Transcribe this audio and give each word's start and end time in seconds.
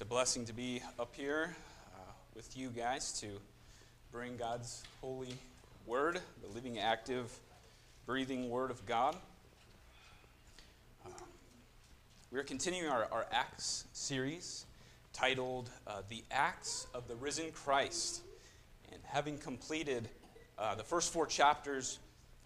It's 0.00 0.06
a 0.06 0.08
blessing 0.08 0.46
to 0.46 0.54
be 0.54 0.80
up 0.98 1.14
here 1.14 1.54
uh, 1.94 1.98
with 2.34 2.56
you 2.56 2.70
guys 2.70 3.12
to 3.20 3.26
bring 4.10 4.38
God's 4.38 4.82
holy 5.02 5.34
word, 5.84 6.18
the 6.40 6.48
living, 6.54 6.78
active, 6.78 7.30
breathing 8.06 8.48
word 8.48 8.70
of 8.70 8.86
God. 8.86 9.14
Uh, 11.04 11.10
we're 12.32 12.44
continuing 12.44 12.90
our, 12.90 13.08
our 13.12 13.26
Acts 13.30 13.84
series 13.92 14.64
titled 15.12 15.68
uh, 15.86 16.00
The 16.08 16.24
Acts 16.30 16.86
of 16.94 17.06
the 17.06 17.16
Risen 17.16 17.52
Christ. 17.52 18.22
And 18.92 19.02
having 19.04 19.36
completed 19.36 20.08
uh, 20.58 20.76
the 20.76 20.82
first 20.82 21.12
four 21.12 21.26
chapters, 21.26 21.98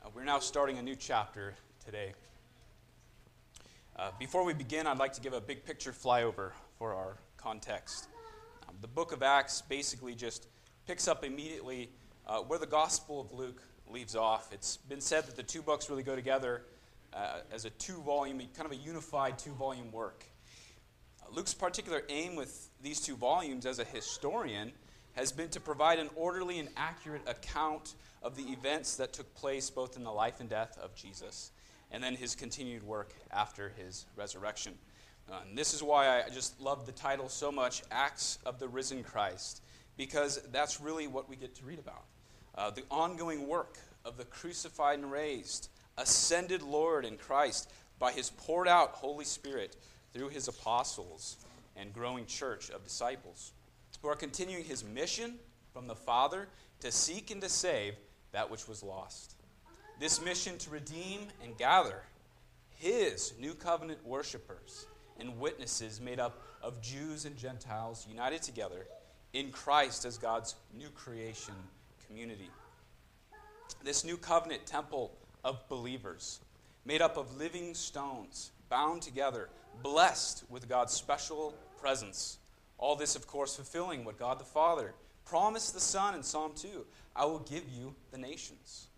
uh, 0.04 0.08
we're 0.12 0.24
now 0.24 0.40
starting 0.40 0.78
a 0.78 0.82
new 0.82 0.96
chapter 0.96 1.54
today. 1.84 2.14
Uh, 3.96 4.10
before 4.18 4.44
we 4.44 4.54
begin, 4.54 4.88
I'd 4.88 4.98
like 4.98 5.12
to 5.12 5.20
give 5.20 5.34
a 5.34 5.40
big 5.40 5.64
picture 5.64 5.92
flyover 5.92 6.50
for 6.80 6.94
our 6.94 7.16
context. 7.44 8.08
Um, 8.66 8.74
the 8.80 8.88
book 8.88 9.12
of 9.12 9.22
Acts 9.22 9.60
basically 9.60 10.14
just 10.14 10.48
picks 10.86 11.06
up 11.06 11.24
immediately 11.24 11.90
uh, 12.26 12.38
where 12.38 12.58
the 12.58 12.66
Gospel 12.66 13.20
of 13.20 13.32
Luke 13.32 13.62
leaves 13.90 14.16
off. 14.16 14.50
It's 14.50 14.78
been 14.78 15.02
said 15.02 15.26
that 15.26 15.36
the 15.36 15.42
two 15.42 15.60
books 15.60 15.90
really 15.90 16.02
go 16.02 16.16
together 16.16 16.62
uh, 17.12 17.40
as 17.52 17.66
a 17.66 17.70
two 17.70 18.00
volume, 18.00 18.38
kind 18.56 18.64
of 18.64 18.72
a 18.72 18.76
unified 18.76 19.38
two 19.38 19.52
volume 19.52 19.92
work. 19.92 20.24
Uh, 21.22 21.26
Luke's 21.34 21.52
particular 21.52 22.02
aim 22.08 22.34
with 22.34 22.70
these 22.82 22.98
two 22.98 23.14
volumes 23.14 23.66
as 23.66 23.78
a 23.78 23.84
historian 23.84 24.72
has 25.14 25.30
been 25.30 25.50
to 25.50 25.60
provide 25.60 25.98
an 25.98 26.08
orderly 26.16 26.58
and 26.58 26.70
accurate 26.78 27.28
account 27.28 27.94
of 28.22 28.36
the 28.36 28.44
events 28.44 28.96
that 28.96 29.12
took 29.12 29.32
place 29.34 29.68
both 29.68 29.98
in 29.98 30.02
the 30.02 30.10
life 30.10 30.40
and 30.40 30.48
death 30.48 30.78
of 30.82 30.94
Jesus 30.96 31.52
and 31.90 32.02
then 32.02 32.16
his 32.16 32.34
continued 32.34 32.82
work 32.82 33.12
after 33.30 33.72
his 33.76 34.06
resurrection. 34.16 34.74
Uh, 35.30 35.36
and 35.48 35.56
this 35.56 35.72
is 35.72 35.82
why 35.82 36.22
I 36.22 36.28
just 36.28 36.60
love 36.60 36.86
the 36.86 36.92
title 36.92 37.28
so 37.28 37.50
much 37.50 37.82
Acts 37.90 38.38
of 38.44 38.58
the 38.58 38.68
Risen 38.68 39.02
Christ, 39.02 39.62
because 39.96 40.42
that's 40.52 40.80
really 40.80 41.06
what 41.06 41.28
we 41.28 41.36
get 41.36 41.54
to 41.56 41.64
read 41.64 41.78
about. 41.78 42.04
Uh, 42.54 42.70
the 42.70 42.84
ongoing 42.90 43.46
work 43.46 43.78
of 44.04 44.16
the 44.16 44.24
crucified 44.24 44.98
and 44.98 45.10
raised, 45.10 45.70
ascended 45.96 46.62
Lord 46.62 47.04
in 47.04 47.16
Christ 47.16 47.70
by 47.98 48.12
his 48.12 48.30
poured 48.30 48.68
out 48.68 48.90
Holy 48.90 49.24
Spirit 49.24 49.76
through 50.12 50.28
his 50.28 50.48
apostles 50.48 51.38
and 51.76 51.92
growing 51.92 52.26
church 52.26 52.70
of 52.70 52.84
disciples 52.84 53.52
who 54.02 54.08
are 54.08 54.16
continuing 54.16 54.64
his 54.64 54.84
mission 54.84 55.36
from 55.72 55.86
the 55.86 55.94
Father 55.94 56.48
to 56.80 56.92
seek 56.92 57.30
and 57.30 57.40
to 57.40 57.48
save 57.48 57.94
that 58.32 58.50
which 58.50 58.68
was 58.68 58.82
lost. 58.82 59.36
This 59.98 60.22
mission 60.22 60.58
to 60.58 60.70
redeem 60.70 61.20
and 61.42 61.56
gather 61.56 62.02
his 62.76 63.32
new 63.40 63.54
covenant 63.54 64.04
worshipers 64.04 64.86
and 65.18 65.38
witnesses 65.38 66.00
made 66.00 66.20
up 66.20 66.42
of 66.62 66.80
Jews 66.80 67.24
and 67.24 67.36
Gentiles 67.36 68.06
united 68.08 68.42
together 68.42 68.86
in 69.32 69.50
Christ 69.50 70.04
as 70.04 70.18
God's 70.18 70.54
new 70.76 70.88
creation 70.90 71.54
community. 72.06 72.50
This 73.82 74.04
new 74.04 74.16
covenant 74.16 74.66
temple 74.66 75.12
of 75.44 75.68
believers, 75.68 76.40
made 76.84 77.02
up 77.02 77.16
of 77.16 77.36
living 77.36 77.74
stones, 77.74 78.52
bound 78.68 79.02
together, 79.02 79.48
blessed 79.82 80.44
with 80.48 80.68
God's 80.68 80.92
special 80.92 81.54
presence. 81.78 82.38
All 82.78 82.96
this, 82.96 83.16
of 83.16 83.26
course, 83.26 83.56
fulfilling 83.56 84.04
what 84.04 84.18
God 84.18 84.38
the 84.38 84.44
Father 84.44 84.94
promised 85.24 85.74
the 85.74 85.80
Son 85.80 86.14
in 86.14 86.22
Psalm 86.22 86.52
2 86.56 86.84
I 87.16 87.24
will 87.26 87.40
give 87.40 87.64
you 87.68 87.94
the 88.10 88.18
nations. 88.18 88.88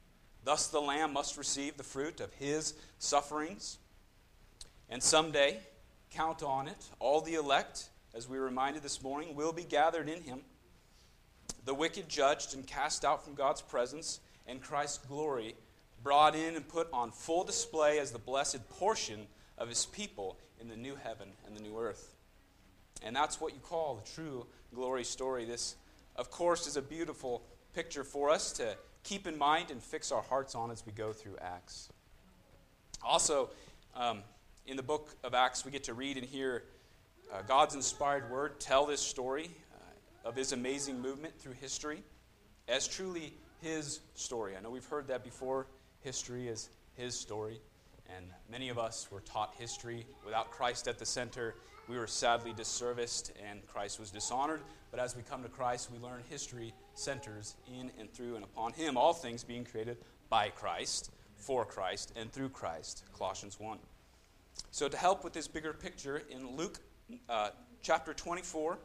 Thus, 0.44 0.68
the 0.68 0.80
Lamb 0.80 1.12
must 1.12 1.36
receive 1.36 1.76
the 1.76 1.82
fruit 1.82 2.20
of 2.20 2.32
his 2.34 2.74
sufferings. 2.98 3.78
And 4.88 5.02
someday, 5.02 5.58
Count 6.10 6.42
on 6.42 6.68
it. 6.68 6.84
All 6.98 7.20
the 7.20 7.34
elect, 7.34 7.88
as 8.14 8.28
we 8.28 8.38
were 8.38 8.44
reminded 8.44 8.82
this 8.82 9.02
morning, 9.02 9.34
will 9.34 9.52
be 9.52 9.64
gathered 9.64 10.08
in 10.08 10.22
him. 10.22 10.40
The 11.64 11.74
wicked 11.74 12.08
judged 12.08 12.54
and 12.54 12.66
cast 12.66 13.04
out 13.04 13.24
from 13.24 13.34
God's 13.34 13.62
presence, 13.62 14.20
and 14.46 14.62
Christ's 14.62 14.98
glory 14.98 15.54
brought 16.02 16.36
in 16.36 16.54
and 16.54 16.66
put 16.68 16.88
on 16.92 17.10
full 17.10 17.42
display 17.42 17.98
as 17.98 18.12
the 18.12 18.18
blessed 18.18 18.68
portion 18.70 19.26
of 19.58 19.68
his 19.68 19.86
people 19.86 20.38
in 20.60 20.68
the 20.68 20.76
new 20.76 20.94
heaven 20.94 21.28
and 21.46 21.56
the 21.56 21.62
new 21.62 21.78
earth. 21.78 22.14
And 23.02 23.14
that's 23.14 23.40
what 23.40 23.52
you 23.52 23.60
call 23.60 23.96
the 23.96 24.10
true 24.10 24.46
glory 24.74 25.04
story. 25.04 25.44
This, 25.44 25.76
of 26.14 26.30
course, 26.30 26.66
is 26.66 26.76
a 26.76 26.82
beautiful 26.82 27.42
picture 27.74 28.04
for 28.04 28.30
us 28.30 28.52
to 28.52 28.76
keep 29.02 29.26
in 29.26 29.36
mind 29.36 29.70
and 29.70 29.82
fix 29.82 30.12
our 30.12 30.22
hearts 30.22 30.54
on 30.54 30.70
as 30.70 30.84
we 30.86 30.92
go 30.92 31.12
through 31.12 31.36
Acts. 31.40 31.88
Also, 33.02 33.50
um, 33.94 34.22
in 34.66 34.76
the 34.76 34.82
book 34.82 35.14
of 35.22 35.34
Acts, 35.34 35.64
we 35.64 35.70
get 35.70 35.84
to 35.84 35.94
read 35.94 36.16
and 36.16 36.26
hear 36.26 36.64
uh, 37.32 37.42
God's 37.42 37.74
inspired 37.74 38.30
word 38.30 38.58
tell 38.58 38.84
this 38.86 39.00
story 39.00 39.50
uh, 39.72 40.28
of 40.28 40.34
his 40.34 40.52
amazing 40.52 41.00
movement 41.00 41.38
through 41.38 41.54
history 41.54 42.02
as 42.68 42.88
truly 42.88 43.32
his 43.62 44.00
story. 44.14 44.56
I 44.56 44.60
know 44.60 44.70
we've 44.70 44.84
heard 44.84 45.06
that 45.08 45.22
before. 45.22 45.68
History 46.00 46.48
is 46.48 46.68
his 46.94 47.18
story. 47.18 47.60
And 48.16 48.26
many 48.50 48.68
of 48.68 48.78
us 48.78 49.08
were 49.10 49.20
taught 49.20 49.54
history 49.56 50.06
without 50.24 50.50
Christ 50.50 50.88
at 50.88 50.98
the 50.98 51.06
center. 51.06 51.54
We 51.88 51.96
were 51.96 52.06
sadly 52.06 52.52
disserviced 52.52 53.32
and 53.48 53.64
Christ 53.66 54.00
was 54.00 54.10
dishonored. 54.10 54.60
But 54.90 55.00
as 55.00 55.16
we 55.16 55.22
come 55.22 55.42
to 55.42 55.48
Christ, 55.48 55.90
we 55.92 55.98
learn 55.98 56.22
history 56.28 56.72
centers 56.94 57.56
in 57.68 57.90
and 57.98 58.12
through 58.12 58.36
and 58.36 58.44
upon 58.44 58.72
him, 58.72 58.96
all 58.96 59.12
things 59.12 59.44
being 59.44 59.64
created 59.64 59.98
by 60.28 60.48
Christ, 60.48 61.10
for 61.36 61.64
Christ, 61.64 62.12
and 62.16 62.32
through 62.32 62.48
Christ. 62.48 63.04
Colossians 63.16 63.60
1. 63.60 63.78
So, 64.70 64.88
to 64.88 64.96
help 64.96 65.24
with 65.24 65.32
this 65.32 65.48
bigger 65.48 65.72
picture, 65.72 66.22
in 66.30 66.56
Luke 66.56 66.80
uh, 67.28 67.50
chapter 67.82 68.12
24, 68.12 68.78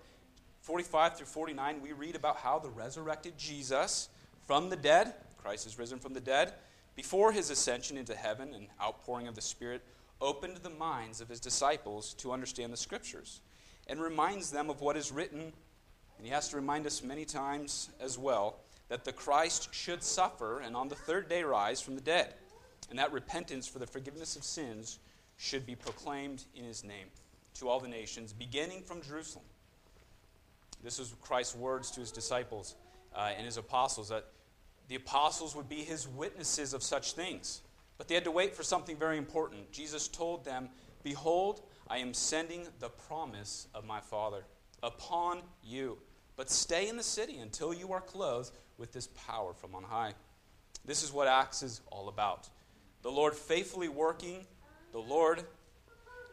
45 0.61 1.17
through 1.17 1.25
49, 1.25 1.81
we 1.81 1.91
read 1.91 2.15
about 2.15 2.37
how 2.37 2.59
the 2.59 2.69
resurrected 2.69 3.37
Jesus 3.37 4.09
from 4.45 4.69
the 4.69 4.75
dead, 4.75 5.13
Christ 5.37 5.65
is 5.65 5.77
risen 5.77 5.99
from 5.99 6.13
the 6.13 6.21
dead, 6.21 6.53
before 6.95 7.31
his 7.31 7.49
ascension 7.49 7.97
into 7.97 8.15
heaven 8.15 8.53
and 8.53 8.67
outpouring 8.81 9.27
of 9.27 9.35
the 9.35 9.41
Spirit, 9.41 9.81
opened 10.19 10.57
the 10.57 10.69
minds 10.69 11.19
of 11.19 11.29
his 11.29 11.39
disciples 11.39 12.13
to 12.15 12.31
understand 12.31 12.71
the 12.71 12.77
Scriptures 12.77 13.41
and 13.88 13.99
reminds 13.99 14.51
them 14.51 14.69
of 14.69 14.81
what 14.81 14.95
is 14.95 15.11
written. 15.11 15.51
And 16.17 16.25
he 16.25 16.31
has 16.31 16.49
to 16.49 16.55
remind 16.55 16.85
us 16.85 17.01
many 17.01 17.25
times 17.25 17.89
as 17.99 18.17
well 18.17 18.59
that 18.89 19.03
the 19.03 19.13
Christ 19.13 19.73
should 19.73 20.03
suffer 20.03 20.59
and 20.59 20.75
on 20.75 20.89
the 20.89 20.95
third 20.95 21.27
day 21.27 21.43
rise 21.43 21.81
from 21.81 21.95
the 21.95 22.01
dead, 22.01 22.35
and 22.89 22.99
that 22.99 23.11
repentance 23.11 23.67
for 23.67 23.79
the 23.79 23.88
forgiveness 23.88 24.35
of 24.35 24.43
sins 24.43 24.99
should 25.41 25.66
be 25.66 25.75
proclaimed 25.75 26.44
in 26.56 26.63
his 26.63 26.84
name 26.84 27.07
to 27.56 27.68
all 27.68 27.79
the 27.79 27.88
nations, 27.88 28.31
beginning 28.31 28.84
from 28.84 29.02
Jerusalem. 29.02 29.44
This 30.84 31.00
is 31.00 31.16
Christ's 31.19 31.56
words 31.56 31.90
to 31.91 32.00
his 32.00 32.12
disciples 32.12 32.75
uh, 33.16 33.31
and 33.35 33.47
his 33.47 33.57
apostles 33.57 34.09
that 34.09 34.28
the 34.88 34.94
apostles 34.94 35.56
would 35.56 35.68
be 35.68 35.78
his 35.78 36.07
witnesses 36.07 36.75
of 36.75 36.84
such 36.84 37.13
things. 37.13 37.62
But 37.97 38.07
they 38.07 38.13
had 38.13 38.24
to 38.25 38.31
wait 38.31 38.56
for 38.56 38.62
something 38.62 38.96
very 38.96 39.18
important. 39.18 39.72
Jesus 39.72 40.07
told 40.07 40.46
them, 40.46 40.69
Behold, 41.01 41.63
I 41.90 41.97
am 41.97 42.13
sending 42.13 42.68
the 42.80 42.90
promise 42.90 43.66
of 43.74 43.84
my 43.84 44.00
Father 44.00 44.44
upon 44.84 45.41
you. 45.63 45.97
But 46.35 46.51
stay 46.51 46.88
in 46.88 46.97
the 46.97 47.03
city 47.03 47.40
until 47.40 47.74
you 47.74 47.94
are 47.94 48.01
clothed 48.01 48.51
with 48.78 48.94
this 48.94 49.07
power 49.07 49.53
from 49.53 49.74
on 49.74 49.84
high. 49.84 50.13
This 50.85 51.01
is 51.01 51.12
what 51.12 51.28
Acts 51.28 51.63
is 51.63 51.81
all 51.91 52.09
about. 52.09 52.47
The 53.01 53.12
Lord 53.12 53.34
faithfully 53.34 53.90
working 53.90 54.46
the 54.91 55.00
Lord 55.00 55.44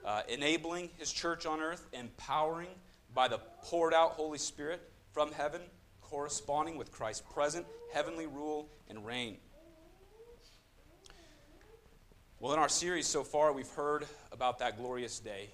uh, 0.05 0.23
enabling 0.29 0.91
his 0.99 1.13
church 1.13 1.47
on 1.47 1.61
earth, 1.61 1.87
empowering 1.93 2.69
by 3.15 3.29
the 3.29 3.39
poured 3.63 3.95
out 3.95 4.13
Holy 4.13 4.39
Spirit 4.39 4.81
from 5.13 5.33
heaven, 5.33 5.61
corresponding 6.01 6.77
with 6.77 6.91
Christ's 6.91 7.23
present 7.33 7.67
heavenly 7.93 8.27
rule 8.27 8.69
and 8.89 9.05
reign. 9.05 9.37
Well, 12.41 12.53
in 12.53 12.59
our 12.59 12.69
series 12.69 13.07
so 13.07 13.25
far, 13.25 13.53
we've 13.53 13.71
heard 13.71 14.07
about 14.31 14.61
that 14.61 14.77
glorious 14.77 15.19
day, 15.19 15.49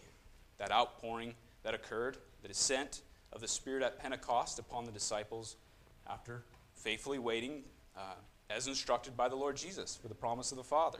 that 0.58 0.70
outpouring 0.70 1.34
that 1.62 1.74
occurred, 1.74 2.18
the 2.42 2.48
descent 2.48 3.00
of 3.32 3.40
the 3.40 3.48
Spirit 3.48 3.82
at 3.82 3.98
Pentecost 3.98 4.58
upon 4.58 4.84
the 4.84 4.92
disciples 4.92 5.56
after 6.06 6.44
faithfully 6.74 7.18
waiting 7.18 7.62
uh, 7.96 8.14
as 8.50 8.66
instructed 8.66 9.16
by 9.16 9.28
the 9.28 9.36
Lord 9.36 9.56
Jesus 9.56 9.96
for 9.96 10.08
the 10.08 10.14
promise 10.14 10.52
of 10.52 10.58
the 10.58 10.64
Father. 10.64 10.98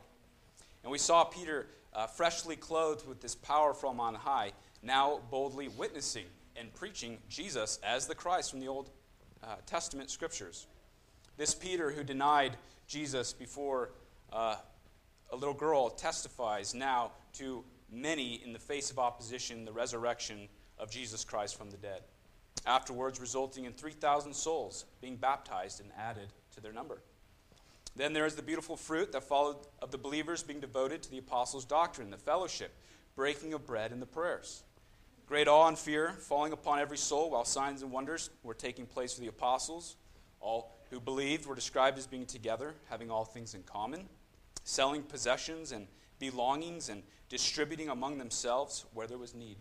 And 0.85 0.93
we 0.93 0.99
saw 0.99 1.25
Peter 1.25 1.67
uh, 1.95 2.07
freshly 2.07 2.57
clothed 2.57 3.09
with 3.09 3.21
this 3.21 3.35
power 3.35 3.73
from 3.73 3.99
on 3.99 4.15
high, 4.15 4.53
now 4.83 5.21
boldly 5.31 5.69
witnessing 5.69 6.27
and 6.57 6.73
preaching 6.75 7.19
Jesus 7.29 7.81
as 7.83 8.07
the 8.07 8.15
Christ 8.15 8.51
from 8.51 8.61
the 8.61 8.69
Old 8.69 8.91
uh, 9.43 9.57
Testament 9.67 10.11
scriptures. 10.11 10.67
This 11.39 11.55
Peter 11.55 11.91
who 11.91 12.05
denied 12.05 12.57
Jesus 12.87 13.33
before 13.33 13.93
uh, 14.33 14.57
a 15.31 15.37
little 15.37 15.55
girl 15.55 15.89
testifies 15.89 16.75
now 16.75 17.13
to 17.35 17.65
many 17.91 18.43
in 18.45 18.53
the 18.53 18.59
face 18.59 18.91
of 18.91 18.99
opposition 18.99 19.65
the 19.65 19.73
resurrection 19.73 20.49
of 20.79 20.91
Jesus 20.91 21.25
Christ 21.25 21.57
from 21.57 21.71
the 21.71 21.77
dead. 21.79 22.03
Afterwards, 22.67 23.21
resulting 23.21 23.65
in 23.65 23.73
3,000 23.73 24.35
souls 24.35 24.85
being 25.01 25.17
baptized 25.17 25.81
and 25.81 25.91
added 25.99 26.29
to 26.55 26.61
their 26.61 26.73
number. 26.73 27.01
Then 27.97 28.13
there 28.13 28.27
is 28.27 28.35
the 28.35 28.43
beautiful 28.43 28.77
fruit 28.77 29.13
that 29.13 29.23
followed 29.23 29.57
of 29.81 29.91
the 29.91 29.99
believers 29.99 30.43
being 30.43 30.61
devoted 30.61 31.03
to 31.03 31.11
the 31.11 31.19
apostles' 31.19 31.65
doctrine, 31.65 32.11
the 32.11 32.17
fellowship, 32.17 32.75
breaking 33.15 33.55
of 33.55 33.67
bread, 33.67 33.93
and 33.93 34.03
the 34.03 34.07
prayers. 34.07 34.65
great 35.27 35.49
awe 35.49 35.69
and 35.69 35.79
fear 35.79 36.13
falling 36.21 36.53
upon 36.53 36.81
every 36.81 36.99
soul 36.99 37.31
while 37.31 37.45
signs 37.45 37.83
and 37.83 37.91
wonders 37.91 38.31
were 38.43 38.55
taking 38.55 38.85
place 38.87 39.15
for 39.15 39.21
the 39.21 39.29
apostles. 39.29 39.97
All 40.41 40.77
who 40.91 41.01
believed 41.01 41.47
were 41.47 41.55
described 41.55 41.97
as 41.99 42.07
being 42.07 42.27
together, 42.27 42.75
having 42.91 43.11
all 43.11 43.25
things 43.25 43.55
in 43.55 43.63
common, 43.63 44.09
selling 44.65 45.03
possessions 45.03 45.73
and 45.73 45.87
belongings, 46.19 46.89
and 46.89 47.03
distributing 47.29 47.89
among 47.89 48.19
themselves 48.19 48.85
where 48.93 49.07
there 49.07 49.19
was 49.19 49.35
need. 49.35 49.57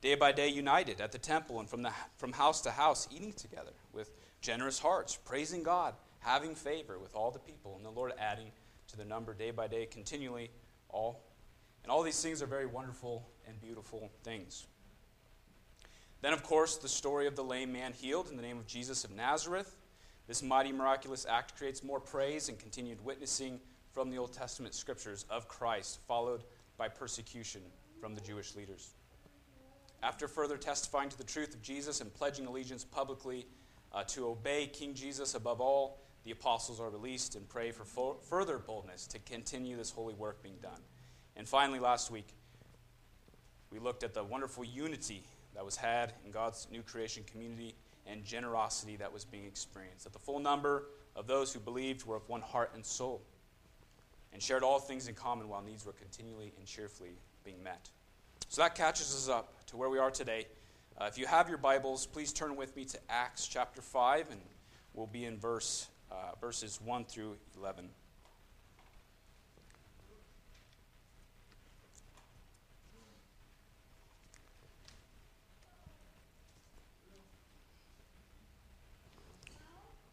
Day 0.00 0.14
by 0.14 0.32
day, 0.32 0.48
united 0.48 1.00
at 1.00 1.12
the 1.12 1.18
temple 1.18 1.60
and 1.60 1.68
from, 1.68 1.82
the, 1.82 1.92
from 2.16 2.32
house 2.32 2.60
to 2.62 2.70
house, 2.70 3.08
eating 3.14 3.32
together 3.32 3.70
with 3.92 4.10
generous 4.40 4.78
hearts, 4.78 5.16
praising 5.24 5.62
God, 5.62 5.94
having 6.24 6.54
favor 6.54 6.98
with 6.98 7.14
all 7.14 7.30
the 7.30 7.38
people, 7.38 7.76
and 7.76 7.84
the 7.84 7.90
Lord 7.90 8.12
adding 8.18 8.50
to 8.88 8.96
the 8.96 9.04
number 9.04 9.34
day 9.34 9.50
by 9.50 9.68
day 9.68 9.86
continually 9.86 10.50
all. 10.88 11.22
And 11.82 11.92
all 11.92 12.02
these 12.02 12.20
things 12.20 12.42
are 12.42 12.46
very 12.46 12.66
wonderful 12.66 13.28
and 13.46 13.60
beautiful 13.60 14.10
things. 14.22 14.66
Then, 16.22 16.32
of 16.32 16.42
course, 16.42 16.78
the 16.78 16.88
story 16.88 17.26
of 17.26 17.36
the 17.36 17.44
lame 17.44 17.72
man 17.72 17.92
healed 17.92 18.30
in 18.30 18.36
the 18.36 18.42
name 18.42 18.56
of 18.56 18.66
Jesus 18.66 19.04
of 19.04 19.10
Nazareth. 19.10 19.76
This 20.26 20.42
mighty 20.42 20.72
miraculous 20.72 21.26
act 21.28 21.58
creates 21.58 21.84
more 21.84 22.00
praise 22.00 22.48
and 22.48 22.58
continued 22.58 23.04
witnessing 23.04 23.60
from 23.92 24.10
the 24.10 24.16
Old 24.16 24.32
Testament 24.32 24.74
scriptures 24.74 25.26
of 25.28 25.46
Christ, 25.48 26.00
followed 26.08 26.44
by 26.78 26.88
persecution 26.88 27.60
from 28.00 28.14
the 28.14 28.22
Jewish 28.22 28.54
leaders. 28.54 28.94
After 30.02 30.26
further 30.26 30.56
testifying 30.56 31.10
to 31.10 31.18
the 31.18 31.24
truth 31.24 31.54
of 31.54 31.60
Jesus 31.60 32.00
and 32.00 32.12
pledging 32.12 32.46
allegiance 32.46 32.84
publicly 32.84 33.46
uh, 33.92 34.04
to 34.04 34.28
obey 34.28 34.66
King 34.66 34.94
Jesus 34.94 35.34
above 35.34 35.60
all, 35.60 36.03
the 36.24 36.30
apostles 36.30 36.80
are 36.80 36.90
released 36.90 37.36
and 37.36 37.48
pray 37.48 37.70
for 37.70 37.84
fo- 37.84 38.16
further 38.28 38.58
boldness 38.58 39.06
to 39.08 39.18
continue 39.20 39.76
this 39.76 39.90
holy 39.90 40.14
work 40.14 40.42
being 40.42 40.56
done. 40.62 40.80
And 41.36 41.48
finally, 41.48 41.78
last 41.78 42.10
week, 42.10 42.28
we 43.70 43.78
looked 43.78 44.02
at 44.02 44.14
the 44.14 44.24
wonderful 44.24 44.64
unity 44.64 45.24
that 45.54 45.64
was 45.64 45.76
had 45.76 46.12
in 46.24 46.30
God's 46.30 46.66
new 46.70 46.82
creation 46.82 47.24
community 47.30 47.74
and 48.06 48.24
generosity 48.24 48.96
that 48.96 49.12
was 49.12 49.24
being 49.24 49.44
experienced. 49.44 50.04
That 50.04 50.12
the 50.12 50.18
full 50.18 50.38
number 50.38 50.84
of 51.16 51.26
those 51.26 51.52
who 51.52 51.60
believed 51.60 52.06
were 52.06 52.16
of 52.16 52.28
one 52.28 52.40
heart 52.40 52.72
and 52.74 52.84
soul 52.84 53.22
and 54.32 54.42
shared 54.42 54.62
all 54.62 54.78
things 54.78 55.08
in 55.08 55.14
common 55.14 55.48
while 55.48 55.62
needs 55.62 55.86
were 55.86 55.92
continually 55.92 56.52
and 56.58 56.66
cheerfully 56.66 57.16
being 57.44 57.62
met. 57.62 57.88
So 58.48 58.62
that 58.62 58.74
catches 58.74 59.14
us 59.14 59.28
up 59.28 59.64
to 59.66 59.76
where 59.76 59.88
we 59.88 59.98
are 59.98 60.10
today. 60.10 60.46
Uh, 61.00 61.06
if 61.06 61.16
you 61.16 61.26
have 61.26 61.48
your 61.48 61.58
Bibles, 61.58 62.06
please 62.06 62.32
turn 62.32 62.56
with 62.56 62.76
me 62.76 62.84
to 62.84 62.98
Acts 63.08 63.46
chapter 63.46 63.80
5, 63.80 64.30
and 64.30 64.40
we'll 64.92 65.06
be 65.06 65.24
in 65.24 65.38
verse, 65.38 65.88
uh, 66.14 66.34
verses 66.40 66.80
1 66.84 67.04
through 67.06 67.36
11. 67.58 67.88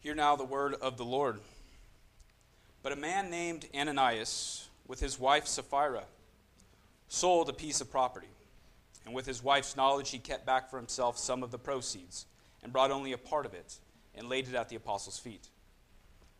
Hear 0.00 0.16
now 0.16 0.34
the 0.34 0.44
word 0.44 0.74
of 0.74 0.96
the 0.96 1.04
Lord. 1.04 1.38
But 2.82 2.90
a 2.90 2.96
man 2.96 3.30
named 3.30 3.68
Ananias, 3.72 4.68
with 4.88 4.98
his 4.98 5.16
wife 5.16 5.46
Sapphira, 5.46 6.02
sold 7.06 7.48
a 7.48 7.52
piece 7.52 7.80
of 7.80 7.88
property. 7.88 8.26
And 9.06 9.14
with 9.14 9.26
his 9.26 9.44
wife's 9.44 9.76
knowledge, 9.76 10.10
he 10.10 10.18
kept 10.18 10.44
back 10.44 10.70
for 10.70 10.76
himself 10.76 11.18
some 11.18 11.44
of 11.44 11.52
the 11.52 11.58
proceeds, 11.58 12.26
and 12.64 12.72
brought 12.72 12.90
only 12.90 13.12
a 13.12 13.18
part 13.18 13.46
of 13.46 13.54
it, 13.54 13.78
and 14.16 14.28
laid 14.28 14.48
it 14.48 14.54
at 14.54 14.68
the 14.68 14.76
apostles' 14.76 15.18
feet. 15.20 15.48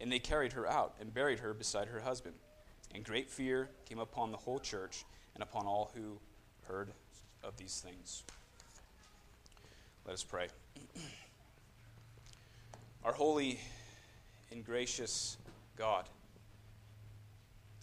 and 0.00 0.10
they 0.10 0.18
carried 0.18 0.52
her 0.52 0.68
out 0.68 0.94
and 1.00 1.12
buried 1.12 1.40
her 1.40 1.52
beside 1.52 1.88
her 1.88 2.00
husband. 2.00 2.34
And 2.94 3.04
great 3.04 3.30
fear 3.30 3.68
came 3.84 3.98
upon 3.98 4.30
the 4.30 4.36
whole 4.36 4.58
church 4.58 5.04
and 5.34 5.42
upon 5.42 5.66
all 5.66 5.92
who 5.94 6.18
heard 6.66 6.90
of 7.44 7.56
these 7.56 7.80
things. 7.80 8.24
Let 10.06 10.14
us 10.14 10.24
pray. 10.24 10.48
Our 13.04 13.12
holy 13.12 13.60
and 14.50 14.64
gracious 14.64 15.36
God, 15.76 16.08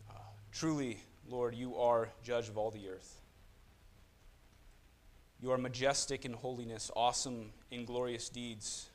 uh, 0.10 0.14
truly, 0.52 0.98
Lord, 1.30 1.56
you 1.56 1.78
are 1.78 2.10
judge 2.24 2.50
of 2.50 2.58
all 2.58 2.72
the 2.72 2.90
earth. 2.90 3.22
You 5.42 5.52
are 5.52 5.58
majestic 5.58 6.26
in 6.26 6.34
holiness, 6.34 6.90
awesome 6.96 7.52
in 7.72 7.86
glorious 7.86 8.30
deeds, 8.30 8.88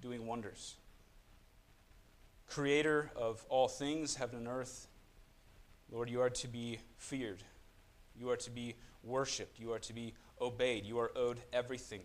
doing 0.00 0.26
wonders. 0.26 0.76
Creator 2.48 3.10
of 3.14 3.44
all 3.48 3.68
things, 3.68 4.16
heaven 4.16 4.38
and 4.38 4.48
earth, 4.48 4.88
Lord, 5.90 6.10
you 6.10 6.20
are 6.20 6.30
to 6.30 6.48
be 6.48 6.78
feared. 6.96 7.42
You 8.18 8.30
are 8.30 8.36
to 8.36 8.50
be 8.50 8.74
worshiped. 9.02 9.58
You 9.58 9.72
are 9.72 9.78
to 9.78 9.92
be 9.92 10.14
obeyed. 10.40 10.84
You 10.84 10.98
are 10.98 11.12
owed 11.16 11.40
everything. 11.52 12.02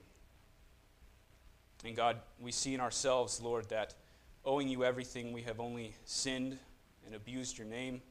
And 1.83 1.95
God, 1.95 2.17
we 2.39 2.51
see 2.51 2.73
in 2.73 2.79
ourselves, 2.79 3.41
Lord, 3.41 3.69
that 3.69 3.93
owing 4.45 4.67
you 4.67 4.83
everything, 4.83 5.33
we 5.33 5.41
have 5.43 5.59
only 5.59 5.95
sinned 6.05 6.57
and 7.05 7.15
abused 7.15 7.57
your 7.57 7.67
name, 7.67 8.01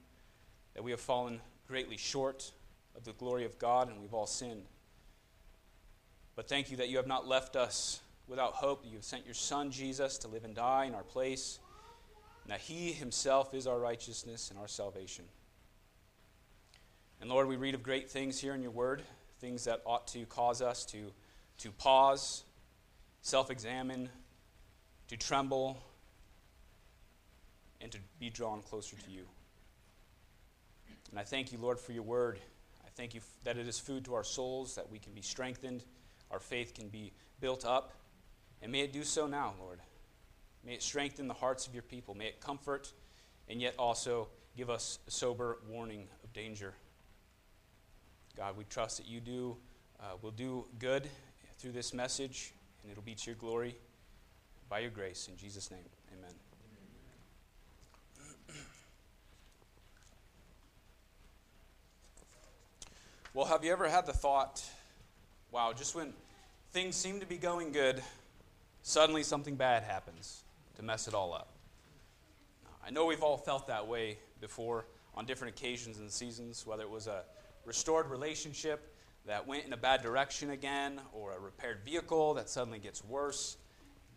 that 0.75 0.83
we 0.83 0.91
have 0.91 1.01
fallen 1.01 1.41
greatly 1.67 1.97
short 1.97 2.53
of 2.95 3.05
the 3.05 3.13
glory 3.13 3.45
of 3.45 3.59
God, 3.59 3.89
and 3.89 4.01
we've 4.01 4.13
all 4.13 4.27
sinned. 4.27 4.65
But 6.37 6.49
thank 6.49 6.71
you 6.71 6.77
that 6.79 6.89
you 6.89 6.97
have 6.99 7.07
not 7.07 7.27
left 7.27 7.57
us 7.57 8.01
without 8.27 8.55
hope, 8.55 8.83
that 8.83 8.89
you 8.89 8.97
have 8.97 9.05
sent 9.05 9.25
your 9.25 9.35
Son, 9.35 9.71
Jesus, 9.71 10.19
to 10.19 10.29
live 10.29 10.45
and 10.45 10.55
die 10.55 10.85
in 10.85 10.95
our 10.95 11.03
place, 11.03 11.59
that 12.47 12.61
he 12.61 12.93
himself 12.93 13.55
is 13.55 13.67
our 13.67 13.79
righteousness 13.79 14.51
and 14.51 14.59
our 14.59 14.69
salvation. 14.69 15.25
And 17.21 17.31
Lord, 17.31 17.47
we 17.47 17.57
read 17.57 17.75
of 17.75 17.83
great 17.83 18.11
things 18.11 18.41
here 18.41 18.55
in 18.55 18.63
your 18.63 18.73
word, 18.73 19.03
things 19.41 19.65
that 19.65 19.81
ought 19.87 20.09
to 20.09 20.25
cause 20.27 20.61
us 20.61 20.85
to, 20.87 21.13
to 21.59 21.71
pause 21.71 22.43
self 23.21 23.51
examine, 23.51 24.09
to 25.09 25.17
tremble, 25.17 25.81
and 27.81 27.93
to 27.93 27.99
be 28.19 28.29
drawn 28.29 28.61
closer 28.63 28.97
to 28.97 29.11
you. 29.11 29.25
And 31.11 31.19
I 31.19 31.23
thank 31.23 31.53
you, 31.53 31.59
Lord, 31.59 31.79
for 31.79 31.93
your 31.93 32.03
word. 32.03 32.39
I 32.85 32.89
thank 32.97 33.15
you 33.15 33.21
that 33.45 33.57
it 33.57 33.69
is 33.69 33.79
food 33.79 34.05
to 34.07 34.15
our 34.15 34.25
souls, 34.25 34.75
that 34.75 34.91
we 34.91 34.99
can 34.99 35.13
be 35.13 35.23
strengthened, 35.23 35.85
our 36.31 36.41
faith 36.41 36.75
can 36.75 36.89
be 36.89 37.13
built 37.41 37.65
up. 37.65 37.93
And 38.63 38.73
may 38.73 38.81
it 38.81 38.93
do 38.93 39.05
so 39.05 39.27
now, 39.27 39.55
Lord. 39.61 39.81
May 40.65 40.75
it 40.75 40.83
strengthen 40.83 41.27
the 41.27 41.35
hearts 41.35 41.67
of 41.67 41.75
your 41.75 41.83
people. 41.83 42.15
May 42.15 42.27
it 42.27 42.41
comfort 42.41 42.93
and 43.49 43.61
yet 43.61 43.75
also 43.79 44.29
give 44.57 44.71
us 44.71 44.99
sober 45.09 45.59
warning 45.69 46.07
of 46.23 46.33
danger. 46.33 46.75
God, 48.37 48.57
we 48.57 48.65
trust 48.65 48.99
that 48.99 49.09
you 49.09 49.21
do 49.21 49.57
uh, 50.01 50.17
will 50.21 50.31
do 50.31 50.67
good 50.79 51.09
through 51.59 51.73
this 51.73 51.95
message 51.95 52.53
and 52.83 52.91
it'll 52.91 53.03
be 53.03 53.15
to 53.15 53.31
your 53.31 53.37
glory 53.37 53.77
by 54.69 54.81
your 54.81 54.91
grace. 54.91 55.29
In 55.29 55.37
Jesus' 55.37 55.71
name, 55.71 55.85
amen. 56.19 56.35
Well, 63.35 63.47
have 63.47 63.65
you 63.65 63.73
ever 63.73 63.89
had 63.89 64.05
the 64.05 64.13
thought, 64.13 64.63
wow, 65.51 65.73
just 65.73 65.95
when 65.95 66.13
things 66.73 66.97
seem 66.97 67.21
to 67.21 67.27
be 67.27 67.39
going 67.39 67.73
good, 67.73 68.03
suddenly 68.83 69.23
something 69.23 69.57
bad 69.57 69.85
happens 69.85 70.42
to 70.77 70.83
mess 70.83 71.09
it 71.09 71.15
all 71.15 71.33
up? 71.33 71.55
I 72.85 72.91
know 72.91 73.07
we've 73.07 73.23
all 73.23 73.37
felt 73.37 73.69
that 73.69 73.87
way 73.87 74.19
before 74.41 74.87
on 75.15 75.27
different 75.27 75.57
occasions 75.57 75.99
and 75.99 76.11
seasons, 76.11 76.67
whether 76.67 76.83
it 76.83 76.91
was 76.91 77.07
a 77.07 77.23
restored 77.65 78.11
relationship, 78.11 78.89
that 79.27 79.47
went 79.47 79.65
in 79.65 79.73
a 79.73 79.77
bad 79.77 80.03
direction 80.03 80.51
again, 80.51 81.01
or 81.13 81.33
a 81.33 81.39
repaired 81.39 81.79
vehicle 81.85 82.35
that 82.35 82.49
suddenly 82.49 82.81
gets 82.81 83.05
worse 83.05 83.57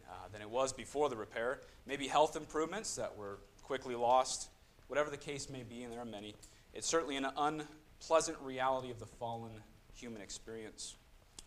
uh, 0.09 0.13
than 0.31 0.41
it 0.41 0.49
was 0.49 0.73
before 0.73 1.09
the 1.09 1.15
repair. 1.15 1.61
Maybe 1.85 2.07
health 2.07 2.35
improvements 2.35 2.95
that 2.95 3.15
were 3.15 3.37
quickly 3.61 3.93
lost. 3.93 4.49
Whatever 4.87 5.11
the 5.11 5.17
case 5.17 5.49
may 5.49 5.63
be, 5.63 5.83
and 5.83 5.93
there 5.93 5.99
are 5.99 6.05
many, 6.05 6.35
it's 6.73 6.87
certainly 6.87 7.17
an 7.17 7.27
unpleasant 7.37 8.37
reality 8.41 8.89
of 8.89 8.99
the 8.99 9.05
fallen 9.05 9.51
human 9.93 10.21
experience. 10.21 10.95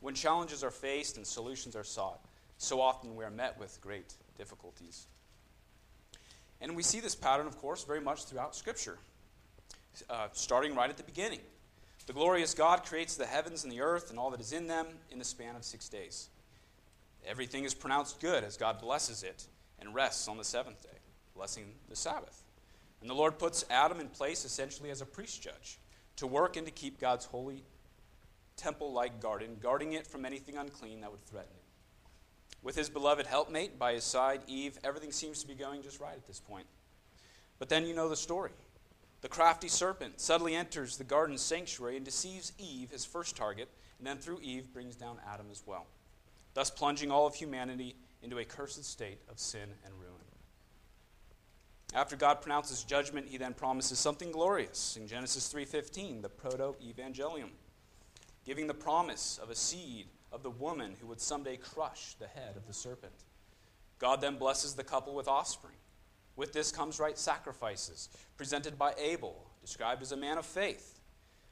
When 0.00 0.15
challenges 0.15 0.62
are 0.62 0.71
faced 0.71 1.17
and 1.17 1.27
solutions 1.27 1.75
are 1.75 1.85
sought, 1.85 2.21
so 2.59 2.81
often 2.81 3.17
we 3.17 3.25
are 3.25 3.31
met 3.31 3.59
with 3.59 3.81
great 3.81 4.15
difficulties. 4.38 5.07
And 6.61 6.75
we 6.75 6.83
see 6.83 7.00
this 7.00 7.14
pattern, 7.14 7.47
of 7.47 7.59
course, 7.59 7.85
very 7.85 8.00
much 8.00 8.25
throughout 8.25 8.57
Scripture, 8.57 8.99
uh, 10.09 10.28
starting 10.33 10.75
right 10.75 10.88
at 10.88 10.97
the 10.97 11.02
beginning. 11.02 11.40
The 12.07 12.14
glorious 12.14 12.54
God 12.54 12.87
creates 12.87 13.16
the 13.16 13.26
heavens 13.26 13.64
and 13.64 13.71
the 13.71 13.83
earth 13.83 14.09
and 14.09 14.18
all 14.18 14.30
that 14.30 14.40
is 14.40 14.52
in 14.52 14.66
them 14.66 14.87
in 15.11 15.18
the 15.18 15.26
span 15.26 15.57
of 15.57 15.62
six 15.62 15.90
days. 15.90 16.30
Everything 17.26 17.64
is 17.64 17.75
pronounced 17.75 18.18
good 18.18 18.45
as 18.45 18.57
God 18.57 18.80
blesses 18.80 19.23
it 19.23 19.45
and 19.78 19.95
rests 19.95 20.26
on 20.26 20.38
the 20.38 20.45
seventh 20.45 20.83
day, 20.83 20.99
blessing 21.37 21.75
the 21.90 21.97
Sabbath. 21.97 22.45
And 23.02 23.11
the 23.11 23.14
Lord 23.14 23.38
puts 23.38 23.66
Adam 23.68 24.00
in 24.00 24.09
place 24.09 24.47
essentially 24.47 24.88
as 24.88 25.02
a 25.02 25.07
priest 25.07 25.42
judge 25.42 25.78
to 26.16 26.26
work 26.26 26.57
and 26.57 26.66
to 26.66 26.73
keep 26.73 26.99
God's 26.99 27.26
holy 27.26 27.62
temple 28.57 28.92
like 28.92 29.21
garden, 29.21 29.59
guarding 29.61 29.92
it 29.92 30.07
from 30.07 30.25
anything 30.25 30.57
unclean 30.57 31.02
that 31.02 31.11
would 31.11 31.25
threaten. 31.26 31.58
With 32.62 32.77
his 32.77 32.91
beloved 32.91 33.27
helpmate 33.27 33.79
by 33.79 33.95
his 33.95 34.05
side, 34.05 34.43
Eve, 34.47 34.79
everything 34.83 35.12
seems 35.12 35.41
to 35.41 35.49
be 35.49 35.55
going 35.55 35.83
just 35.83 36.00
right 36.00 36.17
at 36.17 36.27
this 36.27 36.41
point. 36.41 36.67
But 37.59 37.69
then 37.69 37.87
you 37.87 37.95
know 37.95 38.09
the 38.09 38.17
story. 38.17 38.53
The 39.21 39.29
crafty 39.29 39.69
serpent 39.69 40.21
subtly 40.21 40.55
enters 40.55 40.97
the 40.97 41.05
garden 41.05 41.38
sanctuary 41.38 41.97
and 41.97 42.05
deceives 42.05 42.53
Eve, 42.59 42.91
his 42.91 43.05
first 43.05 43.37
target, 43.37 43.69
and 43.99 44.07
then 44.07 44.19
through 44.19 44.41
Eve 44.43 44.73
brings 44.73 44.95
down 44.95 45.19
Adam 45.27 45.47
as 45.50 45.62
well, 45.67 45.87
thus 46.55 46.71
plunging 46.71 47.11
all 47.11 47.27
of 47.27 47.35
humanity 47.35 47.97
into 48.23 48.38
a 48.38 48.45
cursed 48.45 48.85
state 48.85 49.19
of 49.29 49.38
sin 49.38 49.69
and 49.85 49.95
ruin. 49.95 50.15
After 51.95 52.17
God 52.17 52.43
pronounces 52.43 52.85
judgment, 52.85 53.29
he 53.29 53.38
then 53.38 53.55
promises 53.55 53.99
something 53.99 54.31
glorious 54.31 54.97
in 54.97 55.09
Genesis 55.09 55.49
3:15, 55.49 56.21
the 56.21 56.29
proto-evangelium, 56.29 57.50
giving 58.45 58.67
the 58.67 58.75
promise 58.75 59.38
of 59.38 59.50
a 59.50 59.55
seed 59.55 60.07
of 60.32 60.42
the 60.42 60.50
woman 60.50 60.94
who 61.00 61.06
would 61.06 61.20
someday 61.20 61.56
crush 61.56 62.14
the 62.14 62.26
head 62.26 62.56
of 62.56 62.66
the 62.66 62.73
serpent. 62.73 63.25
God 63.99 64.20
then 64.20 64.37
blesses 64.37 64.75
the 64.75 64.85
couple 64.85 65.14
with 65.14 65.28
offspring. 65.28 65.75
With 66.37 66.52
this 66.52 66.70
comes 66.70 67.00
right 67.00 67.18
sacrifices, 67.18 68.08
presented 68.37 68.78
by 68.78 68.94
Abel, 68.97 69.44
described 69.61 70.02
as 70.02 70.12
a 70.12 70.16
man 70.16 70.38
of 70.38 70.47
faith. 70.47 71.00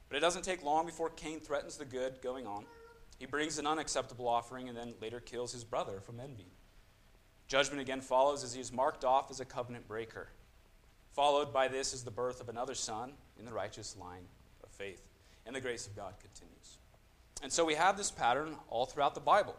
But 0.07 0.17
it 0.17 0.21
doesn't 0.21 0.43
take 0.43 0.63
long 0.63 0.85
before 0.85 1.09
Cain 1.09 1.39
threatens 1.39 1.75
the 1.75 1.85
good 1.85 2.21
going 2.21 2.47
on. 2.47 2.65
He 3.19 3.25
brings 3.25 3.57
an 3.57 3.67
unacceptable 3.67 4.27
offering 4.27 4.69
and 4.69 4.77
then 4.77 4.93
later 5.01 5.19
kills 5.19 5.51
his 5.51 5.63
brother 5.63 5.99
from 5.99 6.19
envy. 6.19 6.53
Judgment 7.47 7.81
again 7.81 8.01
follows 8.01 8.43
as 8.43 8.53
he 8.53 8.61
is 8.61 8.71
marked 8.71 9.03
off 9.03 9.29
as 9.31 9.39
a 9.39 9.45
covenant 9.45 9.87
breaker. 9.87 10.29
Followed 11.13 11.51
by 11.51 11.67
this 11.67 11.93
is 11.93 12.03
the 12.03 12.11
birth 12.11 12.39
of 12.39 12.47
another 12.47 12.75
son 12.75 13.13
in 13.39 13.45
the 13.45 13.53
righteous 13.53 13.97
line 13.97 14.27
of 14.63 14.69
faith. 14.69 15.01
And 15.45 15.55
the 15.55 15.61
grace 15.61 15.87
of 15.87 15.95
God 15.95 16.13
continues. 16.21 16.77
And 17.43 17.51
so 17.51 17.65
we 17.65 17.75
have 17.75 17.97
this 17.97 18.11
pattern 18.11 18.55
all 18.69 18.85
throughout 18.85 19.13
the 19.13 19.21
Bible. 19.21 19.55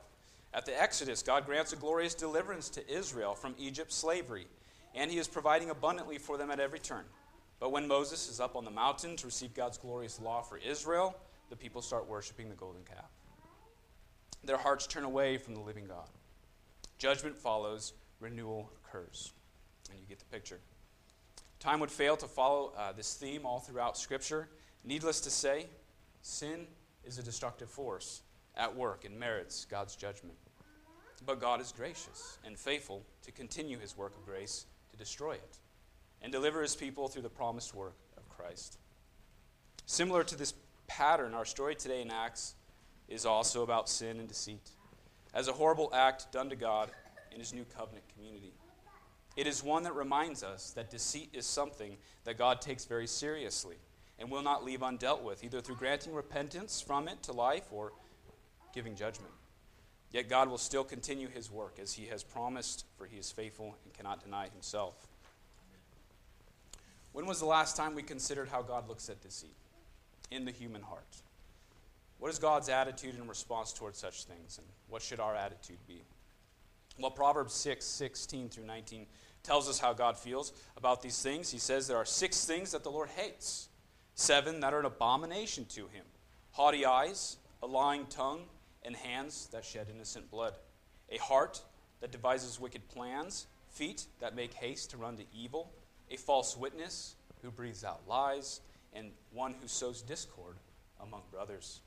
At 0.52 0.66
the 0.66 0.80
Exodus, 0.80 1.22
God 1.22 1.46
grants 1.46 1.72
a 1.72 1.76
glorious 1.76 2.14
deliverance 2.14 2.68
to 2.70 2.90
Israel 2.90 3.34
from 3.34 3.54
Egypt's 3.58 3.94
slavery, 3.94 4.46
and 4.94 5.10
he 5.10 5.18
is 5.18 5.28
providing 5.28 5.70
abundantly 5.70 6.18
for 6.18 6.36
them 6.36 6.50
at 6.50 6.60
every 6.60 6.78
turn. 6.78 7.04
But 7.60 7.72
when 7.72 7.86
Moses 7.86 8.28
is 8.28 8.40
up 8.40 8.56
on 8.56 8.64
the 8.64 8.70
mountain 8.70 9.16
to 9.16 9.26
receive 9.26 9.54
God's 9.54 9.78
glorious 9.78 10.20
law 10.20 10.42
for 10.42 10.58
Israel, 10.58 11.16
the 11.50 11.56
people 11.56 11.82
start 11.82 12.08
worshiping 12.08 12.48
the 12.48 12.54
golden 12.54 12.82
calf. 12.84 13.10
Their 14.44 14.56
hearts 14.56 14.86
turn 14.86 15.04
away 15.04 15.36
from 15.36 15.54
the 15.54 15.60
living 15.60 15.86
God. 15.86 16.08
Judgment 16.98 17.36
follows, 17.36 17.92
renewal 18.20 18.70
occurs. 18.84 19.32
And 19.90 19.98
you 20.00 20.06
get 20.06 20.18
the 20.18 20.24
picture. 20.26 20.60
Time 21.58 21.80
would 21.80 21.90
fail 21.90 22.16
to 22.16 22.26
follow 22.26 22.72
uh, 22.76 22.92
this 22.92 23.14
theme 23.14 23.44
all 23.44 23.58
throughout 23.58 23.96
Scripture. 23.98 24.48
Needless 24.84 25.20
to 25.22 25.30
say, 25.30 25.66
sin 26.22 26.66
is 27.08 27.18
a 27.18 27.22
destructive 27.22 27.70
force 27.70 28.20
at 28.54 28.76
work 28.76 29.06
and 29.06 29.18
merits 29.18 29.64
God's 29.64 29.96
judgment. 29.96 30.36
But 31.24 31.40
God 31.40 31.60
is 31.60 31.72
gracious 31.72 32.38
and 32.44 32.56
faithful 32.56 33.02
to 33.22 33.32
continue 33.32 33.78
his 33.78 33.96
work 33.96 34.14
of 34.16 34.26
grace 34.26 34.66
to 34.90 34.96
destroy 34.96 35.32
it 35.32 35.58
and 36.20 36.30
deliver 36.30 36.60
his 36.60 36.76
people 36.76 37.08
through 37.08 37.22
the 37.22 37.28
promised 37.30 37.74
work 37.74 37.96
of 38.16 38.28
Christ. 38.28 38.78
Similar 39.86 40.22
to 40.24 40.36
this 40.36 40.52
pattern, 40.86 41.32
our 41.32 41.46
story 41.46 41.74
today 41.74 42.02
in 42.02 42.10
Acts 42.10 42.54
is 43.08 43.24
also 43.24 43.62
about 43.62 43.88
sin 43.88 44.18
and 44.18 44.28
deceit 44.28 44.70
as 45.32 45.48
a 45.48 45.52
horrible 45.52 45.90
act 45.94 46.30
done 46.30 46.50
to 46.50 46.56
God 46.56 46.90
in 47.32 47.38
his 47.38 47.54
new 47.54 47.64
covenant 47.76 48.04
community. 48.14 48.52
It 49.34 49.46
is 49.46 49.62
one 49.62 49.84
that 49.84 49.94
reminds 49.94 50.42
us 50.42 50.72
that 50.72 50.90
deceit 50.90 51.30
is 51.32 51.46
something 51.46 51.96
that 52.24 52.36
God 52.36 52.60
takes 52.60 52.84
very 52.84 53.06
seriously 53.06 53.76
and 54.18 54.30
will 54.30 54.42
not 54.42 54.64
leave 54.64 54.80
undealt 54.80 55.22
with, 55.22 55.44
either 55.44 55.60
through 55.60 55.76
granting 55.76 56.12
repentance 56.12 56.80
from 56.80 57.08
it 57.08 57.22
to 57.22 57.32
life 57.32 57.66
or 57.70 57.92
giving 58.74 58.94
judgment. 58.94 59.32
Yet 60.10 60.28
God 60.28 60.48
will 60.48 60.58
still 60.58 60.84
continue 60.84 61.28
his 61.28 61.50
work 61.50 61.78
as 61.80 61.92
he 61.92 62.06
has 62.06 62.22
promised, 62.22 62.86
for 62.96 63.06
he 63.06 63.18
is 63.18 63.30
faithful 63.30 63.76
and 63.84 63.92
cannot 63.94 64.22
deny 64.24 64.48
himself. 64.48 64.94
When 67.12 67.26
was 67.26 67.40
the 67.40 67.46
last 67.46 67.76
time 67.76 67.94
we 67.94 68.02
considered 68.02 68.48
how 68.48 68.62
God 68.62 68.88
looks 68.88 69.08
at 69.08 69.20
deceit 69.20 69.56
in 70.30 70.44
the 70.44 70.50
human 70.50 70.82
heart? 70.82 71.22
What 72.18 72.30
is 72.30 72.38
God's 72.38 72.68
attitude 72.68 73.14
in 73.16 73.28
response 73.28 73.72
towards 73.72 73.98
such 73.98 74.24
things, 74.24 74.58
and 74.58 74.66
what 74.88 75.02
should 75.02 75.20
our 75.20 75.36
attitude 75.36 75.78
be? 75.86 76.02
Well, 76.98 77.10
Proverbs 77.10 77.54
6 77.54 77.84
16 77.84 78.48
through 78.48 78.66
19 78.66 79.06
tells 79.44 79.68
us 79.68 79.78
how 79.78 79.92
God 79.92 80.18
feels 80.18 80.52
about 80.76 81.00
these 81.00 81.22
things. 81.22 81.50
He 81.50 81.58
says 81.58 81.86
there 81.86 81.96
are 81.96 82.04
six 82.04 82.44
things 82.44 82.72
that 82.72 82.82
the 82.82 82.90
Lord 82.90 83.08
hates 83.10 83.67
seven 84.18 84.58
that 84.58 84.74
are 84.74 84.80
an 84.80 84.84
abomination 84.84 85.64
to 85.66 85.82
him 85.82 86.04
haughty 86.50 86.84
eyes, 86.84 87.36
a 87.62 87.66
lying 87.66 88.04
tongue, 88.06 88.40
and 88.82 88.96
hands 88.96 89.48
that 89.52 89.64
shed 89.64 89.86
innocent 89.94 90.28
blood, 90.28 90.54
a 91.08 91.18
heart 91.18 91.62
that 92.00 92.10
devises 92.10 92.58
wicked 92.58 92.86
plans, 92.88 93.46
feet 93.70 94.06
that 94.18 94.34
make 94.34 94.52
haste 94.54 94.90
to 94.90 94.96
run 94.96 95.16
to 95.16 95.22
evil, 95.32 95.70
a 96.10 96.16
false 96.16 96.56
witness 96.56 97.14
who 97.42 97.50
breathes 97.52 97.84
out 97.84 98.00
lies, 98.08 98.60
and 98.92 99.12
one 99.32 99.54
who 99.60 99.68
sows 99.68 100.02
discord 100.02 100.56
among 101.00 101.22
brothers. 101.30 101.80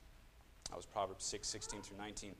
That 0.70 0.76
was 0.76 0.86
Proverbs 0.86 1.24
6 1.24 1.46
16 1.46 1.82
through 1.82 1.98
19. 1.98 2.34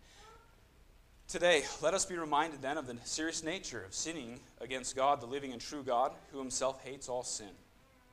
Today, 1.28 1.64
let 1.82 1.92
us 1.92 2.06
be 2.06 2.16
reminded 2.16 2.62
then 2.62 2.78
of 2.78 2.86
the 2.86 2.96
serious 3.04 3.42
nature 3.42 3.84
of 3.84 3.92
sinning 3.92 4.40
against 4.58 4.96
God, 4.96 5.20
the 5.20 5.26
living 5.26 5.52
and 5.52 5.60
true 5.60 5.82
God, 5.82 6.12
who 6.30 6.38
himself 6.38 6.82
hates 6.82 7.10
all 7.10 7.24
sin, 7.24 7.50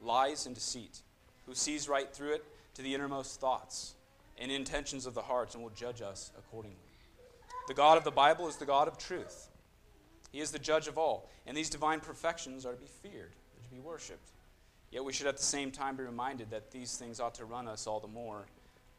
lies, 0.02 0.46
and 0.46 0.54
deceit 0.54 1.00
who 1.50 1.56
sees 1.56 1.90
right 1.90 2.14
through 2.14 2.34
it 2.34 2.46
to 2.76 2.84
the 2.84 2.94
innermost 2.94 3.42
thoughts 3.42 3.96
and 4.38 4.52
intentions 4.52 5.08
of 5.08 5.16
the 5.16 5.22
hearts 5.24 5.56
and 5.56 5.64
will 5.64 5.72
judge 5.72 6.00
us 6.00 6.32
accordingly. 6.38 6.78
The 7.68 7.74
God 7.74 7.98
of 7.98 8.04
the 8.04 8.12
Bible 8.12 8.48
is 8.48 8.58
the 8.58 8.68
God 8.68 8.88
of 8.88 9.00
truth. 9.00 9.50
He 10.32 10.42
is 10.42 10.52
the 10.52 10.60
judge 10.60 10.88
of 10.88 11.00
all, 11.00 11.28
and 11.48 11.58
these 11.58 11.72
divine 11.72 12.02
perfections 12.02 12.68
are 12.68 12.74
to 12.74 12.80
be 12.80 12.86
feared, 12.86 13.32
to 13.64 13.70
be 13.70 13.80
worshiped. 13.80 14.30
Yet 14.92 15.04
we 15.04 15.12
should 15.12 15.26
at 15.26 15.38
the 15.38 15.44
same 15.44 15.72
time 15.72 15.96
be 15.96 16.04
reminded 16.04 16.52
that 16.52 16.70
these 16.70 16.98
things 16.98 17.20
ought 17.20 17.34
to 17.36 17.46
run 17.46 17.68
us 17.68 17.88
all 17.88 18.00
the 18.00 18.08
more 18.08 18.46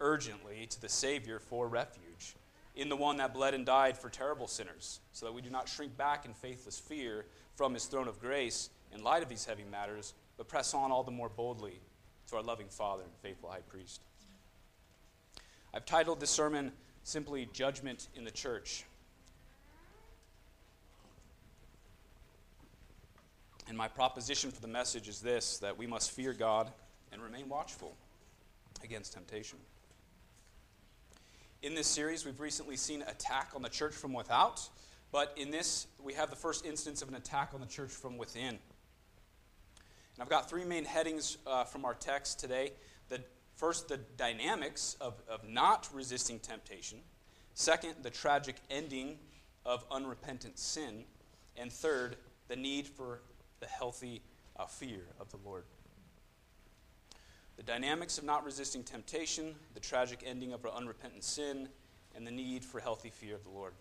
urgently 0.00 0.66
to 0.70 0.80
the 0.80 0.88
Savior 0.88 1.38
for 1.38 1.68
refuge, 1.68 2.34
in 2.74 2.88
the 2.88 2.96
one 2.96 3.16
that 3.18 3.32
bled 3.32 3.54
and 3.54 3.64
died 3.64 3.96
for 3.96 4.08
terrible 4.08 4.48
sinners, 4.48 4.98
so 5.12 5.26
that 5.26 5.32
we 5.32 5.40
do 5.40 5.50
not 5.50 5.68
shrink 5.68 5.96
back 5.96 6.24
in 6.24 6.34
faithless 6.34 6.80
fear 6.80 7.26
from 7.54 7.74
his 7.74 7.84
throne 7.84 8.08
of 8.08 8.20
grace 8.20 8.70
in 8.92 9.04
light 9.04 9.22
of 9.22 9.28
these 9.28 9.44
heavy 9.44 9.64
matters, 9.70 10.14
but 10.36 10.48
press 10.48 10.74
on 10.74 10.90
all 10.90 11.04
the 11.04 11.12
more 11.12 11.28
boldly 11.28 11.78
to 12.30 12.36
our 12.36 12.42
loving 12.42 12.68
Father 12.68 13.02
and 13.02 13.12
faithful 13.22 13.50
High 13.50 13.60
Priest. 13.68 14.00
I've 15.74 15.84
titled 15.84 16.20
this 16.20 16.30
sermon 16.30 16.70
simply 17.02 17.48
Judgment 17.52 18.06
in 18.14 18.24
the 18.24 18.30
Church. 18.30 18.84
And 23.68 23.76
my 23.76 23.88
proposition 23.88 24.52
for 24.52 24.60
the 24.60 24.68
message 24.68 25.08
is 25.08 25.20
this 25.20 25.58
that 25.58 25.76
we 25.76 25.88
must 25.88 26.12
fear 26.12 26.32
God 26.32 26.70
and 27.12 27.20
remain 27.20 27.48
watchful 27.48 27.96
against 28.84 29.12
temptation. 29.12 29.58
In 31.62 31.74
this 31.74 31.88
series, 31.88 32.24
we've 32.24 32.40
recently 32.40 32.76
seen 32.76 33.02
attack 33.02 33.50
on 33.56 33.62
the 33.62 33.68
church 33.68 33.94
from 33.94 34.12
without, 34.12 34.68
but 35.10 35.34
in 35.36 35.50
this, 35.50 35.88
we 36.02 36.14
have 36.14 36.30
the 36.30 36.36
first 36.36 36.64
instance 36.64 37.02
of 37.02 37.08
an 37.08 37.16
attack 37.16 37.50
on 37.54 37.60
the 37.60 37.66
church 37.66 37.90
from 37.90 38.18
within. 38.18 38.60
And 40.20 40.26
I've 40.26 40.30
got 40.30 40.50
three 40.50 40.66
main 40.66 40.84
headings 40.84 41.38
uh, 41.46 41.64
from 41.64 41.86
our 41.86 41.94
text 41.94 42.38
today. 42.38 42.72
The, 43.08 43.22
first, 43.56 43.88
the 43.88 43.96
dynamics 44.18 44.94
of, 45.00 45.14
of 45.26 45.48
not 45.48 45.88
resisting 45.94 46.38
temptation. 46.40 46.98
Second, 47.54 47.94
the 48.02 48.10
tragic 48.10 48.56
ending 48.68 49.16
of 49.64 49.82
unrepentant 49.90 50.58
sin. 50.58 51.04
And 51.56 51.72
third, 51.72 52.16
the 52.48 52.56
need 52.56 52.86
for 52.86 53.22
the 53.60 53.66
healthy 53.66 54.20
uh, 54.58 54.66
fear 54.66 55.00
of 55.18 55.30
the 55.30 55.38
Lord. 55.42 55.64
the 57.56 57.62
dynamics 57.62 58.18
of 58.18 58.24
not 58.24 58.44
resisting 58.44 58.82
temptation, 58.82 59.54
the 59.72 59.80
tragic 59.80 60.22
ending 60.26 60.52
of 60.52 60.66
unrepentant 60.66 61.24
sin, 61.24 61.68
and 62.14 62.26
the 62.26 62.30
need 62.30 62.62
for 62.62 62.78
healthy 62.78 63.10
fear 63.10 63.36
of 63.36 63.44
the 63.44 63.50
Lord. 63.50 63.72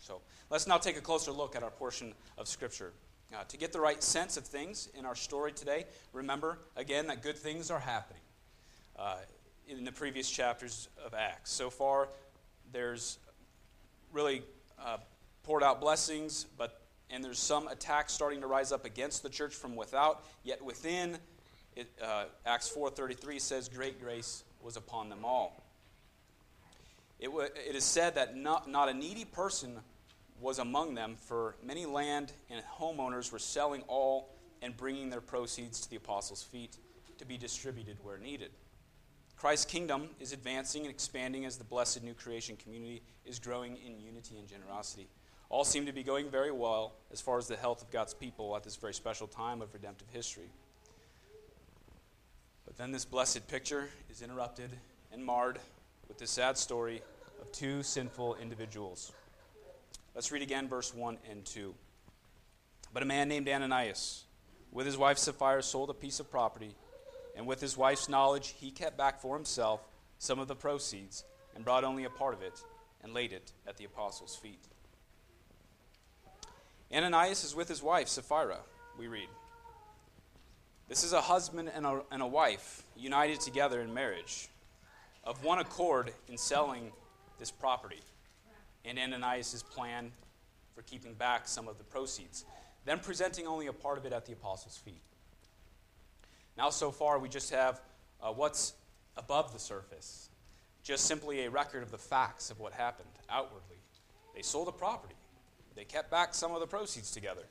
So 0.00 0.20
let's 0.50 0.68
now 0.68 0.78
take 0.78 0.98
a 0.98 1.00
closer 1.00 1.32
look 1.32 1.56
at 1.56 1.64
our 1.64 1.70
portion 1.70 2.14
of 2.38 2.46
Scripture. 2.46 2.92
Uh, 3.32 3.44
to 3.44 3.56
get 3.56 3.72
the 3.72 3.80
right 3.80 4.02
sense 4.02 4.36
of 4.36 4.44
things 4.44 4.88
in 4.98 5.06
our 5.06 5.14
story 5.14 5.52
today, 5.52 5.84
remember 6.12 6.58
again 6.76 7.06
that 7.06 7.22
good 7.22 7.36
things 7.36 7.70
are 7.70 7.78
happening 7.78 8.22
uh, 8.98 9.18
in 9.68 9.84
the 9.84 9.92
previous 9.92 10.28
chapters 10.28 10.88
of 11.04 11.14
Acts. 11.14 11.52
So 11.52 11.70
far, 11.70 12.08
there's 12.72 13.18
really 14.12 14.42
uh, 14.84 14.96
poured 15.44 15.62
out 15.62 15.80
blessings, 15.80 16.46
but 16.58 16.80
and 17.08 17.22
there's 17.22 17.38
some 17.38 17.68
attacks 17.68 18.12
starting 18.12 18.40
to 18.40 18.48
rise 18.48 18.72
up 18.72 18.84
against 18.84 19.22
the 19.22 19.28
church 19.28 19.54
from 19.54 19.76
without. 19.76 20.24
Yet 20.42 20.64
within, 20.64 21.18
it, 21.76 21.88
uh, 22.02 22.24
Acts 22.44 22.68
4:33 22.68 23.38
says, 23.38 23.68
"Great 23.68 24.00
grace 24.00 24.42
was 24.60 24.76
upon 24.76 25.08
them 25.08 25.24
all." 25.24 25.62
It, 27.20 27.26
w- 27.26 27.48
it 27.54 27.76
is 27.76 27.84
said 27.84 28.16
that 28.16 28.36
not, 28.36 28.68
not 28.68 28.88
a 28.88 28.94
needy 28.94 29.24
person 29.24 29.78
was 30.40 30.58
among 30.58 30.94
them, 30.94 31.16
for 31.16 31.56
many 31.62 31.86
land 31.86 32.32
and 32.48 32.62
homeowners 32.78 33.30
were 33.30 33.38
selling 33.38 33.82
all 33.88 34.34
and 34.62 34.76
bringing 34.76 35.10
their 35.10 35.20
proceeds 35.20 35.80
to 35.80 35.90
the 35.90 35.96
apostles' 35.96 36.42
feet 36.42 36.76
to 37.18 37.24
be 37.24 37.36
distributed 37.36 37.98
where 38.02 38.18
needed. 38.18 38.50
Christ's 39.36 39.64
kingdom 39.64 40.10
is 40.18 40.32
advancing 40.32 40.82
and 40.82 40.90
expanding 40.90 41.46
as 41.46 41.56
the 41.56 41.64
blessed 41.64 42.02
new 42.02 42.14
creation 42.14 42.56
community 42.56 43.02
is 43.24 43.38
growing 43.38 43.76
in 43.76 43.98
unity 43.98 44.38
and 44.38 44.46
generosity. 44.46 45.08
All 45.48 45.64
seem 45.64 45.86
to 45.86 45.92
be 45.92 46.02
going 46.02 46.30
very 46.30 46.52
well 46.52 46.92
as 47.10 47.20
far 47.20 47.38
as 47.38 47.48
the 47.48 47.56
health 47.56 47.82
of 47.82 47.90
God's 47.90 48.14
people 48.14 48.54
at 48.54 48.62
this 48.62 48.76
very 48.76 48.94
special 48.94 49.26
time 49.26 49.62
of 49.62 49.72
redemptive 49.72 50.08
history. 50.10 50.50
But 52.66 52.76
then 52.76 52.92
this 52.92 53.04
blessed 53.04 53.48
picture 53.48 53.88
is 54.10 54.22
interrupted 54.22 54.70
and 55.10 55.24
marred 55.24 55.58
with 56.06 56.18
the 56.18 56.26
sad 56.26 56.56
story 56.56 57.02
of 57.40 57.50
two 57.50 57.82
sinful 57.82 58.36
individuals. 58.36 59.12
Let's 60.14 60.32
read 60.32 60.42
again 60.42 60.68
verse 60.68 60.94
1 60.94 61.18
and 61.30 61.44
2. 61.44 61.74
But 62.92 63.02
a 63.02 63.06
man 63.06 63.28
named 63.28 63.48
Ananias, 63.48 64.24
with 64.72 64.86
his 64.86 64.98
wife 64.98 65.18
Sapphira, 65.18 65.62
sold 65.62 65.90
a 65.90 65.94
piece 65.94 66.20
of 66.20 66.30
property, 66.30 66.74
and 67.36 67.46
with 67.46 67.60
his 67.60 67.76
wife's 67.76 68.08
knowledge, 68.08 68.54
he 68.58 68.70
kept 68.70 68.98
back 68.98 69.20
for 69.20 69.36
himself 69.36 69.80
some 70.18 70.38
of 70.38 70.48
the 70.48 70.56
proceeds 70.56 71.24
and 71.54 71.64
brought 71.64 71.84
only 71.84 72.04
a 72.04 72.10
part 72.10 72.34
of 72.34 72.42
it 72.42 72.60
and 73.02 73.14
laid 73.14 73.32
it 73.32 73.52
at 73.66 73.76
the 73.76 73.84
apostles' 73.84 74.36
feet. 74.36 74.60
Ananias 76.92 77.44
is 77.44 77.54
with 77.54 77.68
his 77.68 77.82
wife 77.82 78.08
Sapphira, 78.08 78.58
we 78.98 79.06
read. 79.06 79.28
This 80.88 81.04
is 81.04 81.12
a 81.12 81.20
husband 81.20 81.70
and 81.72 81.86
a, 81.86 82.02
and 82.10 82.20
a 82.20 82.26
wife 82.26 82.82
united 82.96 83.40
together 83.40 83.80
in 83.80 83.94
marriage, 83.94 84.48
of 85.22 85.44
one 85.44 85.60
accord 85.60 86.12
in 86.28 86.36
selling 86.36 86.90
this 87.38 87.52
property, 87.52 88.00
and 88.84 88.98
Ananias' 88.98 89.62
plan 89.62 90.12
for 90.74 90.82
keeping 90.82 91.14
back 91.14 91.46
some 91.46 91.68
of 91.68 91.78
the 91.78 91.84
proceeds, 91.84 92.44
then 92.84 92.98
presenting 92.98 93.46
only 93.46 93.66
a 93.66 93.72
part 93.72 93.98
of 93.98 94.06
it 94.06 94.12
at 94.12 94.26
the 94.26 94.32
apostles' 94.32 94.76
feet. 94.76 95.02
Now, 96.56 96.70
so 96.70 96.90
far, 96.90 97.18
we 97.18 97.28
just 97.28 97.50
have 97.50 97.80
uh, 98.22 98.32
what's 98.32 98.74
above 99.16 99.52
the 99.52 99.58
surface, 99.58 100.28
just 100.82 101.04
simply 101.04 101.44
a 101.44 101.50
record 101.50 101.82
of 101.82 101.90
the 101.90 101.98
facts 101.98 102.50
of 102.50 102.58
what 102.58 102.72
happened 102.72 103.08
outwardly. 103.28 103.76
They 104.34 104.42
sold 104.42 104.68
a 104.68 104.72
property, 104.72 105.14
they 105.74 105.84
kept 105.84 106.10
back 106.10 106.34
some 106.34 106.52
of 106.52 106.60
the 106.60 106.66
proceeds 106.66 107.10
together. 107.10 107.44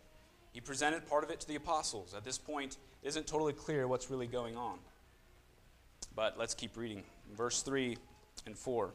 He 0.52 0.62
presented 0.62 1.08
part 1.08 1.24
of 1.24 1.30
it 1.30 1.40
to 1.42 1.48
the 1.48 1.56
apostles. 1.56 2.14
At 2.14 2.24
this 2.24 2.38
point, 2.38 2.78
it 3.04 3.08
isn't 3.08 3.28
totally 3.28 3.54
clear 3.54 3.88
what's 3.88 4.10
really 4.10 4.28
going 4.28 4.58
on. 4.58 4.80
But 6.16 6.38
let's 6.38 6.54
keep 6.54 6.76
reading. 6.76 7.04
Verse 7.36 7.62
3 7.62 7.98
and 8.46 8.58
4. 8.58 8.92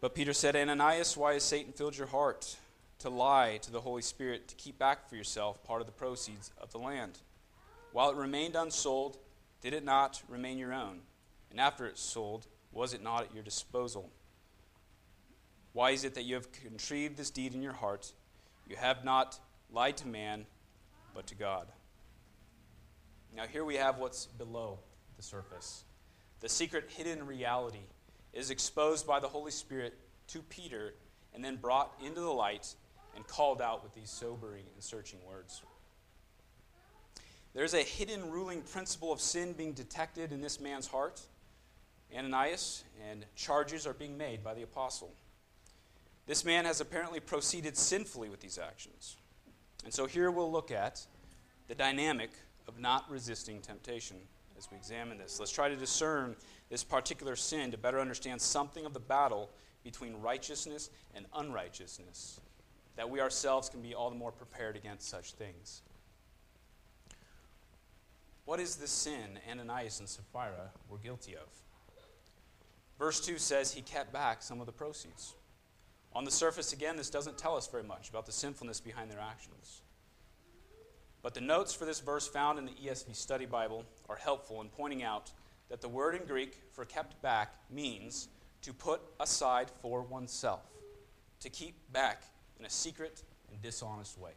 But 0.00 0.14
Peter 0.14 0.32
said, 0.32 0.54
Ananias, 0.54 1.16
why 1.16 1.34
has 1.34 1.42
Satan 1.42 1.72
filled 1.72 1.96
your 1.96 2.06
heart 2.06 2.56
to 3.00 3.10
lie 3.10 3.58
to 3.62 3.70
the 3.70 3.80
Holy 3.80 4.02
Spirit 4.02 4.48
to 4.48 4.54
keep 4.54 4.78
back 4.78 5.08
for 5.08 5.16
yourself 5.16 5.62
part 5.64 5.80
of 5.80 5.86
the 5.86 5.92
proceeds 5.92 6.52
of 6.58 6.70
the 6.70 6.78
land? 6.78 7.18
While 7.92 8.10
it 8.10 8.16
remained 8.16 8.54
unsold, 8.54 9.18
did 9.60 9.72
it 9.72 9.84
not 9.84 10.22
remain 10.28 10.58
your 10.58 10.72
own? 10.72 11.00
And 11.50 11.58
after 11.58 11.86
it 11.86 11.98
sold, 11.98 12.46
was 12.70 12.94
it 12.94 13.02
not 13.02 13.24
at 13.24 13.34
your 13.34 13.42
disposal? 13.42 14.10
Why 15.72 15.90
is 15.90 16.04
it 16.04 16.14
that 16.14 16.24
you 16.24 16.34
have 16.34 16.52
contrived 16.52 17.16
this 17.16 17.30
deed 17.30 17.54
in 17.54 17.62
your 17.62 17.72
heart? 17.72 18.12
You 18.68 18.76
have 18.76 19.04
not 19.04 19.38
lied 19.72 19.96
to 19.98 20.06
man, 20.06 20.46
but 21.14 21.26
to 21.28 21.34
God. 21.34 21.66
Now, 23.34 23.46
here 23.46 23.64
we 23.64 23.76
have 23.76 23.98
what's 23.98 24.26
below 24.26 24.78
the 25.16 25.22
surface. 25.22 25.84
The 26.40 26.48
secret 26.48 26.90
hidden 26.96 27.26
reality 27.26 27.86
is 28.32 28.50
exposed 28.50 29.06
by 29.06 29.20
the 29.20 29.28
Holy 29.28 29.50
Spirit 29.50 29.94
to 30.28 30.42
Peter 30.42 30.94
and 31.34 31.44
then 31.44 31.56
brought 31.56 31.94
into 32.04 32.20
the 32.20 32.30
light 32.30 32.74
and 33.14 33.26
called 33.26 33.60
out 33.60 33.82
with 33.82 33.94
these 33.94 34.10
sobering 34.10 34.64
and 34.74 34.82
searching 34.82 35.18
words. 35.26 35.62
There's 37.54 37.74
a 37.74 37.82
hidden 37.82 38.30
ruling 38.30 38.62
principle 38.62 39.12
of 39.12 39.20
sin 39.20 39.52
being 39.52 39.72
detected 39.72 40.32
in 40.32 40.40
this 40.40 40.60
man's 40.60 40.86
heart, 40.86 41.20
Ananias, 42.16 42.84
and 43.10 43.24
charges 43.34 43.86
are 43.86 43.94
being 43.94 44.16
made 44.16 44.44
by 44.44 44.54
the 44.54 44.62
apostle. 44.62 45.12
This 46.26 46.44
man 46.44 46.66
has 46.66 46.80
apparently 46.80 47.20
proceeded 47.20 47.76
sinfully 47.76 48.28
with 48.28 48.40
these 48.40 48.58
actions. 48.58 49.16
And 49.84 49.92
so 49.92 50.06
here 50.06 50.30
we'll 50.30 50.52
look 50.52 50.70
at 50.70 51.06
the 51.68 51.74
dynamic 51.74 52.30
of 52.66 52.78
not 52.78 53.10
resisting 53.10 53.60
temptation 53.60 54.16
as 54.58 54.70
we 54.70 54.76
examine 54.76 55.16
this. 55.16 55.38
Let's 55.38 55.52
try 55.52 55.68
to 55.68 55.76
discern 55.76 56.36
this 56.68 56.84
particular 56.84 57.36
sin 57.36 57.70
to 57.70 57.78
better 57.78 58.00
understand 58.00 58.40
something 58.40 58.84
of 58.84 58.92
the 58.92 59.00
battle 59.00 59.50
between 59.84 60.14
righteousness 60.20 60.90
and 61.14 61.24
unrighteousness, 61.34 62.40
that 62.96 63.08
we 63.08 63.20
ourselves 63.20 63.68
can 63.68 63.80
be 63.80 63.94
all 63.94 64.10
the 64.10 64.16
more 64.16 64.32
prepared 64.32 64.76
against 64.76 65.08
such 65.08 65.32
things. 65.32 65.82
What 68.44 68.60
is 68.60 68.76
this 68.76 68.90
sin 68.90 69.38
Ananias 69.50 70.00
and 70.00 70.08
Sapphira 70.08 70.72
were 70.88 70.98
guilty 70.98 71.34
of? 71.34 71.48
Verse 72.98 73.24
2 73.24 73.38
says 73.38 73.72
he 73.72 73.82
kept 73.82 74.12
back 74.12 74.42
some 74.42 74.60
of 74.60 74.66
the 74.66 74.72
proceeds. 74.72 75.34
On 76.14 76.24
the 76.24 76.30
surface, 76.30 76.72
again, 76.72 76.96
this 76.96 77.10
doesn't 77.10 77.38
tell 77.38 77.56
us 77.56 77.68
very 77.68 77.84
much 77.84 78.08
about 78.08 78.26
the 78.26 78.32
sinfulness 78.32 78.80
behind 78.80 79.10
their 79.10 79.20
actions. 79.20 79.82
But 81.22 81.34
the 81.34 81.40
notes 81.40 81.74
for 81.74 81.84
this 81.84 82.00
verse 82.00 82.28
found 82.28 82.58
in 82.58 82.66
the 82.66 82.72
ESV 82.72 83.14
Study 83.14 83.46
Bible 83.46 83.84
are 84.08 84.16
helpful 84.16 84.60
in 84.60 84.68
pointing 84.68 85.02
out 85.02 85.32
that 85.68 85.80
the 85.80 85.88
word 85.88 86.14
in 86.14 86.26
Greek 86.26 86.60
for 86.72 86.84
kept 86.84 87.20
back 87.22 87.54
means 87.70 88.28
to 88.62 88.72
put 88.72 89.00
aside 89.20 89.70
for 89.82 90.02
oneself, 90.02 90.62
to 91.40 91.50
keep 91.50 91.74
back 91.92 92.22
in 92.58 92.64
a 92.64 92.70
secret 92.70 93.22
and 93.50 93.60
dishonest 93.60 94.18
way. 94.18 94.32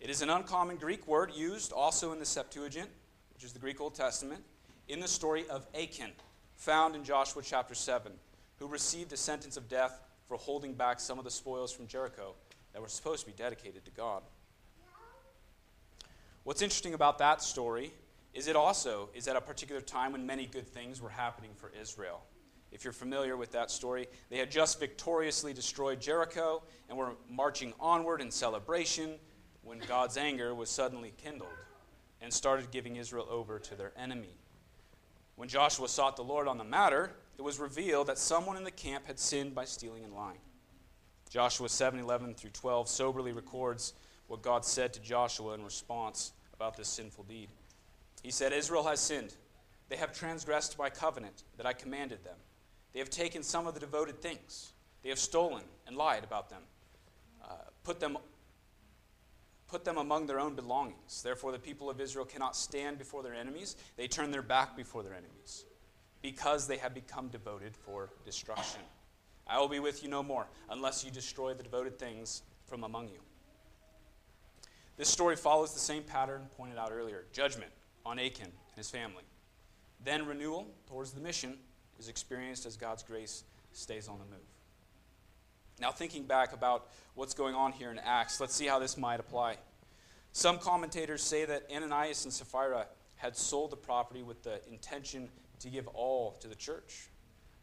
It 0.00 0.10
is 0.10 0.22
an 0.22 0.30
uncommon 0.30 0.76
Greek 0.76 1.06
word 1.06 1.32
used 1.34 1.72
also 1.72 2.12
in 2.12 2.18
the 2.18 2.26
Septuagint, 2.26 2.88
which 3.34 3.44
is 3.44 3.52
the 3.52 3.58
Greek 3.58 3.80
Old 3.80 3.94
Testament, 3.94 4.42
in 4.88 5.00
the 5.00 5.08
story 5.08 5.48
of 5.48 5.66
Achan, 5.74 6.12
found 6.56 6.94
in 6.94 7.02
Joshua 7.02 7.42
chapter 7.42 7.74
7, 7.74 8.12
who 8.58 8.66
received 8.66 9.12
a 9.12 9.16
sentence 9.16 9.56
of 9.56 9.68
death 9.68 10.00
for 10.28 10.36
holding 10.36 10.74
back 10.74 11.00
some 11.00 11.18
of 11.18 11.24
the 11.24 11.30
spoils 11.30 11.72
from 11.72 11.86
Jericho 11.86 12.34
that 12.72 12.80
were 12.80 12.88
supposed 12.88 13.24
to 13.24 13.26
be 13.26 13.36
dedicated 13.36 13.84
to 13.84 13.90
God. 13.90 14.22
What's 16.46 16.62
interesting 16.62 16.94
about 16.94 17.18
that 17.18 17.42
story 17.42 17.92
is 18.32 18.46
it 18.46 18.54
also 18.54 19.08
is 19.14 19.26
at 19.26 19.34
a 19.34 19.40
particular 19.40 19.80
time 19.80 20.12
when 20.12 20.24
many 20.24 20.46
good 20.46 20.68
things 20.68 21.02
were 21.02 21.08
happening 21.08 21.50
for 21.56 21.72
Israel. 21.82 22.22
If 22.70 22.84
you're 22.84 22.92
familiar 22.92 23.36
with 23.36 23.50
that 23.50 23.68
story, 23.68 24.06
they 24.30 24.38
had 24.38 24.48
just 24.48 24.78
victoriously 24.78 25.52
destroyed 25.52 26.00
Jericho 26.00 26.62
and 26.88 26.96
were 26.96 27.14
marching 27.28 27.74
onward 27.80 28.20
in 28.20 28.30
celebration 28.30 29.16
when 29.64 29.80
God's 29.88 30.16
anger 30.16 30.54
was 30.54 30.70
suddenly 30.70 31.12
kindled 31.16 31.50
and 32.20 32.32
started 32.32 32.70
giving 32.70 32.94
Israel 32.94 33.26
over 33.28 33.58
to 33.58 33.74
their 33.74 33.90
enemy. 33.98 34.38
When 35.34 35.48
Joshua 35.48 35.88
sought 35.88 36.14
the 36.14 36.22
Lord 36.22 36.46
on 36.46 36.58
the 36.58 36.64
matter, 36.64 37.10
it 37.36 37.42
was 37.42 37.58
revealed 37.58 38.06
that 38.06 38.18
someone 38.18 38.56
in 38.56 38.62
the 38.62 38.70
camp 38.70 39.08
had 39.08 39.18
sinned 39.18 39.52
by 39.52 39.64
stealing 39.64 40.04
and 40.04 40.14
lying. 40.14 40.38
Joshua 41.28 41.68
7 41.68 41.98
11 41.98 42.34
through 42.34 42.50
12 42.50 42.88
soberly 42.88 43.32
records 43.32 43.94
what 44.28 44.42
God 44.42 44.64
said 44.64 44.92
to 44.94 45.00
Joshua 45.00 45.54
in 45.54 45.64
response 45.64 46.32
about 46.54 46.76
this 46.76 46.88
sinful 46.88 47.24
deed. 47.24 47.48
He 48.22 48.30
said, 48.30 48.52
Israel 48.52 48.84
has 48.84 49.00
sinned. 49.00 49.34
They 49.88 49.96
have 49.96 50.12
transgressed 50.12 50.78
my 50.78 50.90
covenant 50.90 51.44
that 51.56 51.66
I 51.66 51.72
commanded 51.72 52.24
them. 52.24 52.36
They 52.92 52.98
have 52.98 53.10
taken 53.10 53.42
some 53.42 53.66
of 53.66 53.74
the 53.74 53.80
devoted 53.80 54.20
things. 54.20 54.72
They 55.02 55.10
have 55.10 55.18
stolen 55.18 55.62
and 55.86 55.96
lied 55.96 56.24
about 56.24 56.50
them, 56.50 56.62
uh, 57.44 57.54
put 57.84 58.00
them 58.00 58.18
put 59.68 59.84
them 59.84 59.98
among 59.98 60.26
their 60.26 60.38
own 60.38 60.54
belongings. 60.54 61.22
Therefore, 61.22 61.50
the 61.50 61.58
people 61.58 61.90
of 61.90 62.00
Israel 62.00 62.24
cannot 62.24 62.56
stand 62.56 62.98
before 62.98 63.22
their 63.22 63.34
enemies. 63.34 63.76
They 63.96 64.06
turn 64.06 64.30
their 64.30 64.42
back 64.42 64.76
before 64.76 65.02
their 65.02 65.14
enemies 65.14 65.64
because 66.22 66.66
they 66.66 66.76
have 66.76 66.94
become 66.94 67.28
devoted 67.28 67.76
for 67.76 68.10
destruction. 68.24 68.80
I 69.46 69.58
will 69.58 69.68
be 69.68 69.80
with 69.80 70.02
you 70.02 70.08
no 70.08 70.22
more 70.22 70.46
unless 70.70 71.04
you 71.04 71.10
destroy 71.10 71.54
the 71.54 71.62
devoted 71.62 71.98
things 71.98 72.42
from 72.66 72.84
among 72.84 73.08
you. 73.08 73.18
This 74.96 75.08
story 75.08 75.36
follows 75.36 75.74
the 75.74 75.80
same 75.80 76.02
pattern 76.02 76.48
pointed 76.56 76.78
out 76.78 76.90
earlier 76.92 77.24
judgment 77.32 77.70
on 78.04 78.18
Achan 78.18 78.46
and 78.46 78.76
his 78.76 78.90
family. 78.90 79.24
Then 80.04 80.26
renewal 80.26 80.68
towards 80.88 81.12
the 81.12 81.20
mission 81.20 81.58
is 81.98 82.08
experienced 82.08 82.66
as 82.66 82.76
God's 82.76 83.02
grace 83.02 83.44
stays 83.72 84.08
on 84.08 84.18
the 84.18 84.24
move. 84.24 84.44
Now, 85.78 85.90
thinking 85.90 86.24
back 86.24 86.54
about 86.54 86.88
what's 87.14 87.34
going 87.34 87.54
on 87.54 87.72
here 87.72 87.90
in 87.90 87.98
Acts, 87.98 88.40
let's 88.40 88.54
see 88.54 88.66
how 88.66 88.78
this 88.78 88.96
might 88.96 89.20
apply. 89.20 89.56
Some 90.32 90.58
commentators 90.58 91.22
say 91.22 91.44
that 91.44 91.64
Ananias 91.74 92.24
and 92.24 92.32
Sapphira 92.32 92.86
had 93.16 93.36
sold 93.36 93.72
the 93.72 93.76
property 93.76 94.22
with 94.22 94.42
the 94.42 94.60
intention 94.68 95.28
to 95.60 95.68
give 95.68 95.86
all 95.88 96.36
to 96.40 96.48
the 96.48 96.54
church. 96.54 97.08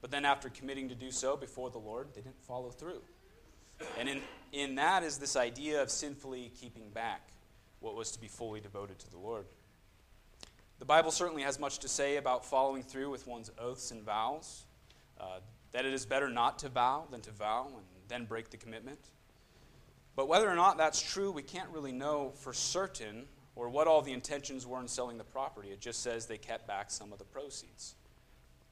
But 0.02 0.12
then, 0.12 0.26
after 0.26 0.50
committing 0.50 0.89
to 0.89 0.96
do 0.96 1.12
so 1.12 1.38
before 1.38 1.69
the 1.69 1.78
Lord, 1.80 2.10
they 2.13 2.22
didn't 2.22 2.43
follow 2.43 2.69
through. 2.69 3.02
And 4.00 4.10
in, 4.10 4.22
in 4.52 4.76
that 4.76 5.04
is 5.04 5.18
this 5.18 5.36
idea 5.36 5.82
of 5.82 5.90
sinfully 5.90 6.52
keeping 6.60 6.90
back 6.90 7.30
what 7.80 7.96
was 7.96 8.12
to 8.12 8.20
be 8.20 8.28
fully 8.28 8.60
devoted 8.60 9.00
to 9.00 9.12
the 9.12 9.18
Lord. 9.18 9.46
The 10.80 10.86
Bible 10.86 11.12
certainly 11.12 11.44
has 11.44 11.60
much 11.60 11.80
to 11.80 11.88
say 11.88 12.18
about 12.18 12.46
following 12.46 12.84
through 12.84 13.10
with 13.10 13.28
one's 13.28 13.52
oaths 13.60 13.92
and 13.92 14.04
vows, 14.04 14.66
uh, 15.20 15.40
that 15.72 15.86
it 15.86 15.94
is 15.94 16.06
better 16.06 16.30
not 16.30 16.60
to 16.60 16.70
vow 16.70 17.06
than 17.12 17.22
to 17.22 17.32
vow 17.32 17.68
and 17.68 17.86
then 18.08 18.26
break 18.26 18.50
the 18.50 18.58
commitment. 18.58 19.00
But 20.16 20.28
whether 20.28 20.50
or 20.50 20.56
not 20.56 20.78
that's 20.78 21.02
true, 21.02 21.32
we 21.32 21.42
can't 21.42 21.70
really 21.70 21.92
know 21.92 22.32
for 22.36 22.54
certain 22.54 23.26
or 23.56 23.70
what 23.70 23.88
all 23.88 24.02
the 24.02 24.14
intentions 24.14 24.66
were 24.66 24.80
in 24.80 24.88
selling 24.88 25.18
the 25.18 25.24
property. 25.24 25.70
It 25.70 25.80
just 25.80 26.02
says 26.02 26.26
they 26.26 26.38
kept 26.38 26.68
back 26.68 26.92
some 26.92 27.12
of 27.12 27.20
the 27.20 27.26
proceeds. 27.26 27.96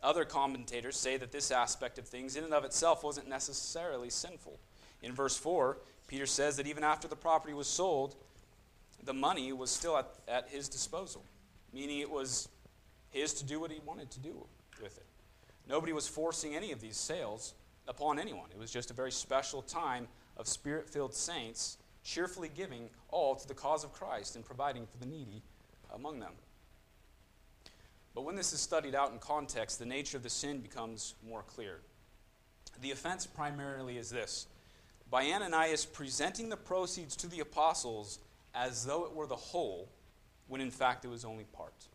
Other 0.04 0.26
commentators 0.26 0.98
say 0.98 1.18
that 1.18 1.32
this 1.32 1.52
aspect 1.52 2.00
of 2.00 2.08
things, 2.08 2.36
in 2.36 2.44
and 2.44 2.54
of 2.54 2.66
itself, 2.66 3.04
wasn't 3.04 3.28
necessarily 3.28 4.10
sinful. 4.10 4.60
In 5.02 5.14
verse 5.14 5.38
4, 5.38 5.78
Peter 6.08 6.26
says 6.26 6.58
that 6.58 6.68
even 6.68 6.84
after 6.84 7.08
the 7.08 7.16
property 7.16 7.54
was 7.54 7.68
sold, 7.68 8.16
the 9.04 9.14
money 9.14 9.52
was 9.54 9.72
still 9.72 9.98
at, 9.98 10.14
at 10.28 10.50
his 10.50 10.70
disposal, 10.70 11.24
meaning 11.74 12.00
it 12.00 12.10
was 12.10 12.50
his 13.10 13.34
to 13.36 13.46
do 13.46 13.60
what 13.60 13.72
he 13.72 13.80
wanted 13.86 14.12
to 14.12 14.20
do 14.20 14.46
with 14.82 14.98
it. 14.98 15.06
Nobody 15.68 15.94
was 15.94 16.08
forcing 16.08 16.56
any 16.56 16.72
of 16.72 16.82
these 16.82 16.98
sales 16.98 17.54
upon 17.88 18.20
anyone. 18.20 18.50
It 18.52 18.60
was 18.60 18.72
just 18.72 18.92
a 18.92 18.94
very 18.94 19.12
special 19.12 19.62
time 19.62 20.08
of 20.38 20.48
spirit 20.48 20.90
filled 20.90 21.14
saints 21.14 21.78
cheerfully 22.04 22.50
giving 22.54 22.90
all 23.10 23.36
to 23.36 23.48
the 23.48 23.54
cause 23.54 23.84
of 23.84 23.94
Christ 23.94 24.36
and 24.36 24.44
providing 24.44 24.86
for 24.86 24.98
the 24.98 25.06
needy 25.06 25.44
among 25.94 26.20
them. 26.20 26.34
But 28.14 28.24
when 28.24 28.36
this 28.36 28.54
is 28.54 28.60
studied 28.60 28.96
out 28.96 29.12
in 29.12 29.20
context, 29.20 29.80
the 29.80 29.86
nature 29.86 30.18
of 30.18 30.24
the 30.24 30.30
sin 30.30 30.60
becomes 30.60 31.16
more 31.28 31.44
clear. 31.44 31.80
The 32.82 32.92
offense 32.92 33.26
primarily 33.26 33.98
is 33.98 34.10
this 34.10 34.48
by 35.12 35.30
Ananias 35.30 35.86
presenting 35.86 36.50
the 36.50 36.58
proceeds 36.58 37.16
to 37.18 37.28
the 37.28 37.42
apostles 37.42 38.20
as 38.56 38.86
though 38.86 39.06
it 39.06 39.14
were 39.14 39.28
the 39.28 39.36
whole, 39.36 39.90
when 40.48 40.62
in 40.62 40.72
fact 40.72 41.06
it 41.06 41.10
was 41.10 41.26
only 41.26 41.44
part. 41.44 41.88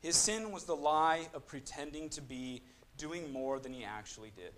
His 0.00 0.16
sin 0.16 0.50
was 0.50 0.64
the 0.64 0.74
lie 0.74 1.28
of 1.34 1.46
pretending 1.46 2.08
to 2.10 2.22
be 2.22 2.62
doing 2.96 3.30
more 3.30 3.60
than 3.60 3.74
he 3.74 3.84
actually 3.84 4.32
did. 4.34 4.52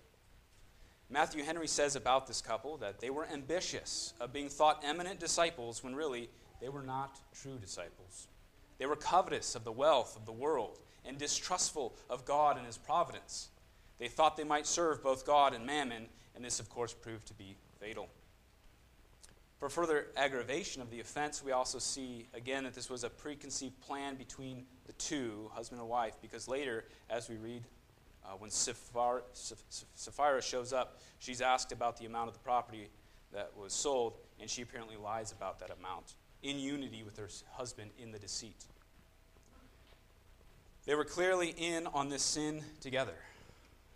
Matthew 1.09 1.43
Henry 1.43 1.67
says 1.67 1.95
about 1.95 2.25
this 2.25 2.41
couple 2.41 2.77
that 2.77 2.99
they 2.99 3.09
were 3.09 3.27
ambitious 3.27 4.13
of 4.21 4.33
being 4.33 4.49
thought 4.49 4.83
eminent 4.85 5.19
disciples 5.19 5.83
when 5.83 5.95
really 5.95 6.29
they 6.61 6.69
were 6.69 6.81
not 6.81 7.19
true 7.33 7.57
disciples. 7.59 8.27
They 8.77 8.85
were 8.85 8.95
covetous 8.95 9.55
of 9.55 9.65
the 9.65 9.71
wealth 9.71 10.15
of 10.15 10.25
the 10.25 10.31
world 10.31 10.79
and 11.05 11.17
distrustful 11.17 11.95
of 12.09 12.25
God 12.25 12.57
and 12.57 12.65
his 12.65 12.77
providence. 12.77 13.49
They 13.99 14.07
thought 14.07 14.37
they 14.37 14.43
might 14.45 14.65
serve 14.65 15.03
both 15.03 15.25
God 15.25 15.53
and 15.53 15.65
mammon, 15.65 16.07
and 16.35 16.43
this, 16.43 16.59
of 16.59 16.69
course, 16.69 16.93
proved 16.93 17.27
to 17.27 17.33
be 17.33 17.55
fatal. 17.79 18.09
For 19.59 19.69
further 19.69 20.07
aggravation 20.17 20.81
of 20.81 20.89
the 20.89 20.99
offense, 20.99 21.41
we 21.43 21.53
also 21.53 21.79
see 21.79 22.27
again 22.33 22.65
that 22.65 22.73
this 22.73 22.89
was 22.89 23.03
a 23.03 23.09
preconceived 23.09 23.79
plan 23.81 24.15
between 24.15 24.65
the 24.85 24.93
two, 24.93 25.49
husband 25.53 25.79
and 25.79 25.89
wife, 25.89 26.15
because 26.21 26.47
later, 26.47 26.85
as 27.09 27.29
we 27.29 27.37
read 27.37 27.63
uh, 28.25 28.31
when 28.37 28.49
Sapphira 28.49 29.21
shows 30.41 30.73
up, 30.73 30.99
she's 31.19 31.41
asked 31.41 31.71
about 31.71 31.97
the 31.97 32.05
amount 32.05 32.27
of 32.27 32.33
the 32.33 32.39
property 32.41 32.89
that 33.31 33.51
was 33.57 33.73
sold, 33.73 34.17
and 34.39 34.49
she 34.49 34.61
apparently 34.61 34.97
lies 34.97 35.31
about 35.31 35.59
that 35.59 35.71
amount, 35.79 36.15
in 36.41 36.59
unity 36.59 37.03
with 37.03 37.17
her 37.17 37.29
husband 37.51 37.91
in 37.97 38.11
the 38.11 38.19
deceit. 38.19 38.65
They 40.85 40.95
were 40.95 41.05
clearly 41.05 41.55
in 41.57 41.87
on 41.87 42.09
this 42.09 42.21
sin 42.21 42.61
together, 42.81 43.15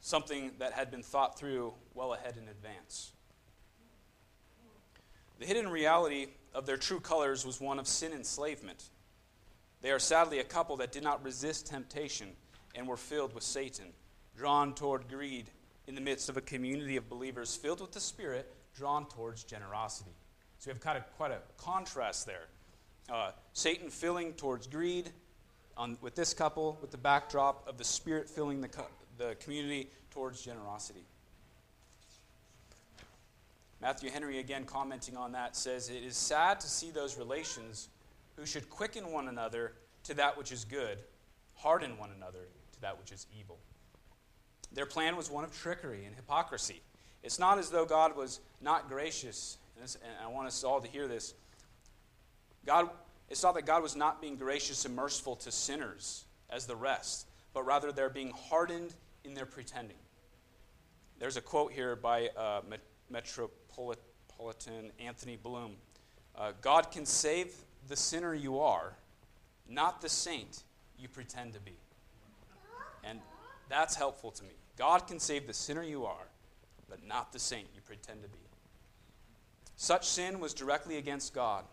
something 0.01 0.51
that 0.59 0.73
had 0.73 0.91
been 0.91 1.03
thought 1.03 1.37
through 1.37 1.73
well 1.93 2.13
ahead 2.13 2.37
in 2.37 2.47
advance. 2.47 3.11
The 5.39 5.45
hidden 5.45 5.69
reality 5.69 6.27
of 6.53 6.65
their 6.65 6.77
true 6.77 6.99
colors 6.99 7.45
was 7.45 7.61
one 7.61 7.79
of 7.79 7.87
sin 7.87 8.13
enslavement. 8.13 8.89
They 9.81 9.91
are 9.91 9.99
sadly 9.99 10.39
a 10.39 10.43
couple 10.43 10.77
that 10.77 10.91
did 10.91 11.03
not 11.03 11.23
resist 11.23 11.67
temptation 11.67 12.29
and 12.75 12.87
were 12.87 12.97
filled 12.97 13.33
with 13.33 13.43
Satan 13.43 13.93
drawn 14.35 14.73
toward 14.73 15.07
greed 15.07 15.49
in 15.87 15.95
the 15.95 16.01
midst 16.01 16.29
of 16.29 16.37
a 16.37 16.41
community 16.41 16.95
of 16.95 17.09
believers 17.09 17.55
filled 17.55 17.81
with 17.81 17.91
the 17.91 17.99
Spirit, 17.99 18.53
drawn 18.75 19.07
towards 19.07 19.43
generosity. 19.43 20.11
So 20.59 20.69
we 20.69 20.73
have 20.73 20.81
kind 20.81 20.97
of 20.97 21.03
quite 21.17 21.31
a 21.31 21.39
contrast 21.57 22.25
there. 22.25 22.45
Uh, 23.09 23.31
Satan 23.53 23.89
filling 23.89 24.33
towards 24.33 24.67
greed 24.67 25.09
on, 25.75 25.97
with 26.01 26.15
this 26.15 26.33
couple, 26.33 26.77
with 26.81 26.91
the 26.91 26.97
backdrop 26.97 27.67
of 27.67 27.77
the 27.77 27.83
Spirit 27.83 28.29
filling 28.29 28.61
the, 28.61 28.69
the 29.17 29.35
community 29.39 29.89
towards 30.11 30.41
generosity. 30.41 31.03
Matthew 33.81 34.09
Henry, 34.09 34.39
again 34.39 34.65
commenting 34.65 35.15
on 35.15 35.33
that, 35.33 35.55
says, 35.55 35.89
It 35.89 36.03
is 36.03 36.17
sad 36.17 36.59
to 36.61 36.67
see 36.67 36.89
those 36.89 37.17
relations 37.17 37.89
who 38.35 38.45
should 38.45 38.69
quicken 38.69 39.11
one 39.11 39.27
another 39.27 39.73
to 40.03 40.13
that 40.15 40.37
which 40.37 40.51
is 40.51 40.65
good, 40.65 40.99
harden 41.55 41.97
one 41.97 42.09
another 42.15 42.47
to 42.73 42.81
that 42.81 42.97
which 42.97 43.11
is 43.11 43.27
evil. 43.39 43.57
Their 44.73 44.85
plan 44.85 45.15
was 45.15 45.29
one 45.29 45.43
of 45.43 45.55
trickery 45.55 46.05
and 46.05 46.15
hypocrisy. 46.15 46.81
It's 47.23 47.39
not 47.39 47.57
as 47.59 47.69
though 47.69 47.85
God 47.85 48.15
was 48.15 48.39
not 48.61 48.89
gracious, 48.89 49.57
and, 49.79 49.95
I 50.23 50.27
want 50.27 50.47
us 50.47 50.63
all 50.63 50.81
to 50.81 50.87
hear 50.87 51.07
this. 51.07 51.33
God, 52.65 52.89
it's 53.29 53.43
not 53.43 53.55
that 53.55 53.65
God 53.65 53.83
was 53.83 53.95
not 53.95 54.21
being 54.21 54.35
gracious 54.35 54.85
and 54.85 54.95
merciful 54.95 55.35
to 55.37 55.51
sinners 55.51 56.25
as 56.49 56.65
the 56.65 56.75
rest, 56.75 57.27
but 57.53 57.65
rather 57.65 57.91
they're 57.91 58.09
being 58.09 58.31
hardened 58.31 58.93
in 59.27 59.33
their 59.33 59.45
pretending. 59.45 59.97
There's 61.19 61.37
a 61.37 61.41
quote 61.41 61.71
here 61.71 61.95
by 61.95 62.29
uh, 62.29 62.61
Metropolitan 63.09 64.91
Anthony 64.99 65.35
Bloom 65.35 65.75
uh, 66.37 66.51
God 66.61 66.91
can 66.91 67.05
save 67.05 67.53
the 67.87 67.95
sinner 67.95 68.33
you 68.33 68.59
are, 68.59 68.93
not 69.67 70.01
the 70.01 70.09
saint 70.09 70.63
you 70.97 71.07
pretend 71.07 71.53
to 71.53 71.59
be. 71.59 71.73
And 73.03 73.19
that's 73.69 73.95
helpful 73.95 74.31
to 74.31 74.43
me. 74.43 74.53
God 74.77 75.07
can 75.07 75.19
save 75.19 75.47
the 75.47 75.53
sinner 75.53 75.83
you 75.83 76.05
are, 76.05 76.27
but 76.87 77.05
not 77.05 77.33
the 77.33 77.39
saint 77.39 77.67
you 77.73 77.81
pretend 77.81 78.21
to 78.21 78.29
be. 78.29 78.37
Such 79.75 80.07
sin 80.07 80.39
was 80.39 80.53
directly 80.53 80.97
against 80.97 81.33
God. 81.33 81.65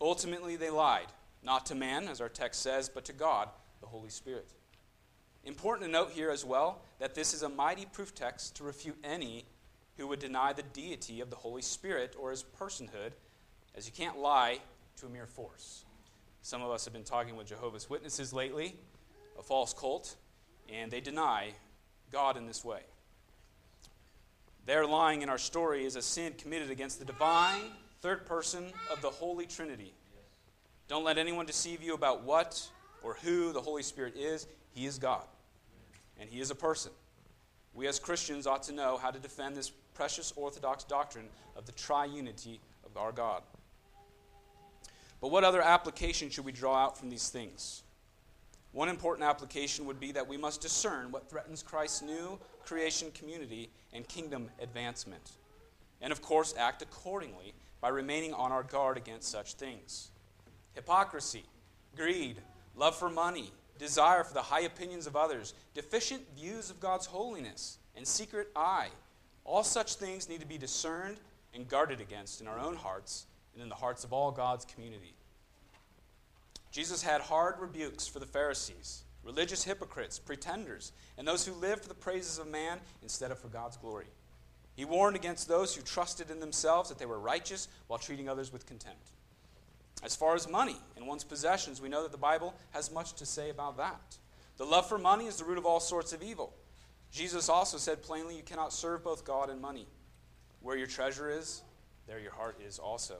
Ultimately, 0.00 0.56
they 0.56 0.70
lied, 0.70 1.08
not 1.42 1.66
to 1.66 1.74
man, 1.74 2.08
as 2.08 2.20
our 2.20 2.28
text 2.28 2.62
says, 2.62 2.88
but 2.88 3.04
to 3.06 3.12
God, 3.12 3.48
the 3.80 3.86
Holy 3.86 4.08
Spirit. 4.08 4.48
Important 5.44 5.86
to 5.86 5.92
note 5.92 6.10
here 6.10 6.30
as 6.30 6.44
well 6.44 6.82
that 6.98 7.14
this 7.14 7.32
is 7.32 7.42
a 7.42 7.48
mighty 7.48 7.86
proof 7.86 8.14
text 8.14 8.56
to 8.56 8.64
refute 8.64 8.98
any 9.02 9.46
who 9.96 10.06
would 10.06 10.18
deny 10.18 10.52
the 10.52 10.62
deity 10.62 11.20
of 11.20 11.30
the 11.30 11.36
Holy 11.36 11.62
Spirit 11.62 12.14
or 12.18 12.30
his 12.30 12.44
personhood, 12.58 13.12
as 13.74 13.86
you 13.86 13.92
can't 13.92 14.18
lie 14.18 14.58
to 14.96 15.06
a 15.06 15.08
mere 15.08 15.26
force. 15.26 15.84
Some 16.42 16.62
of 16.62 16.70
us 16.70 16.84
have 16.84 16.92
been 16.92 17.04
talking 17.04 17.36
with 17.36 17.46
Jehovah's 17.46 17.88
Witnesses 17.88 18.32
lately, 18.32 18.76
a 19.38 19.42
false 19.42 19.74
cult, 19.74 20.16
and 20.72 20.90
they 20.90 21.00
deny 21.00 21.52
God 22.10 22.36
in 22.36 22.46
this 22.46 22.64
way. 22.64 22.80
Their 24.66 24.86
lying 24.86 25.22
in 25.22 25.28
our 25.28 25.38
story 25.38 25.84
is 25.84 25.96
a 25.96 26.02
sin 26.02 26.34
committed 26.36 26.70
against 26.70 26.98
the 26.98 27.04
divine 27.04 27.62
third 28.02 28.26
person 28.26 28.72
of 28.90 29.00
the 29.02 29.10
Holy 29.10 29.46
Trinity. 29.46 29.92
Don't 30.88 31.04
let 31.04 31.18
anyone 31.18 31.46
deceive 31.46 31.82
you 31.82 31.94
about 31.94 32.24
what 32.24 32.68
or 33.02 33.14
who 33.22 33.52
the 33.52 33.60
Holy 33.60 33.82
Spirit 33.82 34.16
is. 34.16 34.46
He 34.72 34.86
is 34.86 34.98
God, 34.98 35.24
and 36.18 36.28
He 36.28 36.40
is 36.40 36.50
a 36.50 36.54
person. 36.54 36.92
We 37.74 37.86
as 37.86 37.98
Christians 37.98 38.46
ought 38.46 38.62
to 38.64 38.72
know 38.72 38.96
how 38.96 39.10
to 39.10 39.18
defend 39.18 39.56
this 39.56 39.70
precious 39.94 40.32
Orthodox 40.36 40.84
doctrine 40.84 41.28
of 41.56 41.66
the 41.66 41.72
triunity 41.72 42.58
of 42.84 42.96
our 42.96 43.12
God. 43.12 43.42
But 45.20 45.30
what 45.30 45.44
other 45.44 45.60
application 45.60 46.30
should 46.30 46.44
we 46.44 46.52
draw 46.52 46.74
out 46.74 46.98
from 46.98 47.10
these 47.10 47.28
things? 47.28 47.82
One 48.72 48.88
important 48.88 49.28
application 49.28 49.84
would 49.86 50.00
be 50.00 50.12
that 50.12 50.26
we 50.26 50.36
must 50.36 50.60
discern 50.60 51.10
what 51.10 51.28
threatens 51.28 51.62
Christ's 51.62 52.02
new 52.02 52.38
creation 52.64 53.10
community 53.12 53.68
and 53.92 54.06
kingdom 54.06 54.48
advancement. 54.60 55.32
And 56.00 56.12
of 56.12 56.22
course, 56.22 56.54
act 56.56 56.80
accordingly 56.80 57.52
by 57.80 57.88
remaining 57.88 58.32
on 58.32 58.52
our 58.52 58.62
guard 58.62 58.96
against 58.96 59.28
such 59.28 59.54
things. 59.54 60.10
Hypocrisy, 60.74 61.44
greed, 61.96 62.36
love 62.76 62.96
for 62.96 63.10
money, 63.10 63.52
desire 63.80 64.22
for 64.22 64.34
the 64.34 64.42
high 64.42 64.60
opinions 64.60 65.06
of 65.06 65.16
others, 65.16 65.54
deficient 65.74 66.22
views 66.36 66.70
of 66.70 66.78
God's 66.78 67.06
holiness, 67.06 67.78
and 67.96 68.06
secret 68.06 68.48
eye. 68.54 68.88
All 69.44 69.64
such 69.64 69.94
things 69.94 70.28
need 70.28 70.40
to 70.40 70.46
be 70.46 70.58
discerned 70.58 71.16
and 71.54 71.66
guarded 71.66 72.00
against 72.00 72.40
in 72.40 72.46
our 72.46 72.58
own 72.58 72.76
hearts 72.76 73.26
and 73.54 73.62
in 73.62 73.68
the 73.68 73.74
hearts 73.74 74.04
of 74.04 74.12
all 74.12 74.30
God's 74.30 74.66
community. 74.66 75.14
Jesus 76.70 77.02
had 77.02 77.22
hard 77.22 77.58
rebukes 77.58 78.06
for 78.06 78.20
the 78.20 78.26
Pharisees, 78.26 79.02
religious 79.24 79.64
hypocrites, 79.64 80.18
pretenders, 80.18 80.92
and 81.18 81.26
those 81.26 81.44
who 81.44 81.54
lived 81.54 81.82
for 81.82 81.88
the 81.88 81.94
praises 81.94 82.38
of 82.38 82.46
man 82.46 82.78
instead 83.02 83.32
of 83.32 83.38
for 83.38 83.48
God's 83.48 83.76
glory. 83.78 84.06
He 84.76 84.84
warned 84.84 85.16
against 85.16 85.48
those 85.48 85.74
who 85.74 85.82
trusted 85.82 86.30
in 86.30 86.38
themselves 86.38 86.90
that 86.90 86.98
they 86.98 87.06
were 87.06 87.18
righteous 87.18 87.66
while 87.88 87.98
treating 87.98 88.28
others 88.28 88.52
with 88.52 88.66
contempt. 88.66 89.10
As 90.02 90.16
far 90.16 90.34
as 90.34 90.48
money 90.48 90.76
and 90.96 91.06
one's 91.06 91.24
possessions, 91.24 91.80
we 91.80 91.88
know 91.88 92.02
that 92.02 92.12
the 92.12 92.18
Bible 92.18 92.54
has 92.70 92.90
much 92.90 93.14
to 93.14 93.26
say 93.26 93.50
about 93.50 93.76
that. 93.76 94.16
The 94.56 94.64
love 94.64 94.88
for 94.88 94.98
money 94.98 95.26
is 95.26 95.36
the 95.36 95.44
root 95.44 95.58
of 95.58 95.66
all 95.66 95.80
sorts 95.80 96.12
of 96.12 96.22
evil. 96.22 96.54
Jesus 97.10 97.48
also 97.48 97.76
said 97.76 98.02
plainly, 98.02 98.36
You 98.36 98.42
cannot 98.42 98.72
serve 98.72 99.04
both 99.04 99.24
God 99.24 99.50
and 99.50 99.60
money. 99.60 99.86
Where 100.60 100.76
your 100.76 100.86
treasure 100.86 101.30
is, 101.30 101.62
there 102.06 102.20
your 102.20 102.32
heart 102.32 102.58
is 102.66 102.78
also. 102.78 103.16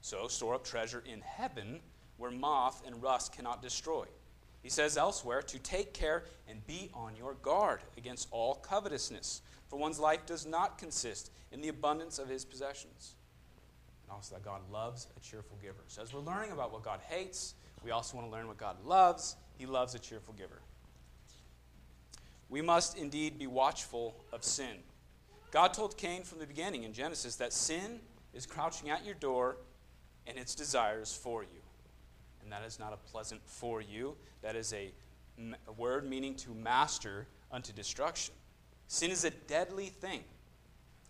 So 0.00 0.28
store 0.28 0.54
up 0.54 0.64
treasure 0.64 1.02
in 1.04 1.20
heaven 1.20 1.80
where 2.16 2.30
moth 2.30 2.82
and 2.86 3.02
rust 3.02 3.34
cannot 3.34 3.62
destroy. 3.62 4.06
He 4.62 4.68
says 4.70 4.96
elsewhere 4.96 5.42
to 5.42 5.58
take 5.58 5.92
care 5.92 6.24
and 6.48 6.66
be 6.66 6.90
on 6.94 7.16
your 7.16 7.34
guard 7.34 7.80
against 7.96 8.28
all 8.30 8.54
covetousness, 8.54 9.42
for 9.68 9.78
one's 9.78 9.98
life 9.98 10.26
does 10.26 10.46
not 10.46 10.78
consist 10.78 11.30
in 11.52 11.60
the 11.60 11.68
abundance 11.68 12.18
of 12.18 12.28
his 12.28 12.44
possessions. 12.44 13.15
And 14.06 14.14
also 14.14 14.36
that 14.36 14.44
God 14.44 14.60
loves 14.70 15.08
a 15.16 15.20
cheerful 15.20 15.58
giver. 15.60 15.82
So 15.88 16.02
as 16.02 16.14
we're 16.14 16.20
learning 16.20 16.52
about 16.52 16.72
what 16.72 16.82
God 16.82 17.00
hates, 17.08 17.54
we 17.84 17.90
also 17.90 18.16
want 18.16 18.28
to 18.28 18.32
learn 18.32 18.46
what 18.46 18.56
God 18.56 18.76
loves. 18.84 19.36
He 19.58 19.66
loves 19.66 19.94
a 19.94 19.98
cheerful 19.98 20.34
giver. 20.34 20.60
We 22.48 22.62
must 22.62 22.96
indeed 22.96 23.38
be 23.38 23.46
watchful 23.46 24.16
of 24.32 24.44
sin. 24.44 24.76
God 25.50 25.74
told 25.74 25.96
Cain 25.96 26.22
from 26.22 26.38
the 26.38 26.46
beginning 26.46 26.84
in 26.84 26.92
Genesis 26.92 27.36
that 27.36 27.52
sin 27.52 28.00
is 28.34 28.46
crouching 28.46 28.90
at 28.90 29.04
your 29.04 29.14
door 29.14 29.56
and 30.26 30.38
its 30.38 30.54
desires 30.54 31.12
for 31.12 31.42
you. 31.42 31.60
And 32.42 32.52
that 32.52 32.62
is 32.64 32.78
not 32.78 32.92
a 32.92 33.10
pleasant 33.10 33.40
for 33.44 33.80
you. 33.80 34.16
That 34.42 34.54
is 34.54 34.72
a, 34.72 34.92
a 35.66 35.72
word 35.72 36.08
meaning 36.08 36.34
to 36.36 36.54
master 36.54 37.26
unto 37.50 37.72
destruction. 37.72 38.34
Sin 38.86 39.10
is 39.10 39.24
a 39.24 39.30
deadly 39.30 39.86
thing. 39.86 40.22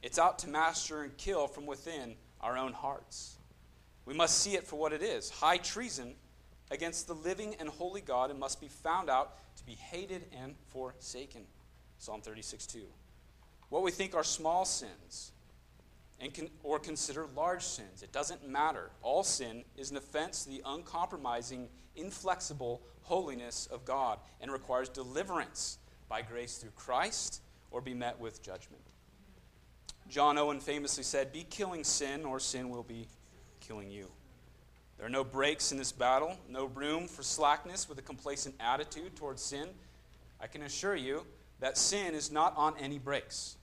It's 0.02 0.18
out 0.18 0.38
to 0.40 0.48
master 0.48 1.02
and 1.02 1.16
kill 1.16 1.46
from 1.46 1.66
within 1.66 2.14
our 2.46 2.56
own 2.56 2.72
hearts. 2.72 3.38
We 4.04 4.14
must 4.14 4.38
see 4.38 4.54
it 4.54 4.64
for 4.64 4.76
what 4.76 4.92
it 4.92 5.02
is 5.02 5.30
high 5.30 5.56
treason 5.56 6.14
against 6.70 7.08
the 7.08 7.14
living 7.14 7.56
and 7.58 7.68
holy 7.68 8.00
God 8.00 8.30
and 8.30 8.38
must 8.38 8.60
be 8.60 8.68
found 8.68 9.10
out 9.10 9.36
to 9.56 9.66
be 9.66 9.72
hated 9.72 10.26
and 10.40 10.54
forsaken. 10.68 11.42
Psalm 11.98 12.20
36 12.20 12.66
2. 12.66 12.82
What 13.68 13.82
we 13.82 13.90
think 13.90 14.14
are 14.14 14.22
small 14.22 14.64
sins 14.64 15.32
and 16.20 16.32
con- 16.32 16.50
or 16.62 16.78
consider 16.78 17.26
large 17.34 17.64
sins. 17.64 18.02
It 18.02 18.12
doesn't 18.12 18.48
matter. 18.48 18.90
All 19.02 19.24
sin 19.24 19.64
is 19.76 19.90
an 19.90 19.96
offense 19.96 20.44
to 20.44 20.50
the 20.50 20.62
uncompromising, 20.64 21.68
inflexible 21.96 22.80
holiness 23.02 23.66
of 23.72 23.84
God 23.84 24.20
and 24.40 24.52
requires 24.52 24.88
deliverance 24.88 25.78
by 26.08 26.22
grace 26.22 26.58
through 26.58 26.70
Christ 26.76 27.42
or 27.72 27.80
be 27.80 27.92
met 27.92 28.20
with 28.20 28.40
judgment. 28.40 28.82
John 30.08 30.38
Owen 30.38 30.60
famously 30.60 31.02
said, 31.02 31.32
Be 31.32 31.44
killing 31.48 31.84
sin, 31.84 32.24
or 32.24 32.38
sin 32.40 32.70
will 32.70 32.82
be 32.82 33.06
killing 33.60 33.90
you. 33.90 34.08
There 34.96 35.06
are 35.06 35.10
no 35.10 35.24
breaks 35.24 35.72
in 35.72 35.78
this 35.78 35.92
battle, 35.92 36.36
no 36.48 36.66
room 36.66 37.06
for 37.06 37.22
slackness 37.22 37.88
with 37.88 37.98
a 37.98 38.02
complacent 38.02 38.54
attitude 38.60 39.14
towards 39.16 39.42
sin. 39.42 39.68
I 40.40 40.46
can 40.46 40.62
assure 40.62 40.96
you 40.96 41.26
that 41.60 41.76
sin 41.76 42.14
is 42.14 42.30
not 42.30 42.54
on 42.56 42.74
any 42.80 42.98
breaks. 42.98 43.56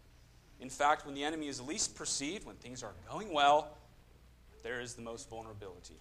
In 0.59 0.69
fact, 0.69 1.05
when 1.05 1.15
the 1.15 1.23
enemy 1.23 1.47
is 1.47 1.59
least 1.59 1.95
perceived, 1.95 2.45
when 2.45 2.55
things 2.55 2.83
are 2.83 2.93
going 3.09 3.33
well, 3.33 3.77
there 4.61 4.79
is 4.79 4.93
the 4.93 5.01
most 5.01 5.29
vulnerability. 5.29 5.99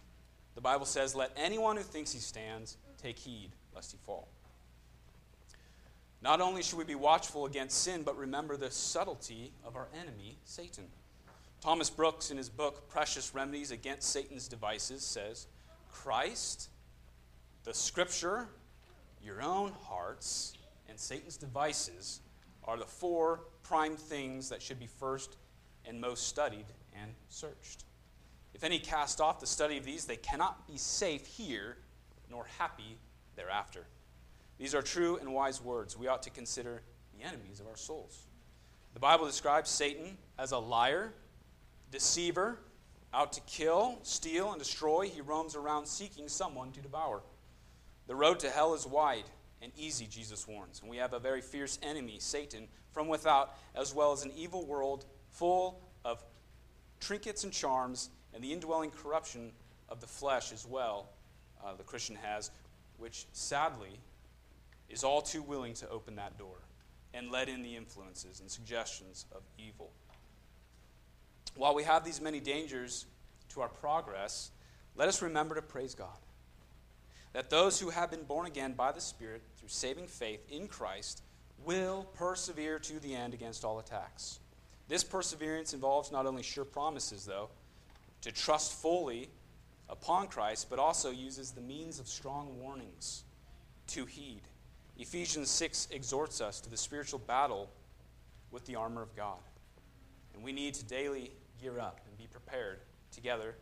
The 0.54 0.60
Bible 0.60 0.86
says, 0.86 1.14
Let 1.14 1.30
anyone 1.36 1.76
who 1.76 1.82
thinks 1.82 2.12
he 2.12 2.20
stands 2.20 2.76
take 3.02 3.18
heed 3.18 3.50
lest 3.74 3.92
he 3.92 3.98
fall. 4.04 4.28
Not 6.22 6.40
only 6.40 6.62
should 6.62 6.78
we 6.78 6.84
be 6.84 6.94
watchful 6.94 7.46
against 7.46 7.82
sin, 7.82 8.04
but 8.04 8.16
remember 8.16 8.56
the 8.56 8.70
subtlety 8.70 9.52
of 9.64 9.74
our 9.74 9.88
enemy, 10.00 10.38
Satan. 10.44 10.84
Thomas 11.60 11.90
Brooks, 11.90 12.30
in 12.30 12.36
his 12.36 12.48
book 12.48 12.88
Precious 12.88 13.34
Remedies 13.34 13.72
Against 13.72 14.08
Satan's 14.08 14.46
Devices, 14.46 15.02
says 15.02 15.48
Christ, 15.90 16.70
the 17.64 17.74
Scripture, 17.74 18.48
your 19.22 19.42
own 19.42 19.72
hearts, 19.82 20.54
and 20.88 20.98
Satan's 20.98 21.36
devices 21.36 22.20
are 22.64 22.76
the 22.76 22.84
four 22.84 23.40
prime 23.64 23.96
things 23.96 24.48
that 24.48 24.62
should 24.62 24.78
be 24.78 24.86
first 24.86 25.36
and 25.84 26.00
most 26.00 26.28
studied 26.28 26.66
and 27.00 27.10
searched. 27.28 27.84
If 28.54 28.62
any 28.62 28.78
cast 28.78 29.20
off 29.20 29.40
the 29.40 29.46
study 29.46 29.76
of 29.76 29.84
these, 29.84 30.04
they 30.04 30.16
cannot 30.16 30.68
be 30.68 30.76
safe 30.76 31.26
here 31.26 31.78
nor 32.30 32.46
happy 32.58 32.98
thereafter. 33.34 33.86
These 34.62 34.76
are 34.76 34.82
true 34.82 35.16
and 35.16 35.34
wise 35.34 35.60
words. 35.60 35.98
We 35.98 36.06
ought 36.06 36.22
to 36.22 36.30
consider 36.30 36.82
the 37.18 37.26
enemies 37.26 37.58
of 37.58 37.66
our 37.66 37.76
souls. 37.76 38.26
The 38.94 39.00
Bible 39.00 39.26
describes 39.26 39.68
Satan 39.68 40.16
as 40.38 40.52
a 40.52 40.58
liar, 40.58 41.12
deceiver, 41.90 42.58
out 43.12 43.32
to 43.32 43.40
kill, 43.40 43.98
steal, 44.04 44.52
and 44.52 44.60
destroy. 44.60 45.08
He 45.08 45.20
roams 45.20 45.56
around 45.56 45.86
seeking 45.86 46.28
someone 46.28 46.70
to 46.70 46.80
devour. 46.80 47.22
The 48.06 48.14
road 48.14 48.38
to 48.38 48.50
hell 48.50 48.72
is 48.72 48.86
wide 48.86 49.24
and 49.60 49.72
easy, 49.76 50.06
Jesus 50.06 50.46
warns. 50.46 50.80
And 50.80 50.88
we 50.88 50.98
have 50.98 51.12
a 51.12 51.18
very 51.18 51.40
fierce 51.40 51.80
enemy, 51.82 52.18
Satan, 52.20 52.68
from 52.92 53.08
without, 53.08 53.56
as 53.74 53.92
well 53.92 54.12
as 54.12 54.24
an 54.24 54.30
evil 54.36 54.64
world 54.64 55.06
full 55.28 55.80
of 56.04 56.22
trinkets 57.00 57.42
and 57.42 57.52
charms 57.52 58.10
and 58.32 58.44
the 58.44 58.52
indwelling 58.52 58.92
corruption 58.92 59.50
of 59.88 60.00
the 60.00 60.06
flesh 60.06 60.52
as 60.52 60.64
well, 60.64 61.08
uh, 61.64 61.74
the 61.74 61.82
Christian 61.82 62.14
has, 62.22 62.52
which 62.98 63.26
sadly 63.32 63.98
is 64.92 65.02
all 65.02 65.22
too 65.22 65.42
willing 65.42 65.74
to 65.74 65.88
open 65.88 66.16
that 66.16 66.38
door 66.38 66.56
and 67.14 67.30
let 67.30 67.48
in 67.48 67.62
the 67.62 67.76
influences 67.76 68.40
and 68.40 68.50
suggestions 68.50 69.26
of 69.32 69.42
evil. 69.58 69.90
While 71.56 71.74
we 71.74 71.82
have 71.84 72.04
these 72.04 72.20
many 72.20 72.40
dangers 72.40 73.06
to 73.50 73.60
our 73.60 73.68
progress, 73.68 74.50
let 74.94 75.08
us 75.08 75.22
remember 75.22 75.54
to 75.54 75.62
praise 75.62 75.94
God 75.94 76.08
that 77.32 77.50
those 77.50 77.80
who 77.80 77.90
have 77.90 78.10
been 78.10 78.24
born 78.24 78.46
again 78.46 78.74
by 78.74 78.92
the 78.92 79.00
Spirit 79.00 79.42
through 79.56 79.68
saving 79.68 80.06
faith 80.06 80.40
in 80.50 80.68
Christ 80.68 81.22
will 81.64 82.04
persevere 82.14 82.78
to 82.78 83.00
the 83.00 83.14
end 83.14 83.32
against 83.34 83.64
all 83.64 83.78
attacks. 83.78 84.40
This 84.88 85.04
perseverance 85.04 85.72
involves 85.72 86.12
not 86.12 86.26
only 86.26 86.42
sure 86.42 86.64
promises, 86.64 87.24
though, 87.24 87.48
to 88.22 88.32
trust 88.32 88.80
fully 88.80 89.30
upon 89.88 90.28
Christ, 90.28 90.68
but 90.68 90.78
also 90.78 91.10
uses 91.10 91.52
the 91.52 91.60
means 91.60 91.98
of 91.98 92.08
strong 92.08 92.58
warnings 92.60 93.24
to 93.88 94.04
heed. 94.04 94.42
Ephesians 95.02 95.50
6 95.50 95.88
exhorts 95.90 96.40
us 96.40 96.60
to 96.60 96.70
the 96.70 96.76
spiritual 96.76 97.18
battle 97.18 97.68
with 98.52 98.64
the 98.66 98.76
armor 98.76 99.02
of 99.02 99.16
God. 99.16 99.40
And 100.32 100.44
we 100.44 100.52
need 100.52 100.74
to 100.74 100.84
daily 100.84 101.32
gear 101.60 101.80
up 101.80 102.00
and 102.06 102.16
be 102.16 102.28
prepared 102.28 102.78
together 103.10 103.56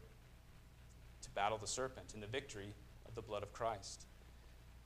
to 1.22 1.31
battle 1.31 1.57
the 1.57 1.66
serpent 1.66 2.12
in 2.12 2.20
the 2.20 2.26
victory 2.26 2.74
of 3.09 3.14
the 3.14 3.22
blood 3.22 3.42
of 3.42 3.55
Christ. 3.55 4.05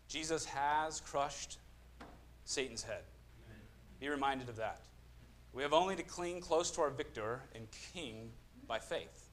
Jesus 0.07 0.45
has 0.45 1.01
crushed 1.01 1.59
Satan's 2.45 2.85
head. 2.85 3.03
Be 3.99 4.09
reminded 4.09 4.49
of 4.49 4.55
that. 4.57 4.85
We 5.53 5.65
have 5.65 5.73
only 5.73 5.97
to 5.97 6.05
cling 6.05 6.41
close 6.41 6.71
to 6.73 6.83
our 6.83 6.91
victor 6.91 7.41
and 7.57 7.67
king 7.93 8.31
by 8.69 8.79
faith. 8.79 9.29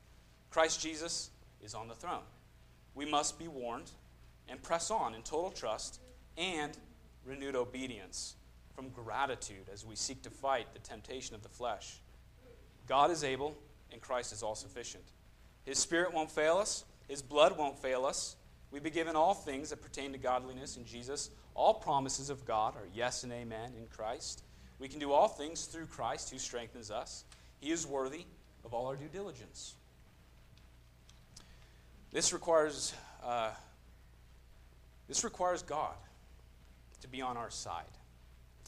Christ 0.50 0.82
Jesus 0.82 1.30
is 1.64 1.76
on 1.76 1.88
the 1.88 1.94
throne. 1.94 2.24
We 2.96 3.06
must 3.06 3.38
be 3.38 3.48
warned 3.48 3.92
and 4.50 4.60
press 4.64 4.90
on 4.90 5.14
in 5.14 5.22
total 5.22 5.52
trust 5.52 6.00
and 6.36 6.76
renewed 7.26 7.56
obedience 7.56 8.36
from 8.76 8.90
gratitude 8.90 9.70
as 9.72 9.86
we 9.86 9.96
seek 9.96 10.22
to 10.24 10.30
fight 10.30 10.74
the 10.74 10.80
temptation 10.80 11.36
of 11.36 11.44
the 11.44 11.50
flesh. 11.50 12.00
God 12.88 13.12
is 13.12 13.24
able, 13.24 13.56
and 13.92 14.02
Christ 14.02 14.34
is 14.34 14.44
all 14.44 14.56
sufficient. 14.56 15.04
His 15.64 15.78
Spirit 15.78 16.14
won't 16.14 16.32
fail 16.32 16.58
us, 16.58 16.86
His 17.08 17.22
blood 17.22 17.58
won't 17.58 17.78
fail 17.78 18.06
us, 18.06 18.36
We've 18.72 18.82
been 18.82 18.94
given 18.94 19.18
all 19.18 19.34
things 19.34 19.70
that 19.70 19.82
pertain 19.82 20.14
to 20.14 20.18
godliness 20.18 20.78
in 20.78 20.86
Jesus. 20.86 21.30
All 21.54 21.74
promises 21.74 22.30
of 22.30 22.46
God 22.46 22.76
are 22.78 22.88
yes 22.94 23.24
and 23.24 23.34
amen 23.34 23.74
in 23.78 23.86
Christ. 23.88 24.44
We 24.80 24.88
can 24.88 25.00
do 25.00 25.12
all 25.12 25.28
things 25.28 25.66
through 25.66 25.88
Christ 25.88 26.32
who 26.32 26.40
strengthens 26.40 26.90
us. 26.90 27.26
He 27.60 27.70
is 27.72 27.86
worthy 27.86 28.26
of 28.64 28.74
all 28.74 28.88
our 28.88 28.96
due 28.96 29.10
diligence. 29.10 29.76
This 32.14 32.32
requires, 32.32 32.94
uh, 33.24 33.52
this 35.08 35.26
requires 35.26 35.62
God 35.62 35.96
to 37.02 37.08
be 37.08 37.22
on 37.22 37.38
our 37.38 37.50
side 37.50 37.98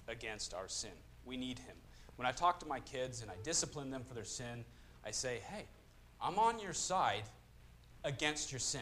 against 0.07 0.53
our 0.53 0.67
sin. 0.67 0.91
We 1.25 1.37
need 1.37 1.59
Him. 1.59 1.75
When 2.15 2.27
I 2.27 2.31
talk 2.31 2.59
to 2.59 2.65
my 2.65 2.79
kids 2.81 3.21
and 3.21 3.31
I 3.31 3.35
discipline 3.43 3.89
them 3.89 4.03
for 4.03 4.13
their 4.13 4.25
sin, 4.25 4.65
I 5.05 5.11
say, 5.11 5.39
hey, 5.49 5.65
I'm 6.21 6.37
on 6.37 6.59
your 6.59 6.73
side 6.73 7.23
against 8.03 8.51
your 8.51 8.59
sin. 8.59 8.81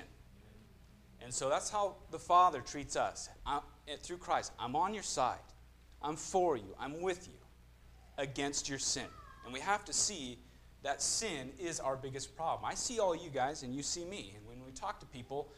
And 1.24 1.34
so 1.34 1.50
that's 1.50 1.70
how 1.70 1.96
the 2.10 2.20
Father 2.20 2.62
treats 2.62 2.96
us 2.96 3.30
I, 3.46 3.60
eh, 3.88 3.96
through 4.02 4.18
Christ. 4.18 4.52
I'm 4.60 4.76
on 4.76 4.94
your 4.94 5.04
side, 5.04 5.38
I'm 6.02 6.16
for 6.16 6.58
you, 6.58 6.76
I'm 6.80 7.02
with 7.02 7.28
you 7.28 7.38
against 8.18 8.68
your 8.68 8.80
sin. 8.80 9.06
And 9.46 9.54
we 9.54 9.60
have 9.60 9.86
to 9.86 9.94
see 9.94 10.40
that 10.84 11.02
sin 11.02 11.52
is 11.60 11.80
our 11.80 11.96
biggest 11.96 12.36
problem. 12.36 12.66
I 12.70 12.74
see 12.76 13.00
all 13.00 13.16
you 13.16 13.30
guys 13.30 13.64
and 13.64 13.74
you 13.76 13.84
see 13.84 14.04
me. 14.04 14.34
And 14.36 14.48
when 14.48 14.66
we 14.66 14.72
talk 14.72 15.00
to 15.00 15.06
people, 15.06 15.50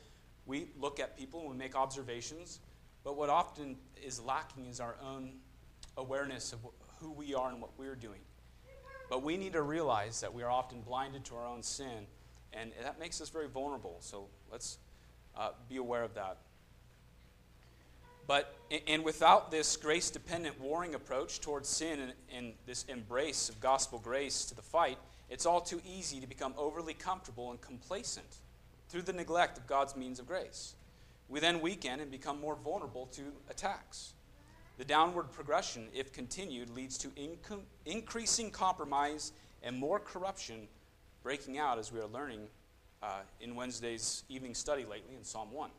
We 0.46 0.68
look 0.78 1.00
at 1.00 1.18
people 1.18 1.40
and 1.42 1.52
we 1.52 1.56
make 1.56 1.76
observations, 1.76 2.60
but 3.04 3.18
what 3.18 3.30
often 3.30 3.78
is 4.02 4.20
lacking 4.22 4.68
is 4.68 4.80
our 4.80 4.96
own 5.04 5.34
awareness 5.98 6.54
of 6.54 6.60
who 7.00 7.12
we 7.12 7.34
are 7.34 7.50
and 7.50 7.62
what 7.62 7.72
we're 7.78 7.96
doing. 7.96 8.22
But 9.10 9.24
we 9.24 9.38
need 9.38 9.54
to 9.54 9.62
realize 9.62 10.22
that 10.22 10.34
we 10.34 10.44
are 10.44 10.50
often 10.50 10.82
blinded 10.82 11.26
to 11.26 11.36
our 11.36 11.46
own 11.46 11.62
sin, 11.62 12.08
and 12.54 12.72
that 12.82 13.00
makes 13.00 13.22
us 13.22 13.30
very 13.30 13.48
vulnerable. 13.48 13.98
So 14.00 14.28
let's 14.52 14.78
uh, 15.38 15.50
be 15.70 15.78
aware 15.78 16.04
of 16.04 16.14
that. 16.16 16.38
But, 18.26 18.56
and 18.88 19.04
without 19.04 19.52
this 19.52 19.76
grace 19.76 20.10
dependent 20.10 20.60
warring 20.60 20.96
approach 20.96 21.42
towards 21.42 21.68
sin 21.68 22.00
and, 22.00 22.14
and, 22.34 22.54
this 22.66 22.84
embrace 22.86 23.50
of 23.50 23.60
gospel 23.60 24.00
grace 24.00 24.46
to 24.46 24.56
the 24.56 24.62
fight, 24.62 24.98
it's 25.30 25.46
all 25.46 25.60
too 25.60 25.82
easy 25.86 26.22
to 26.22 26.28
become 26.28 26.54
overly 26.58 26.94
comfortable 26.94 27.52
and 27.52 27.60
complacent 27.60 28.38
through 28.88 29.02
the 29.02 29.12
neglect 29.12 29.58
of 29.58 29.68
God's 29.68 29.98
means 29.98 30.20
of 30.20 30.28
grace. 30.28 30.76
We 31.30 31.40
then 31.40 31.62
weaken 31.62 32.00
and 32.00 32.12
become 32.12 32.40
more 32.40 32.56
vulnerable 32.56 33.08
to 33.14 33.24
attacks. 33.50 34.14
The 34.78 34.86
downward 34.86 35.32
progression, 35.32 35.88
if 35.94 36.12
continued, 36.12 36.70
leads 36.70 36.98
to 37.00 37.10
inc- 37.10 37.64
increasing 37.86 38.52
compromise 38.52 39.32
and 39.62 39.76
more 39.78 40.00
corruption 40.00 40.68
breaking 41.22 41.58
out, 41.58 41.80
as 41.80 41.92
we 41.92 42.00
are 42.00 42.08
learning 42.08 42.48
uh, 43.02 43.22
in 43.40 43.56
Wednesday's 43.56 44.24
evening 44.30 44.54
study 44.54 44.84
lately 44.84 45.16
in 45.16 45.24
Psalm 45.24 45.52
1 45.52 45.70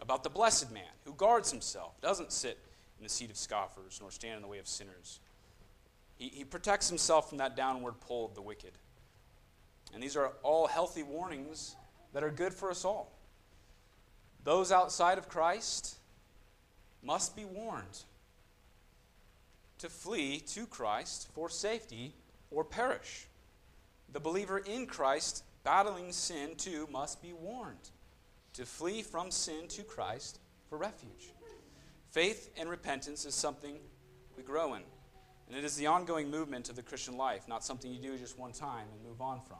about 0.00 0.22
the 0.22 0.30
blessed 0.30 0.72
man 0.72 0.84
who 1.04 1.12
guards 1.14 1.50
himself, 1.50 2.00
doesn't 2.00 2.32
sit 2.32 2.58
in 2.98 3.04
the 3.04 3.08
seat 3.08 3.30
of 3.30 3.36
scoffers, 3.36 3.98
nor 4.00 4.10
stand 4.10 4.36
in 4.36 4.42
the 4.42 4.48
way 4.48 4.58
of 4.58 4.66
sinners. 4.66 5.20
He, 6.16 6.28
he 6.28 6.44
protects 6.44 6.88
himself 6.88 7.28
from 7.28 7.38
that 7.38 7.56
downward 7.56 7.94
pull 8.00 8.24
of 8.24 8.34
the 8.34 8.42
wicked. 8.42 8.72
And 9.94 10.02
these 10.02 10.16
are 10.16 10.32
all 10.42 10.66
healthy 10.66 11.02
warnings 11.02 11.76
that 12.12 12.22
are 12.22 12.30
good 12.30 12.52
for 12.52 12.70
us 12.70 12.84
all. 12.84 13.12
Those 14.46 14.70
outside 14.70 15.18
of 15.18 15.28
Christ 15.28 15.96
must 17.02 17.34
be 17.34 17.44
warned 17.44 18.04
to 19.78 19.88
flee 19.88 20.38
to 20.38 20.66
Christ 20.66 21.28
for 21.34 21.50
safety 21.50 22.14
or 22.52 22.62
perish. 22.62 23.26
The 24.12 24.20
believer 24.20 24.58
in 24.58 24.86
Christ 24.86 25.42
battling 25.64 26.12
sin 26.12 26.54
too 26.54 26.86
must 26.92 27.20
be 27.20 27.32
warned 27.32 27.90
to 28.52 28.64
flee 28.64 29.02
from 29.02 29.32
sin 29.32 29.66
to 29.66 29.82
Christ 29.82 30.38
for 30.70 30.78
refuge. 30.78 31.32
Faith 32.12 32.50
and 32.56 32.70
repentance 32.70 33.24
is 33.24 33.34
something 33.34 33.78
we 34.36 34.44
grow 34.44 34.74
in. 34.74 34.82
And 35.48 35.58
it 35.58 35.64
is 35.64 35.74
the 35.74 35.88
ongoing 35.88 36.30
movement 36.30 36.68
of 36.68 36.76
the 36.76 36.82
Christian 36.82 37.16
life, 37.16 37.48
not 37.48 37.64
something 37.64 37.92
you 37.92 38.00
do 38.00 38.16
just 38.16 38.38
one 38.38 38.52
time 38.52 38.86
and 38.94 39.08
move 39.08 39.20
on 39.20 39.40
from. 39.40 39.58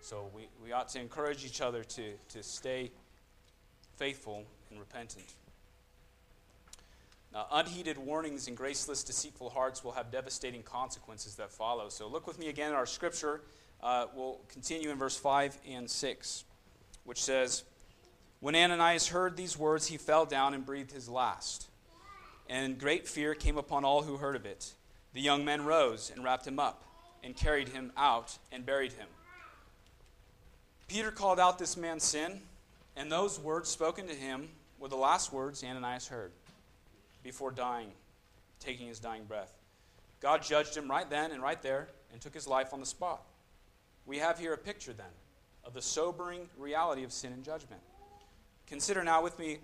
So 0.00 0.28
we, 0.34 0.48
we 0.60 0.72
ought 0.72 0.88
to 0.88 1.00
encourage 1.00 1.44
each 1.44 1.60
other 1.60 1.84
to, 1.84 2.14
to 2.30 2.42
stay 2.42 2.90
faithful 3.96 4.44
and 4.70 4.78
repentant. 4.78 5.34
Now, 7.32 7.46
unheeded 7.52 7.98
warnings 7.98 8.48
and 8.48 8.56
graceless, 8.56 9.02
deceitful 9.02 9.50
hearts 9.50 9.84
will 9.84 9.92
have 9.92 10.10
devastating 10.10 10.62
consequences 10.62 11.34
that 11.36 11.50
follow. 11.50 11.88
So 11.88 12.08
look 12.08 12.26
with 12.26 12.38
me 12.38 12.48
again 12.48 12.70
at 12.70 12.76
our 12.76 12.86
scripture. 12.86 13.42
Uh, 13.82 14.06
we'll 14.14 14.40
continue 14.48 14.90
in 14.90 14.96
verse 14.96 15.16
5 15.16 15.58
and 15.68 15.90
6, 15.90 16.44
which 17.04 17.22
says, 17.22 17.64
when 18.40 18.54
Ananias 18.54 19.08
heard 19.08 19.36
these 19.36 19.58
words, 19.58 19.86
he 19.86 19.96
fell 19.96 20.26
down 20.26 20.54
and 20.54 20.64
breathed 20.64 20.92
his 20.92 21.08
last. 21.08 21.68
And 22.48 22.78
great 22.78 23.08
fear 23.08 23.34
came 23.34 23.58
upon 23.58 23.84
all 23.84 24.02
who 24.02 24.18
heard 24.18 24.36
of 24.36 24.46
it. 24.46 24.72
The 25.14 25.20
young 25.20 25.44
men 25.44 25.64
rose 25.64 26.12
and 26.14 26.22
wrapped 26.22 26.46
him 26.46 26.58
up 26.58 26.84
and 27.24 27.34
carried 27.34 27.70
him 27.70 27.92
out 27.96 28.38
and 28.52 28.64
buried 28.64 28.92
him. 28.92 29.08
Peter 30.86 31.10
called 31.10 31.40
out 31.40 31.58
this 31.58 31.76
man's 31.76 32.04
sin, 32.04 32.40
and 32.96 33.12
those 33.12 33.38
words 33.38 33.68
spoken 33.68 34.06
to 34.08 34.14
him 34.14 34.48
were 34.78 34.88
the 34.88 34.96
last 34.96 35.32
words 35.32 35.62
Ananias 35.62 36.08
heard 36.08 36.32
before 37.22 37.50
dying, 37.50 37.90
taking 38.60 38.88
his 38.88 38.98
dying 38.98 39.24
breath. 39.24 39.52
God 40.20 40.42
judged 40.42 40.76
him 40.76 40.90
right 40.90 41.08
then 41.08 41.30
and 41.30 41.42
right 41.42 41.60
there 41.60 41.88
and 42.12 42.20
took 42.20 42.34
his 42.34 42.46
life 42.46 42.72
on 42.72 42.80
the 42.80 42.86
spot. 42.86 43.22
We 44.06 44.18
have 44.18 44.38
here 44.38 44.52
a 44.52 44.58
picture 44.58 44.92
then 44.92 45.06
of 45.64 45.74
the 45.74 45.82
sobering 45.82 46.48
reality 46.56 47.04
of 47.04 47.12
sin 47.12 47.32
and 47.32 47.44
judgment. 47.44 47.82
Consider 48.66 49.04
now 49.04 49.22
with 49.22 49.38
me 49.38 49.58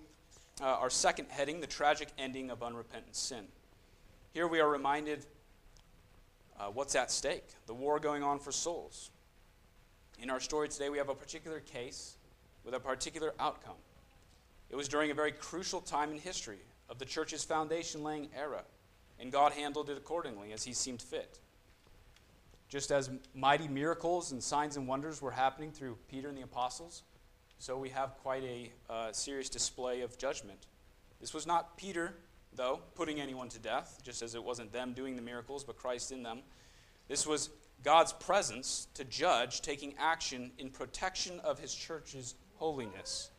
uh, 0.60 0.64
our 0.64 0.90
second 0.90 1.26
heading 1.30 1.60
the 1.60 1.66
tragic 1.66 2.08
ending 2.18 2.50
of 2.50 2.62
unrepentant 2.62 3.16
sin. 3.16 3.44
Here 4.32 4.46
we 4.46 4.60
are 4.60 4.68
reminded 4.68 5.24
uh, 6.58 6.66
what's 6.66 6.94
at 6.94 7.10
stake 7.10 7.44
the 7.66 7.74
war 7.74 7.98
going 7.98 8.22
on 8.22 8.38
for 8.38 8.52
souls. 8.52 9.10
In 10.18 10.30
our 10.30 10.40
story 10.40 10.68
today, 10.68 10.88
we 10.88 10.98
have 10.98 11.08
a 11.08 11.14
particular 11.14 11.60
case 11.60 12.16
with 12.64 12.74
a 12.74 12.80
particular 12.80 13.34
outcome. 13.38 13.76
It 14.70 14.76
was 14.76 14.88
during 14.88 15.10
a 15.10 15.14
very 15.14 15.32
crucial 15.32 15.80
time 15.80 16.10
in 16.10 16.18
history 16.18 16.58
of 16.88 16.98
the 16.98 17.04
church's 17.04 17.44
foundation 17.44 18.02
laying 18.02 18.28
era, 18.36 18.62
and 19.20 19.30
God 19.30 19.52
handled 19.52 19.90
it 19.90 19.96
accordingly 19.96 20.52
as 20.52 20.64
He 20.64 20.72
seemed 20.72 21.02
fit. 21.02 21.38
Just 22.68 22.90
as 22.90 23.10
mighty 23.34 23.68
miracles 23.68 24.32
and 24.32 24.42
signs 24.42 24.76
and 24.76 24.88
wonders 24.88 25.20
were 25.20 25.30
happening 25.30 25.72
through 25.72 25.98
Peter 26.08 26.28
and 26.28 26.38
the 26.38 26.42
apostles, 26.42 27.02
so 27.58 27.76
we 27.76 27.90
have 27.90 28.16
quite 28.22 28.42
a 28.44 28.72
uh, 28.90 29.12
serious 29.12 29.48
display 29.48 30.00
of 30.00 30.16
judgment. 30.18 30.66
This 31.20 31.34
was 31.34 31.46
not 31.46 31.76
Peter, 31.76 32.14
though, 32.54 32.80
putting 32.94 33.20
anyone 33.20 33.48
to 33.50 33.58
death, 33.58 34.00
just 34.02 34.22
as 34.22 34.34
it 34.34 34.42
wasn't 34.42 34.72
them 34.72 34.94
doing 34.94 35.16
the 35.16 35.22
miracles, 35.22 35.62
but 35.64 35.76
Christ 35.76 36.12
in 36.12 36.22
them. 36.22 36.40
This 37.08 37.26
was 37.26 37.50
God's 37.84 38.12
presence 38.12 38.88
to 38.94 39.04
judge, 39.04 39.60
taking 39.60 39.94
action 39.98 40.50
in 40.58 40.70
protection 40.70 41.40
of 41.40 41.58
his 41.58 41.74
church's 41.74 42.34
holiness. 42.62 43.32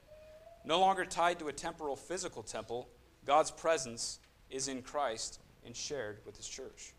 No 0.66 0.82
longer 0.82 1.06
tied 1.06 1.40
to 1.40 1.48
a 1.48 1.54
temporal 1.54 1.96
physical 1.96 2.44
temple, 2.44 2.90
God's 3.26 3.52
presence 3.52 4.20
is 4.50 4.68
in 4.68 4.82
Christ 4.82 5.40
and 5.66 5.74
shared 5.74 6.18
with 6.26 6.36
his 6.36 6.46
church. 6.46 6.92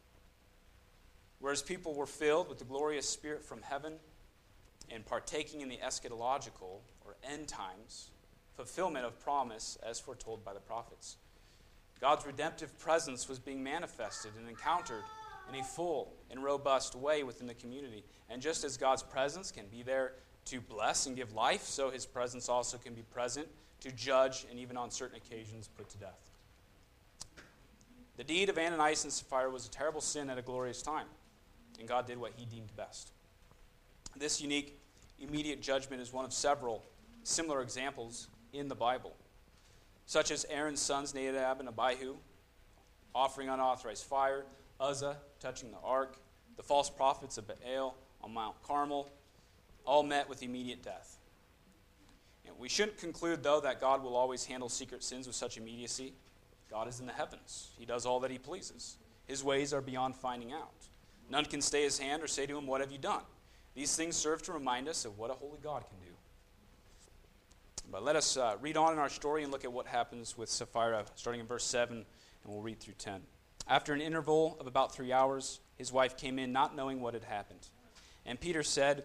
Whereas 1.38 1.60
people 1.60 1.92
were 1.92 2.06
filled 2.06 2.48
with 2.48 2.58
the 2.58 2.64
glorious 2.64 3.06
Spirit 3.06 3.44
from 3.44 3.60
heaven 3.60 3.96
and 4.90 5.04
partaking 5.04 5.60
in 5.60 5.68
the 5.68 5.76
eschatological, 5.76 6.80
or 7.04 7.16
end 7.30 7.46
times, 7.46 8.08
fulfillment 8.56 9.04
of 9.04 9.20
promise 9.20 9.76
as 9.86 10.00
foretold 10.00 10.42
by 10.42 10.54
the 10.54 10.60
prophets. 10.60 11.16
God's 12.00 12.24
redemptive 12.24 12.78
presence 12.78 13.28
was 13.28 13.38
being 13.38 13.62
manifested 13.62 14.32
and 14.38 14.48
encountered 14.48 15.04
in 15.52 15.60
a 15.60 15.64
full 15.64 16.14
and 16.30 16.42
robust 16.42 16.94
way 16.94 17.22
within 17.22 17.46
the 17.46 17.52
community. 17.52 18.02
And 18.30 18.40
just 18.40 18.64
as 18.64 18.78
God's 18.78 19.02
presence 19.02 19.50
can 19.50 19.66
be 19.66 19.82
there 19.82 20.14
to 20.46 20.60
bless 20.60 21.06
and 21.06 21.16
give 21.16 21.32
life, 21.32 21.62
so 21.62 21.90
his 21.90 22.06
presence 22.06 22.48
also 22.48 22.78
can 22.78 22.94
be 22.94 23.02
present 23.02 23.48
to 23.80 23.90
judge 23.92 24.46
and 24.50 24.58
even 24.58 24.76
on 24.76 24.90
certain 24.90 25.16
occasions 25.16 25.68
put 25.76 25.88
to 25.90 25.98
death. 25.98 26.30
The 28.16 28.24
deed 28.24 28.48
of 28.48 28.58
Ananias 28.58 29.04
and 29.04 29.12
Sapphira 29.12 29.50
was 29.50 29.66
a 29.66 29.70
terrible 29.70 30.00
sin 30.00 30.30
at 30.30 30.38
a 30.38 30.42
glorious 30.42 30.82
time, 30.82 31.06
and 31.78 31.88
God 31.88 32.06
did 32.06 32.18
what 32.18 32.32
he 32.36 32.44
deemed 32.44 32.74
best. 32.76 33.10
This 34.16 34.40
unique 34.40 34.78
immediate 35.18 35.60
judgment 35.60 36.00
is 36.00 36.12
one 36.12 36.24
of 36.24 36.32
several 36.32 36.84
similar 37.24 37.60
examples 37.60 38.28
in 38.52 38.68
the 38.68 38.74
Bible, 38.74 39.16
such 40.06 40.30
as 40.30 40.46
Aaron's 40.48 40.80
sons, 40.80 41.14
Nadab 41.14 41.58
and 41.60 41.68
Abihu, 41.68 42.14
offering 43.14 43.48
unauthorized 43.48 44.04
fire, 44.04 44.44
Uzzah 44.78 45.16
touching 45.40 45.70
the 45.70 45.78
ark, 45.82 46.16
the 46.56 46.62
false 46.62 46.88
prophets 46.90 47.38
of 47.38 47.46
Baal 47.48 47.96
on 48.22 48.32
Mount 48.32 48.62
Carmel, 48.62 49.10
all 49.84 50.02
met 50.02 50.28
with 50.28 50.42
immediate 50.42 50.82
death. 50.82 51.18
We 52.58 52.68
shouldn't 52.68 52.98
conclude, 52.98 53.42
though, 53.42 53.60
that 53.60 53.80
God 53.80 54.02
will 54.02 54.16
always 54.16 54.44
handle 54.44 54.68
secret 54.68 55.02
sins 55.02 55.26
with 55.26 55.36
such 55.36 55.56
immediacy. 55.56 56.12
God 56.70 56.88
is 56.88 57.00
in 57.00 57.06
the 57.06 57.12
heavens, 57.12 57.70
He 57.78 57.84
does 57.84 58.06
all 58.06 58.20
that 58.20 58.30
He 58.30 58.38
pleases. 58.38 58.96
His 59.26 59.42
ways 59.42 59.72
are 59.72 59.80
beyond 59.80 60.14
finding 60.16 60.52
out. 60.52 60.72
None 61.30 61.46
can 61.46 61.62
stay 61.62 61.82
His 61.82 61.98
hand 61.98 62.22
or 62.22 62.26
say 62.26 62.46
to 62.46 62.56
Him, 62.56 62.66
What 62.66 62.80
have 62.80 62.92
you 62.92 62.98
done? 62.98 63.22
These 63.74 63.96
things 63.96 64.14
serve 64.16 64.42
to 64.42 64.52
remind 64.52 64.88
us 64.88 65.04
of 65.04 65.18
what 65.18 65.30
a 65.30 65.34
holy 65.34 65.58
God 65.62 65.84
can 65.88 65.98
do. 65.98 66.12
But 67.90 68.04
let 68.04 68.16
us 68.16 68.36
uh, 68.36 68.56
read 68.60 68.76
on 68.76 68.92
in 68.92 68.98
our 68.98 69.08
story 69.08 69.42
and 69.42 69.52
look 69.52 69.64
at 69.64 69.72
what 69.72 69.86
happens 69.86 70.38
with 70.38 70.48
Sapphira, 70.48 71.04
starting 71.16 71.40
in 71.40 71.46
verse 71.46 71.64
7, 71.64 71.96
and 71.96 72.06
we'll 72.46 72.62
read 72.62 72.80
through 72.80 72.94
10. 72.98 73.20
After 73.68 73.92
an 73.92 74.00
interval 74.00 74.56
of 74.60 74.66
about 74.66 74.94
three 74.94 75.12
hours, 75.12 75.60
his 75.76 75.92
wife 75.92 76.16
came 76.16 76.38
in, 76.38 76.52
not 76.52 76.76
knowing 76.76 77.00
what 77.00 77.14
had 77.14 77.24
happened. 77.24 77.68
And 78.26 78.40
Peter 78.40 78.62
said 78.62 79.04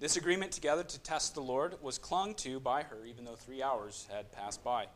This 0.00 0.16
agreement 0.16 0.50
together 0.50 0.82
to 0.82 0.98
test 1.00 1.34
the 1.34 1.42
Lord 1.42 1.76
was 1.82 1.98
clung 1.98 2.34
to 2.36 2.58
by 2.58 2.82
her, 2.84 3.04
even 3.04 3.26
though 3.26 3.36
three 3.36 3.62
hours 3.62 4.08
had 4.10 4.32
passed 4.32 4.64
by. 4.64 4.86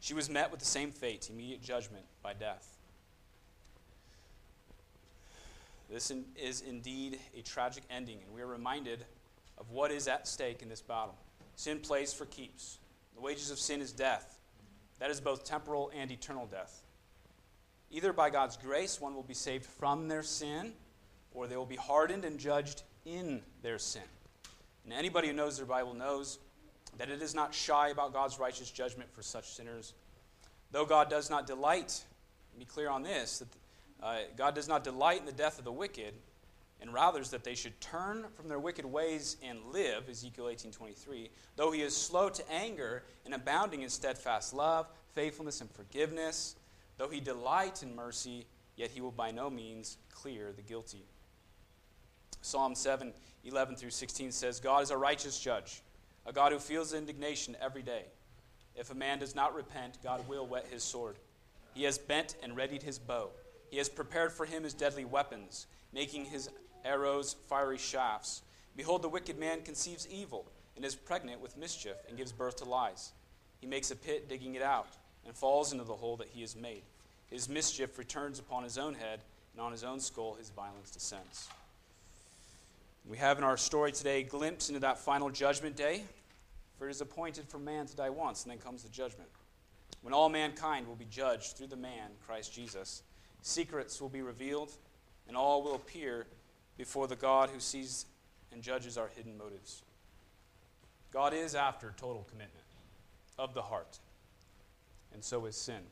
She 0.00 0.14
was 0.14 0.30
met 0.30 0.50
with 0.50 0.58
the 0.58 0.66
same 0.66 0.90
fate 0.90 1.28
immediate 1.30 1.62
judgment 1.62 2.06
by 2.22 2.32
death. 2.32 2.78
This 5.90 6.10
is 6.34 6.62
indeed 6.62 7.20
a 7.36 7.42
tragic 7.42 7.84
ending, 7.90 8.20
and 8.24 8.34
we 8.34 8.40
are 8.40 8.46
reminded 8.46 9.04
of 9.58 9.70
what 9.70 9.90
is 9.90 10.08
at 10.08 10.26
stake 10.26 10.62
in 10.62 10.70
this 10.70 10.80
battle. 10.80 11.14
Sin 11.56 11.78
plays 11.78 12.14
for 12.14 12.24
keeps. 12.24 12.78
The 13.14 13.20
wages 13.20 13.50
of 13.50 13.58
sin 13.58 13.82
is 13.82 13.92
death. 13.92 14.38
That 14.98 15.10
is 15.10 15.20
both 15.20 15.44
temporal 15.44 15.92
and 15.94 16.10
eternal 16.10 16.46
death. 16.46 16.82
Either 17.90 18.14
by 18.14 18.30
God's 18.30 18.56
grace, 18.56 18.98
one 18.98 19.14
will 19.14 19.22
be 19.22 19.34
saved 19.34 19.66
from 19.66 20.08
their 20.08 20.22
sin, 20.22 20.72
or 21.32 21.46
they 21.46 21.56
will 21.56 21.66
be 21.66 21.76
hardened 21.76 22.24
and 22.24 22.40
judged 22.40 22.82
in 23.04 23.42
their 23.62 23.78
sin. 23.78 24.02
And 24.84 24.92
anybody 24.92 25.28
who 25.28 25.34
knows 25.34 25.56
their 25.56 25.66
Bible 25.66 25.94
knows 25.94 26.38
that 26.98 27.10
it 27.10 27.22
is 27.22 27.34
not 27.34 27.54
shy 27.54 27.88
about 27.88 28.12
God's 28.12 28.38
righteous 28.38 28.70
judgment 28.70 29.10
for 29.12 29.22
such 29.22 29.52
sinners. 29.52 29.94
Though 30.70 30.84
God 30.84 31.08
does 31.08 31.30
not 31.30 31.46
delight, 31.46 32.04
be 32.58 32.64
clear 32.64 32.90
on 32.90 33.02
this, 33.02 33.38
that 33.38 33.48
uh, 34.02 34.18
God 34.36 34.54
does 34.54 34.68
not 34.68 34.84
delight 34.84 35.20
in 35.20 35.26
the 35.26 35.32
death 35.32 35.58
of 35.58 35.64
the 35.64 35.72
wicked, 35.72 36.14
and 36.80 36.92
rather 36.92 37.20
is 37.20 37.30
that 37.30 37.44
they 37.44 37.54
should 37.54 37.80
turn 37.80 38.26
from 38.34 38.48
their 38.48 38.58
wicked 38.58 38.84
ways 38.84 39.36
and 39.42 39.58
live, 39.72 40.08
Ezekiel 40.08 40.46
18:23. 40.46 41.30
Though 41.56 41.72
he 41.72 41.80
is 41.80 41.96
slow 41.96 42.28
to 42.28 42.52
anger 42.52 43.04
and 43.24 43.32
abounding 43.32 43.82
in 43.82 43.88
steadfast 43.88 44.52
love, 44.52 44.86
faithfulness, 45.14 45.60
and 45.60 45.70
forgiveness, 45.70 46.56
though 46.98 47.08
he 47.08 47.20
delight 47.20 47.82
in 47.82 47.94
mercy, 47.96 48.46
yet 48.76 48.90
he 48.90 49.00
will 49.00 49.12
by 49.12 49.30
no 49.30 49.48
means 49.48 49.96
clear 50.10 50.52
the 50.52 50.62
guilty. 50.62 51.06
Psalm 52.44 52.74
7, 52.74 53.10
11 53.46 53.76
through 53.76 53.88
16 53.88 54.30
says, 54.30 54.60
God 54.60 54.82
is 54.82 54.90
a 54.90 54.98
righteous 54.98 55.40
judge, 55.40 55.80
a 56.26 56.32
God 56.32 56.52
who 56.52 56.58
feels 56.58 56.92
indignation 56.92 57.56
every 57.58 57.80
day. 57.80 58.02
If 58.76 58.90
a 58.90 58.94
man 58.94 59.18
does 59.18 59.34
not 59.34 59.54
repent, 59.54 59.96
God 60.04 60.28
will 60.28 60.46
whet 60.46 60.66
his 60.70 60.82
sword. 60.82 61.16
He 61.72 61.84
has 61.84 61.96
bent 61.96 62.36
and 62.42 62.54
readied 62.54 62.82
his 62.82 62.98
bow. 62.98 63.30
He 63.70 63.78
has 63.78 63.88
prepared 63.88 64.30
for 64.30 64.44
him 64.44 64.62
his 64.62 64.74
deadly 64.74 65.06
weapons, 65.06 65.66
making 65.90 66.26
his 66.26 66.50
arrows 66.84 67.34
fiery 67.48 67.78
shafts. 67.78 68.42
Behold, 68.76 69.00
the 69.00 69.08
wicked 69.08 69.38
man 69.38 69.62
conceives 69.62 70.06
evil 70.10 70.44
and 70.76 70.84
is 70.84 70.94
pregnant 70.94 71.40
with 71.40 71.56
mischief 71.56 71.96
and 72.10 72.18
gives 72.18 72.30
birth 72.30 72.56
to 72.56 72.66
lies. 72.66 73.14
He 73.58 73.66
makes 73.66 73.90
a 73.90 73.96
pit, 73.96 74.28
digging 74.28 74.54
it 74.54 74.62
out, 74.62 74.98
and 75.24 75.34
falls 75.34 75.72
into 75.72 75.84
the 75.84 75.94
hole 75.94 76.18
that 76.18 76.28
he 76.28 76.42
has 76.42 76.56
made. 76.56 76.82
His 77.30 77.48
mischief 77.48 77.96
returns 77.96 78.38
upon 78.38 78.64
his 78.64 78.76
own 78.76 78.96
head, 78.96 79.20
and 79.54 79.62
on 79.62 79.72
his 79.72 79.82
own 79.82 79.98
skull 79.98 80.34
his 80.34 80.50
violence 80.50 80.90
descends. 80.90 81.48
We 83.06 83.18
have 83.18 83.36
in 83.38 83.44
our 83.44 83.56
story 83.56 83.92
today 83.92 84.20
a 84.20 84.24
glimpse 84.24 84.68
into 84.68 84.80
that 84.80 84.98
final 84.98 85.28
judgment 85.28 85.76
day, 85.76 86.04
for 86.78 86.88
it 86.88 86.90
is 86.90 87.00
appointed 87.00 87.48
for 87.48 87.58
man 87.58 87.86
to 87.86 87.96
die 87.96 88.10
once, 88.10 88.42
and 88.42 88.50
then 88.50 88.58
comes 88.58 88.82
the 88.82 88.88
judgment. 88.88 89.28
When 90.00 90.14
all 90.14 90.28
mankind 90.28 90.86
will 90.86 90.96
be 90.96 91.06
judged 91.06 91.56
through 91.56 91.66
the 91.68 91.76
man, 91.76 92.10
Christ 92.26 92.54
Jesus, 92.54 93.02
secrets 93.42 94.00
will 94.00 94.08
be 94.08 94.22
revealed, 94.22 94.72
and 95.28 95.36
all 95.36 95.62
will 95.62 95.74
appear 95.74 96.26
before 96.76 97.06
the 97.06 97.16
God 97.16 97.50
who 97.50 97.60
sees 97.60 98.06
and 98.52 98.62
judges 98.62 98.96
our 98.96 99.08
hidden 99.08 99.36
motives. 99.36 99.82
God 101.12 101.34
is 101.34 101.54
after 101.54 101.92
total 101.96 102.26
commitment 102.30 102.64
of 103.38 103.52
the 103.52 103.62
heart, 103.62 103.98
and 105.12 105.22
so 105.22 105.44
is 105.46 105.56
sin 105.56 105.82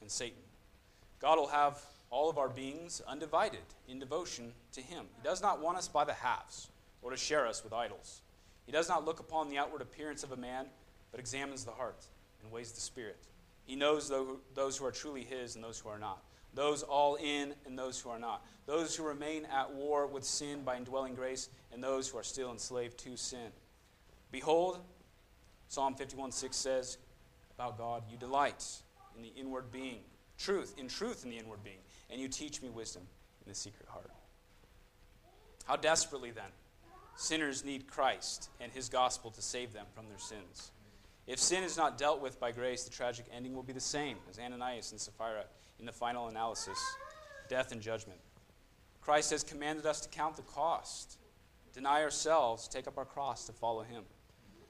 and 0.00 0.10
Satan. 0.10 0.42
God 1.20 1.38
will 1.38 1.48
have 1.48 1.80
all 2.12 2.30
of 2.30 2.38
our 2.38 2.48
beings 2.48 3.02
undivided 3.08 3.64
in 3.88 3.98
devotion 3.98 4.52
to 4.74 4.80
Him. 4.80 5.06
He 5.16 5.24
does 5.24 5.42
not 5.42 5.60
want 5.60 5.78
us 5.78 5.88
by 5.88 6.04
the 6.04 6.12
halves 6.12 6.68
or 7.02 7.10
to 7.10 7.16
share 7.16 7.48
us 7.48 7.64
with 7.64 7.72
idols. 7.72 8.20
He 8.64 8.70
does 8.70 8.88
not 8.88 9.04
look 9.04 9.18
upon 9.18 9.48
the 9.48 9.58
outward 9.58 9.82
appearance 9.82 10.22
of 10.22 10.30
a 10.30 10.36
man, 10.36 10.66
but 11.10 11.18
examines 11.18 11.64
the 11.64 11.72
heart 11.72 12.06
and 12.40 12.52
weighs 12.52 12.70
the 12.70 12.80
spirit. 12.80 13.26
He 13.64 13.74
knows 13.74 14.12
those 14.54 14.76
who 14.76 14.86
are 14.86 14.92
truly 14.92 15.24
His 15.24 15.56
and 15.56 15.64
those 15.64 15.80
who 15.80 15.88
are 15.88 15.98
not 15.98 16.22
those 16.54 16.82
all 16.82 17.16
in 17.16 17.54
and 17.66 17.78
those 17.78 18.00
who 18.00 18.10
are 18.10 18.18
not, 18.18 18.44
those 18.66 18.94
who 18.94 19.04
remain 19.04 19.46
at 19.46 19.72
war 19.72 20.06
with 20.06 20.24
sin 20.24 20.62
by 20.62 20.76
indwelling 20.76 21.14
grace, 21.14 21.48
and 21.72 21.82
those 21.82 22.08
who 22.08 22.18
are 22.18 22.22
still 22.22 22.50
enslaved 22.50 22.98
to 22.98 23.16
sin. 23.16 23.50
Behold, 24.30 24.80
Psalm 25.68 25.94
51 25.94 26.32
6 26.32 26.56
says 26.56 26.98
about 27.54 27.78
God, 27.78 28.02
You 28.10 28.16
delight 28.18 28.64
in 29.16 29.22
the 29.22 29.32
inward 29.36 29.72
being, 29.72 30.00
truth, 30.42 30.74
in 30.78 30.88
truth 30.88 31.24
in 31.24 31.30
the 31.30 31.38
inward 31.38 31.62
being, 31.64 31.78
and 32.10 32.20
you 32.20 32.28
teach 32.28 32.62
me 32.62 32.68
wisdom 32.68 33.02
in 33.44 33.50
the 33.50 33.54
secret 33.54 33.88
heart. 33.88 34.10
How 35.64 35.76
desperately, 35.76 36.30
then, 36.30 36.50
sinners 37.16 37.64
need 37.64 37.86
Christ 37.86 38.50
and 38.60 38.72
his 38.72 38.88
gospel 38.88 39.30
to 39.30 39.42
save 39.42 39.72
them 39.72 39.86
from 39.94 40.08
their 40.08 40.18
sins. 40.18 40.72
If 41.26 41.38
sin 41.38 41.62
is 41.62 41.76
not 41.76 41.98
dealt 41.98 42.20
with 42.20 42.40
by 42.40 42.50
grace, 42.50 42.82
the 42.84 42.90
tragic 42.90 43.26
ending 43.34 43.54
will 43.54 43.62
be 43.62 43.72
the 43.72 43.80
same 43.80 44.16
as 44.28 44.38
Ananias 44.38 44.90
and 44.90 45.00
Sapphira 45.00 45.44
in 45.78 45.86
the 45.86 45.92
final 45.92 46.28
analysis 46.28 46.78
death 47.48 47.72
and 47.72 47.80
judgment. 47.80 48.18
Christ 49.00 49.30
has 49.30 49.44
commanded 49.44 49.84
us 49.84 50.00
to 50.00 50.08
count 50.08 50.36
the 50.36 50.42
cost, 50.42 51.18
deny 51.74 52.02
ourselves, 52.02 52.66
take 52.66 52.86
up 52.86 52.96
our 52.96 53.04
cross 53.04 53.46
to 53.46 53.52
follow 53.52 53.82
him. 53.82 54.04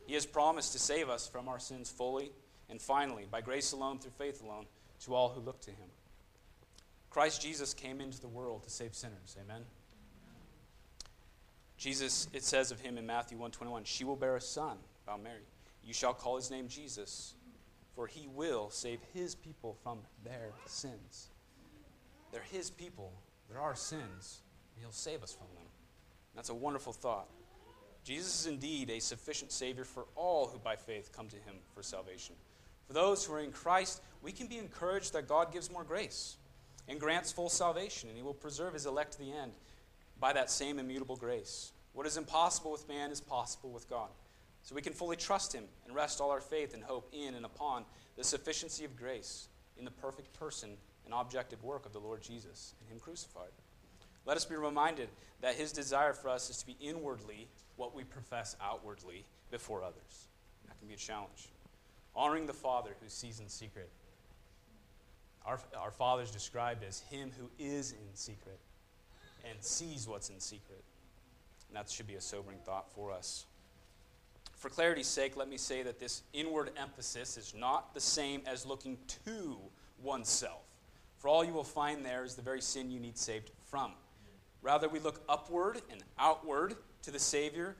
He 0.06 0.14
has 0.14 0.26
promised 0.26 0.72
to 0.72 0.78
save 0.78 1.08
us 1.08 1.28
from 1.28 1.48
our 1.48 1.58
sins 1.58 1.90
fully 1.90 2.32
and 2.68 2.80
finally, 2.80 3.26
by 3.30 3.40
grace 3.40 3.72
alone, 3.72 3.98
through 3.98 4.12
faith 4.12 4.42
alone, 4.42 4.66
to 5.05 5.14
all 5.14 5.30
who 5.30 5.40
look 5.40 5.61
to 5.62 5.70
him. 5.70 5.88
Christ 7.11 7.42
Jesus 7.42 7.74
came 7.74 8.00
into 8.00 8.20
the 8.20 8.28
world 8.28 8.64
to 8.64 8.70
save 8.70 8.94
sinners. 8.94 9.36
Amen. 9.42 9.62
Jesus, 11.76 12.28
it 12.32 12.44
says 12.44 12.70
of 12.70 12.80
him 12.80 12.96
in 12.96 13.07
Matthew 13.07 13.36
121, 13.36 13.84
she 13.84 14.05
will 14.05 14.16
bear 14.16 14.36
a 14.36 14.40
son, 14.40 14.78
about 15.07 15.22
Mary. 15.22 15.42
You 15.84 15.92
shall 15.92 16.14
call 16.14 16.36
his 16.36 16.50
name 16.50 16.68
Jesus 16.68 17.34
for 17.94 18.07
he 18.07 18.26
will 18.28 18.70
save 18.70 19.00
his 19.12 19.34
people 19.34 19.76
from 19.82 19.98
their 20.24 20.53
sins. 20.66 21.28
They're 22.32 22.42
his 22.50 22.70
people. 22.70 23.12
There 23.50 23.61
are 23.61 23.74
sins. 23.74 24.40
And 24.74 24.82
he'll 24.82 24.92
save 24.92 25.22
us 25.22 25.32
from 25.32 25.48
them. 25.55 25.66
That's 26.34 26.48
a 26.48 26.55
wonderful 26.55 26.94
thought. 26.94 27.28
Jesus 28.05 28.40
is 28.40 28.46
indeed 28.46 28.90
a 28.90 29.00
sufficient 29.00 29.53
Savior 29.53 29.84
for 29.84 30.07
all 30.16 30.46
who 30.46 30.59
by 30.59 30.76
faith 30.76 31.12
come 31.12 31.28
to 31.28 31.36
him 31.36 31.57
for 31.74 31.82
salvation. 31.82 32.34
For 32.93 32.99
those 32.99 33.24
who 33.24 33.32
are 33.32 33.40
in 33.40 33.53
Christ, 33.53 34.03
we 34.20 34.32
can 34.32 34.49
be 34.49 34.59
encouraged 34.59 35.14
that 35.14 35.26
God 35.26 35.51
gives 35.51 35.72
more 35.72 35.82
grace 35.82 36.36
and 36.86 37.01
grants 37.01 37.32
full 37.32 37.49
salvation, 37.49 38.11
and 38.11 38.18
he 38.18 38.22
will 38.22 38.34
preserve 38.34 38.74
his 38.74 38.84
elect 38.84 39.12
to 39.12 39.18
the 39.18 39.32
end 39.32 39.53
by 40.20 40.34
that 40.34 40.51
same 40.51 40.78
immutable 40.78 41.16
grace. 41.16 41.72
What 41.95 42.07
is 42.07 42.18
impossible 42.18 42.70
with 42.70 42.86
man 42.88 43.11
is 43.11 43.18
possible 43.18 43.70
with 43.70 43.88
God. 43.88 44.11
So 44.62 44.74
we 44.74 44.82
can 44.82 44.93
fully 44.93 45.16
trust 45.16 45.55
Him 45.55 45.64
and 45.86 45.97
rest 45.97 46.20
all 46.20 46.30
our 46.30 46.43
faith 46.43 46.74
and 46.74 46.84
hope 46.84 47.09
in 47.14 47.34
and 47.34 47.47
upon 47.47 47.86
the 48.18 48.24
sufficiency 48.24 48.84
of 48.84 48.95
grace 48.95 49.49
in 49.78 49.86
the 49.86 49.90
perfect 49.90 50.38
person 50.38 50.76
and 51.07 51.14
objective 51.14 51.64
work 51.64 51.86
of 51.86 51.95
the 51.95 51.99
Lord 51.99 52.20
Jesus 52.20 52.74
and 52.78 52.90
Him 52.90 53.01
crucified. 53.01 53.53
Let 54.26 54.36
us 54.36 54.45
be 54.45 54.57
reminded 54.57 55.09
that 55.40 55.55
His 55.55 55.72
desire 55.72 56.12
for 56.12 56.28
us 56.28 56.51
is 56.51 56.59
to 56.59 56.66
be 56.66 56.76
inwardly 56.78 57.49
what 57.76 57.95
we 57.95 58.05
profess 58.05 58.55
outwardly 58.61 59.24
before 59.51 59.82
others. 59.82 60.28
That 60.68 60.78
can 60.78 60.88
be 60.88 60.95
a 60.95 60.99
challenge. 60.99 61.49
Honoring 62.14 62.46
the 62.46 62.52
Father 62.52 62.90
who 63.00 63.08
sees 63.08 63.40
in 63.40 63.48
secret. 63.48 63.90
Our, 65.44 65.58
our 65.78 65.90
Father 65.90 66.22
is 66.22 66.30
described 66.30 66.84
as 66.84 67.00
Him 67.00 67.30
who 67.38 67.50
is 67.58 67.92
in 67.92 68.14
secret 68.14 68.58
and 69.48 69.62
sees 69.62 70.06
what's 70.06 70.30
in 70.30 70.40
secret. 70.40 70.84
And 71.68 71.76
that 71.76 71.90
should 71.90 72.06
be 72.06 72.14
a 72.14 72.20
sobering 72.20 72.58
thought 72.64 72.92
for 72.92 73.10
us. 73.10 73.46
For 74.56 74.68
clarity's 74.68 75.08
sake, 75.08 75.36
let 75.36 75.48
me 75.48 75.56
say 75.56 75.82
that 75.82 75.98
this 75.98 76.22
inward 76.32 76.70
emphasis 76.76 77.36
is 77.36 77.52
not 77.52 77.94
the 77.94 78.00
same 78.00 78.42
as 78.46 78.64
looking 78.64 78.96
to 79.24 79.56
oneself. 80.02 80.62
For 81.18 81.28
all 81.28 81.44
you 81.44 81.52
will 81.52 81.64
find 81.64 82.04
there 82.04 82.24
is 82.24 82.34
the 82.34 82.42
very 82.42 82.60
sin 82.60 82.90
you 82.90 83.00
need 83.00 83.18
saved 83.18 83.50
from. 83.64 83.92
Rather, 84.60 84.88
we 84.88 85.00
look 85.00 85.22
upward 85.28 85.80
and 85.90 86.04
outward 86.18 86.76
to 87.02 87.10
the 87.10 87.18
Savior 87.18 87.74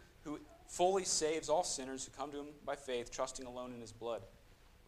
fully 0.73 1.05
saves 1.05 1.51
all 1.51 1.63
sinners 1.63 2.07
who 2.07 2.11
come 2.19 2.33
to 2.33 2.39
him 2.39 2.47
by 2.65 2.75
faith, 2.75 3.11
trusting 3.13 3.45
alone 3.45 3.73
in 3.75 3.81
his 3.81 3.93
blood. 3.93 4.23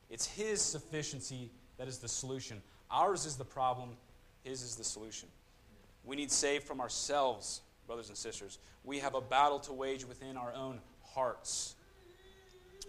It's 0.09 0.27
his 0.27 0.63
sufficiency 0.63 1.51
that 1.77 1.89
is 1.89 1.99
the 1.99 2.09
solution. 2.09 2.63
Ours 2.91 3.27
is 3.27 3.37
the 3.37 3.45
problem, 3.45 3.91
his 4.45 4.63
is 4.63 4.77
the 4.77 4.85
solution. 4.85 5.29
We 6.03 6.17
need 6.17 6.33
saved 6.33 6.65
from 6.65 6.81
ourselves, 6.81 7.61
brothers 7.87 8.09
and 8.09 8.17
sisters. 8.17 8.59
We 8.83 8.99
have 9.01 9.15
a 9.15 9.21
battle 9.21 9.59
to 9.61 9.75
wage 9.75 10.07
within 10.07 10.39
our 10.39 10.55
own 10.55 10.81
hearts. 11.03 11.75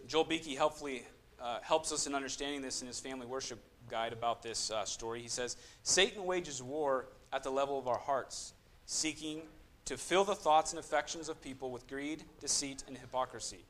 Joel 0.07 0.23
Beeke 0.23 0.57
helpfully 0.57 1.03
uh, 1.41 1.59
helps 1.61 1.91
us 1.91 2.07
in 2.07 2.15
understanding 2.15 2.61
this 2.61 2.81
in 2.81 2.87
his 2.87 3.01
family 3.01 3.25
worship 3.25 3.59
guide 3.89 4.13
about 4.13 4.41
this 4.41 4.71
uh, 4.71 4.85
story. 4.85 5.21
He 5.21 5.27
says, 5.27 5.57
Satan 5.83 6.23
wages 6.23 6.63
war 6.63 7.07
at 7.33 7.43
the 7.43 7.49
level 7.49 7.77
of 7.77 7.89
our 7.89 7.97
hearts, 7.97 8.53
seeking 8.85 9.41
to 9.85 9.97
fill 9.97 10.23
the 10.23 10.35
thoughts 10.35 10.71
and 10.71 10.79
affections 10.79 11.29
of 11.29 11.41
people 11.41 11.71
with 11.71 11.87
greed, 11.87 12.23
deceit, 12.39 12.83
and 12.87 12.97
hypocrisy. 12.97 13.65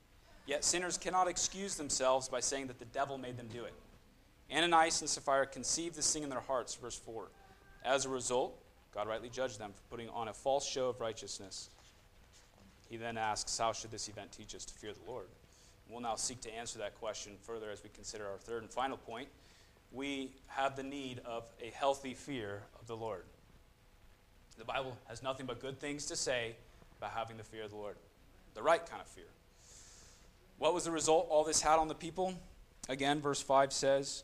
Yet 0.45 0.63
sinners 0.63 0.97
cannot 0.97 1.27
excuse 1.27 1.75
themselves 1.75 2.29
by 2.29 2.39
saying 2.39 2.67
that 2.67 2.79
the 2.79 2.85
devil 2.85 3.17
made 3.17 3.37
them 3.37 3.47
do 3.51 3.65
it. 3.65 3.73
Ananias 4.53 5.01
and 5.01 5.09
Sapphira 5.09 5.47
conceived 5.47 5.95
this 5.95 6.11
thing 6.13 6.23
in 6.23 6.29
their 6.29 6.39
hearts, 6.39 6.75
verse 6.75 6.97
4. 6.97 7.29
As 7.83 8.05
a 8.05 8.09
result, 8.09 8.57
God 8.93 9.07
rightly 9.07 9.29
judged 9.29 9.59
them 9.59 9.71
for 9.73 9.81
putting 9.89 10.09
on 10.09 10.27
a 10.27 10.33
false 10.33 10.65
show 10.67 10.89
of 10.89 11.01
righteousness. 11.01 11.69
He 12.89 12.97
then 12.97 13.17
asks, 13.17 13.57
How 13.57 13.73
should 13.73 13.91
this 13.91 14.07
event 14.07 14.31
teach 14.31 14.55
us 14.55 14.65
to 14.65 14.73
fear 14.73 14.93
the 14.93 15.11
Lord? 15.11 15.27
We'll 15.89 16.01
now 16.01 16.15
seek 16.15 16.41
to 16.41 16.53
answer 16.55 16.79
that 16.79 16.95
question 16.99 17.33
further 17.41 17.69
as 17.71 17.83
we 17.83 17.89
consider 17.89 18.27
our 18.27 18.37
third 18.37 18.61
and 18.61 18.71
final 18.71 18.97
point 18.97 19.27
we 19.95 20.31
have 20.47 20.75
the 20.75 20.83
need 20.83 21.21
of 21.25 21.45
a 21.61 21.69
healthy 21.71 22.13
fear 22.13 22.63
of 22.79 22.87
the 22.87 22.95
Lord. 22.95 23.23
The 24.57 24.65
Bible 24.65 24.97
has 25.07 25.21
nothing 25.21 25.45
but 25.45 25.59
good 25.59 25.79
things 25.79 26.05
to 26.07 26.15
say 26.15 26.55
about 26.97 27.11
having 27.11 27.37
the 27.37 27.43
fear 27.43 27.63
of 27.63 27.71
the 27.71 27.77
Lord, 27.77 27.97
the 28.53 28.63
right 28.63 28.85
kind 28.85 29.01
of 29.01 29.07
fear. 29.07 29.25
What 30.57 30.73
was 30.73 30.85
the 30.85 30.91
result 30.91 31.27
all 31.29 31.43
this 31.43 31.61
had 31.61 31.77
on 31.77 31.87
the 31.87 31.95
people? 31.95 32.33
Again, 32.87 33.19
verse 33.19 33.41
5 33.41 33.73
says 33.73 34.23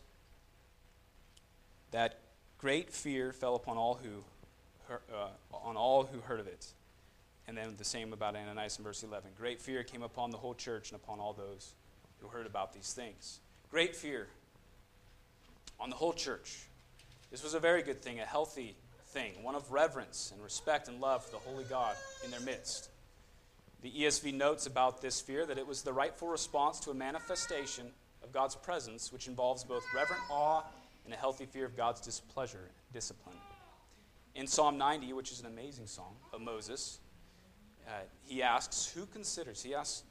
that 1.91 2.19
great 2.57 2.91
fear 2.91 3.33
fell 3.33 3.55
upon 3.55 3.77
all 3.77 3.99
who, 4.01 4.23
uh, 5.13 5.27
on 5.53 5.75
all 5.75 6.03
who 6.03 6.21
heard 6.21 6.39
of 6.39 6.47
it. 6.47 6.67
And 7.47 7.57
then 7.57 7.75
the 7.77 7.83
same 7.83 8.13
about 8.13 8.35
Ananias 8.35 8.77
in 8.77 8.83
verse 8.83 9.03
11. 9.03 9.31
Great 9.37 9.59
fear 9.59 9.83
came 9.83 10.03
upon 10.03 10.31
the 10.31 10.37
whole 10.37 10.53
church 10.53 10.91
and 10.91 11.01
upon 11.01 11.19
all 11.19 11.33
those 11.33 11.73
who 12.19 12.27
heard 12.27 12.45
about 12.45 12.73
these 12.73 12.93
things. 12.93 13.39
Great 13.69 13.95
fear 13.95 14.27
on 15.79 15.89
the 15.89 15.95
whole 15.95 16.13
church. 16.13 16.59
This 17.31 17.43
was 17.43 17.53
a 17.53 17.59
very 17.59 17.81
good 17.81 18.01
thing, 18.01 18.19
a 18.19 18.25
healthy 18.25 18.75
thing, 19.11 19.43
one 19.43 19.55
of 19.55 19.71
reverence 19.71 20.31
and 20.33 20.41
respect 20.43 20.87
and 20.87 21.01
love 21.01 21.25
for 21.25 21.31
the 21.31 21.37
holy 21.37 21.65
God 21.65 21.95
in 22.23 22.31
their 22.31 22.39
midst. 22.39 22.89
The 23.81 23.91
ESV 23.91 24.33
notes 24.33 24.67
about 24.67 25.01
this 25.01 25.19
fear 25.19 25.45
that 25.45 25.57
it 25.57 25.65
was 25.65 25.81
the 25.81 25.93
rightful 25.93 26.27
response 26.27 26.79
to 26.81 26.91
a 26.91 26.93
manifestation 26.93 27.87
of 28.23 28.31
God's 28.31 28.55
presence, 28.55 29.11
which 29.11 29.27
involves 29.27 29.63
both 29.63 29.83
reverent 29.95 30.21
awe 30.29 30.63
and 31.05 31.13
a 31.13 31.17
healthy 31.17 31.45
fear 31.45 31.65
of 31.65 31.75
God's 31.75 31.99
displeasure, 31.99 32.59
and 32.59 32.93
discipline. 32.93 33.35
In 34.35 34.47
Psalm 34.47 34.77
90, 34.77 35.13
which 35.13 35.31
is 35.31 35.39
an 35.41 35.47
amazing 35.47 35.87
song 35.87 36.15
of 36.31 36.41
Moses, 36.41 36.99
uh, 37.87 37.91
he 38.23 38.43
asks, 38.43 38.91
Who 38.93 39.05
considers, 39.07 39.61
he 39.61 39.73
asks 39.73 40.03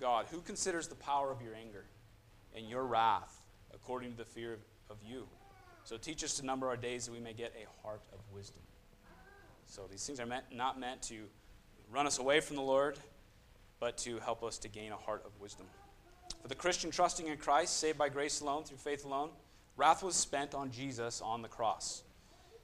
God, 0.00 0.26
who 0.30 0.40
considers 0.40 0.88
the 0.88 0.94
power 0.96 1.30
of 1.30 1.40
your 1.40 1.54
anger 1.54 1.84
and 2.54 2.68
your 2.68 2.84
wrath 2.84 3.40
according 3.72 4.10
to 4.12 4.16
the 4.18 4.24
fear 4.24 4.52
of, 4.52 4.60
of 4.90 4.96
you? 5.02 5.26
So 5.86 5.96
teach 5.96 6.24
us 6.24 6.34
to 6.38 6.44
number 6.44 6.66
our 6.66 6.76
days 6.76 7.06
that 7.06 7.12
we 7.12 7.20
may 7.20 7.32
get 7.32 7.54
a 7.54 7.86
heart 7.86 8.00
of 8.12 8.18
wisdom. 8.34 8.60
So 9.66 9.82
these 9.88 10.04
things 10.04 10.18
are 10.18 10.26
meant, 10.26 10.44
not 10.52 10.80
meant 10.80 11.00
to 11.02 11.26
run 11.92 12.08
us 12.08 12.18
away 12.18 12.40
from 12.40 12.56
the 12.56 12.62
Lord, 12.62 12.98
but 13.78 13.96
to 13.98 14.18
help 14.18 14.42
us 14.42 14.58
to 14.58 14.68
gain 14.68 14.90
a 14.90 14.96
heart 14.96 15.22
of 15.24 15.40
wisdom. 15.40 15.66
For 16.42 16.48
the 16.48 16.56
Christian 16.56 16.90
trusting 16.90 17.28
in 17.28 17.38
Christ, 17.38 17.78
saved 17.78 17.98
by 17.98 18.08
grace 18.08 18.40
alone, 18.40 18.64
through 18.64 18.78
faith 18.78 19.04
alone, 19.04 19.30
wrath 19.76 20.02
was 20.02 20.16
spent 20.16 20.56
on 20.56 20.72
Jesus 20.72 21.20
on 21.20 21.40
the 21.40 21.46
cross. 21.46 22.02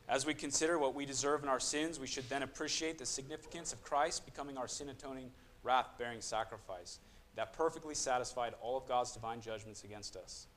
As 0.09 0.27
we 0.27 0.35
consider 0.35 0.77
what 0.77 0.97
we 0.97 1.07
deserve 1.07 1.45
in 1.45 1.49
our 1.49 1.61
sins, 1.61 2.01
we 2.01 2.09
should 2.09 2.29
then 2.29 2.43
appreciate 2.43 2.99
the 2.99 3.07
significance 3.07 3.73
of 3.73 3.85
Christ 3.85 4.25
becoming 4.25 4.59
our 4.59 4.67
sin 4.67 4.89
atoning, 4.89 5.31
wrath 5.63 5.91
bearing 5.97 6.21
sacrifice 6.21 6.99
that 7.37 7.53
perfectly 7.53 7.95
satisfied 7.95 8.55
all 8.61 8.77
of 8.77 8.89
God's 8.89 9.13
divine 9.13 9.41
judgments 9.41 9.85
against 9.85 10.17
us 10.17 10.49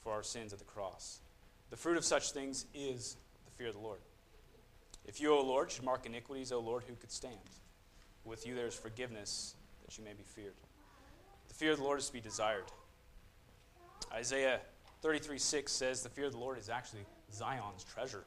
for 0.00 0.12
our 0.12 0.24
sins 0.24 0.52
at 0.52 0.58
the 0.58 0.64
cross. 0.64 1.20
The 1.70 1.76
fruit 1.76 1.96
of 1.96 2.04
such 2.04 2.32
things 2.32 2.66
is 2.74 3.16
the 3.44 3.50
fear 3.52 3.68
of 3.68 3.74
the 3.74 3.80
Lord. 3.80 4.00
If 5.06 5.20
you, 5.20 5.32
O 5.32 5.40
Lord, 5.42 5.70
should 5.70 5.84
mark 5.84 6.06
iniquities, 6.06 6.52
O 6.52 6.60
Lord, 6.60 6.84
who 6.86 6.94
could 6.94 7.10
stand? 7.10 7.34
With 8.24 8.46
you 8.46 8.54
there 8.54 8.66
is 8.66 8.74
forgiveness 8.74 9.54
that 9.84 9.96
you 9.96 10.04
may 10.04 10.12
be 10.12 10.22
feared. 10.22 10.54
The 11.48 11.54
fear 11.54 11.72
of 11.72 11.78
the 11.78 11.84
Lord 11.84 11.98
is 11.98 12.06
to 12.08 12.12
be 12.12 12.20
desired. 12.20 12.64
Isaiah 14.12 14.60
33 15.02 15.38
6 15.38 15.72
says, 15.72 16.02
The 16.02 16.08
fear 16.08 16.26
of 16.26 16.32
the 16.32 16.38
Lord 16.38 16.58
is 16.58 16.68
actually 16.68 17.06
Zion's 17.32 17.84
treasure. 17.84 18.24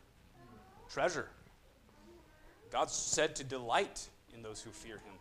Treasure. 0.89 1.27
God 2.71 2.89
said 2.89 3.35
to 3.37 3.43
delight 3.43 4.07
in 4.33 4.41
those 4.41 4.61
who 4.61 4.71
fear 4.71 4.95
him. 4.95 5.13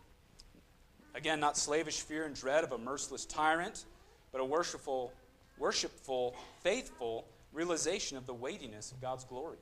Again, 1.13 1.39
not 1.39 1.57
slavish 1.57 2.01
fear 2.01 2.25
and 2.25 2.33
dread 2.33 2.63
of 2.63 2.71
a 2.71 2.77
merciless 2.77 3.25
tyrant, 3.25 3.85
but 4.31 4.39
a 4.39 4.45
worshipful, 4.45 5.11
worshipful, 5.57 6.35
faithful 6.63 7.25
realization 7.51 8.17
of 8.17 8.25
the 8.25 8.33
weightiness 8.33 8.91
of 8.91 9.01
God's 9.01 9.23
glory. 9.23 9.59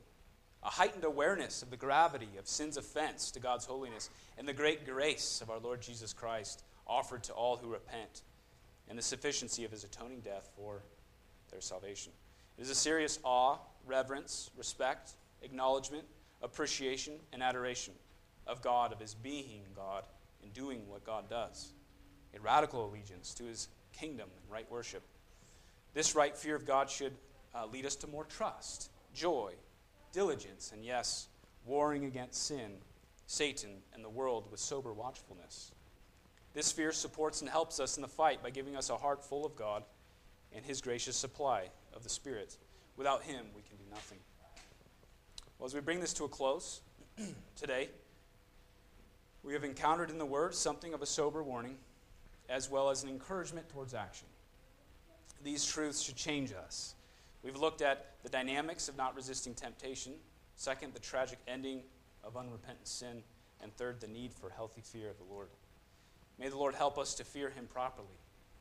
A 0.62 0.70
heightened 0.70 1.04
awareness 1.04 1.62
of 1.62 1.70
the 1.70 1.76
gravity 1.76 2.28
of 2.38 2.46
sin's 2.46 2.76
offense 2.76 3.30
to 3.30 3.40
God's 3.40 3.64
holiness 3.64 4.10
and 4.36 4.46
the 4.46 4.52
great 4.52 4.86
grace 4.86 5.40
of 5.40 5.50
our 5.50 5.58
Lord 5.58 5.80
Jesus 5.80 6.12
Christ 6.12 6.62
offered 6.86 7.22
to 7.24 7.32
all 7.32 7.56
who 7.56 7.68
repent, 7.68 8.22
and 8.88 8.98
the 8.98 9.02
sufficiency 9.02 9.64
of 9.64 9.70
his 9.70 9.84
atoning 9.84 10.20
death 10.20 10.50
for 10.56 10.82
their 11.50 11.60
salvation. 11.60 12.12
It 12.58 12.62
is 12.62 12.70
a 12.70 12.74
serious 12.74 13.18
awe, 13.22 13.58
reverence, 13.86 14.50
respect, 14.56 15.12
acknowledgement, 15.42 16.04
appreciation, 16.42 17.14
and 17.32 17.42
adoration 17.42 17.94
of 18.46 18.60
God, 18.60 18.92
of 18.92 19.00
his 19.00 19.14
being 19.14 19.62
God, 19.76 20.04
and 20.42 20.52
doing 20.52 20.82
what 20.88 21.04
God 21.04 21.30
does. 21.30 21.72
A 22.36 22.40
radical 22.40 22.88
allegiance 22.88 23.34
to 23.34 23.44
his 23.44 23.68
kingdom 23.92 24.28
and 24.36 24.52
right 24.52 24.70
worship. 24.70 25.02
This 25.94 26.14
right 26.14 26.36
fear 26.36 26.54
of 26.56 26.66
God 26.66 26.90
should 26.90 27.12
uh, 27.54 27.66
lead 27.66 27.86
us 27.86 27.96
to 27.96 28.06
more 28.06 28.24
trust, 28.24 28.90
joy, 29.14 29.52
diligence, 30.12 30.72
and 30.72 30.84
yes, 30.84 31.28
warring 31.64 32.04
against 32.04 32.46
sin, 32.46 32.72
Satan, 33.26 33.70
and 33.94 34.04
the 34.04 34.08
world 34.08 34.50
with 34.50 34.60
sober 34.60 34.92
watchfulness. 34.92 35.72
This 36.52 36.72
fear 36.72 36.92
supports 36.92 37.40
and 37.40 37.50
helps 37.50 37.78
us 37.78 37.96
in 37.96 38.02
the 38.02 38.08
fight 38.08 38.42
by 38.42 38.50
giving 38.50 38.76
us 38.76 38.90
a 38.90 38.96
heart 38.96 39.22
full 39.22 39.46
of 39.46 39.54
God 39.54 39.84
and 40.52 40.64
His 40.64 40.80
gracious 40.80 41.16
supply 41.16 41.68
of 41.94 42.02
the 42.02 42.08
Spirit. 42.08 42.56
Without 42.96 43.22
Him, 43.22 43.46
we 43.54 43.62
can 43.62 43.76
do 43.76 43.84
nothing. 43.90 44.18
Well, 45.58 45.66
as 45.66 45.74
we 45.74 45.80
bring 45.80 46.00
this 46.00 46.12
to 46.14 46.24
a 46.24 46.28
close 46.28 46.80
today, 47.56 47.90
we 49.42 49.52
have 49.52 49.64
encountered 49.64 50.10
in 50.10 50.18
the 50.18 50.26
Word 50.26 50.54
something 50.54 50.92
of 50.92 51.02
a 51.02 51.06
sober 51.06 51.42
warning 51.42 51.76
as 52.48 52.68
well 52.68 52.90
as 52.90 53.04
an 53.04 53.08
encouragement 53.08 53.68
towards 53.68 53.94
action. 53.94 54.26
These 55.42 55.64
truths 55.64 56.02
should 56.02 56.16
change 56.16 56.52
us. 56.52 56.94
We've 57.42 57.56
looked 57.56 57.82
at 57.82 58.14
the 58.22 58.28
dynamics 58.28 58.88
of 58.88 58.96
not 58.96 59.16
resisting 59.16 59.54
temptation, 59.54 60.12
second, 60.56 60.92
the 60.94 61.00
tragic 61.00 61.38
ending 61.48 61.82
of 62.22 62.36
unrepentant 62.36 62.86
sin, 62.86 63.22
and 63.62 63.74
third, 63.76 64.00
the 64.00 64.08
need 64.08 64.32
for 64.32 64.50
healthy 64.50 64.82
fear 64.82 65.08
of 65.08 65.18
the 65.18 65.24
Lord. 65.24 65.48
May 66.38 66.48
the 66.48 66.58
Lord 66.58 66.74
help 66.74 66.98
us 66.98 67.14
to 67.14 67.24
fear 67.24 67.50
Him 67.50 67.66
properly 67.66 68.08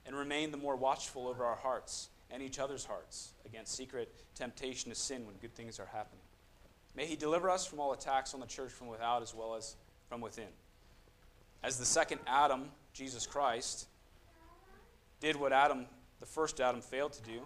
and 0.06 0.16
remain 0.16 0.52
the 0.52 0.58
more 0.58 0.76
watchful 0.76 1.28
over 1.28 1.46
our 1.46 1.56
hearts 1.56 2.10
and 2.32 2.42
each 2.42 2.60
other's 2.60 2.86
hearts 2.86 3.34
against 3.46 3.76
secret 3.76 4.14
temptation 4.36 4.90
to 4.90 4.96
sin 4.96 5.26
when 5.26 5.36
good 5.36 5.56
things 5.56 5.80
are 5.80 5.88
happening. 5.92 6.22
May 6.96 7.06
He 7.06 7.16
deliver 7.16 7.50
us 7.50 7.66
from 7.66 7.80
all 7.80 7.94
attacks 7.94 8.34
on 8.34 8.40
the 8.40 8.46
church 8.46 8.72
from 8.72 8.88
without 8.88 9.22
as 9.22 9.34
well 9.36 9.56
as 9.56 9.76
from 10.08 10.22
within. 10.22 10.50
As 11.64 11.78
the 11.78 11.86
second 11.86 12.20
Adam, 12.28 12.70
Jesus 12.94 13.28
Christ, 13.28 13.88
did 15.20 15.36
what 15.36 15.52
Adam, 15.52 15.86
the 16.20 16.26
first 16.26 16.62
Adam, 16.62 16.82
failed 16.82 17.14
to 17.14 17.22
do, 17.22 17.42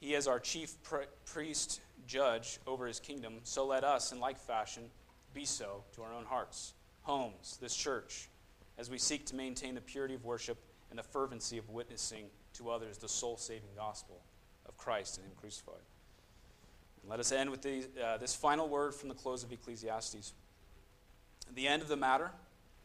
he 0.00 0.14
is 0.14 0.26
our 0.26 0.38
chief 0.38 0.74
priest 1.24 1.80
judge 2.06 2.58
over 2.66 2.86
his 2.86 3.00
kingdom, 3.00 3.34
so 3.42 3.66
let 3.66 3.84
us, 3.84 4.12
in 4.12 4.20
like 4.20 4.38
fashion, 4.38 4.84
be 5.34 5.44
so 5.44 5.84
to 5.94 6.02
our 6.02 6.12
own 6.12 6.24
hearts, 6.24 6.74
homes, 7.02 7.58
this 7.60 7.76
church, 7.76 8.28
as 8.78 8.90
we 8.90 8.98
seek 8.98 9.26
to 9.26 9.34
maintain 9.34 9.74
the 9.74 9.80
purity 9.80 10.14
of 10.14 10.24
worship 10.24 10.58
and 10.90 10.98
the 10.98 11.02
fervency 11.02 11.58
of 11.58 11.68
witnessing 11.68 12.26
to 12.54 12.70
others 12.70 12.98
the 12.98 13.08
soul 13.08 13.36
saving 13.36 13.68
gospel 13.76 14.20
of 14.66 14.76
Christ 14.76 15.18
and 15.18 15.26
Him 15.26 15.32
crucified. 15.38 15.74
And 17.02 17.10
let 17.10 17.20
us 17.20 17.32
end 17.32 17.50
with 17.50 17.62
the, 17.62 17.84
uh, 18.02 18.16
this 18.16 18.34
final 18.34 18.68
word 18.68 18.94
from 18.94 19.08
the 19.08 19.14
close 19.14 19.42
of 19.42 19.52
Ecclesiastes. 19.52 20.32
At 21.48 21.54
the 21.54 21.68
end 21.68 21.82
of 21.82 21.88
the 21.88 21.96
matter, 21.96 22.30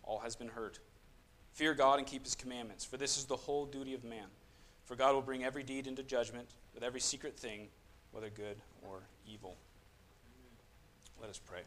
all 0.04 0.20
has 0.20 0.36
been 0.36 0.50
heard. 0.50 0.80
Fear 1.54 1.76
God 1.76 2.00
and 2.00 2.08
keep 2.08 2.24
His 2.24 2.36
commandments, 2.36 2.84
for 2.84 2.98
this 2.98 3.18
is 3.18 3.26
the 3.26 3.36
whole 3.36 3.66
duty 3.66 3.94
of 3.94 4.04
man. 4.04 4.28
For 4.86 4.96
God 4.96 5.14
will 5.14 5.22
bring 5.22 5.44
every 5.44 5.64
deed 5.64 5.88
into 5.88 6.04
judgment 6.04 6.50
with 6.74 6.84
every 6.84 7.00
secret 7.00 7.38
thing, 7.38 7.68
whether 8.12 8.30
good 8.30 8.58
or 8.82 9.00
evil. 9.28 9.56
Let 11.20 11.30
us 11.30 11.40
pray. 11.40 11.62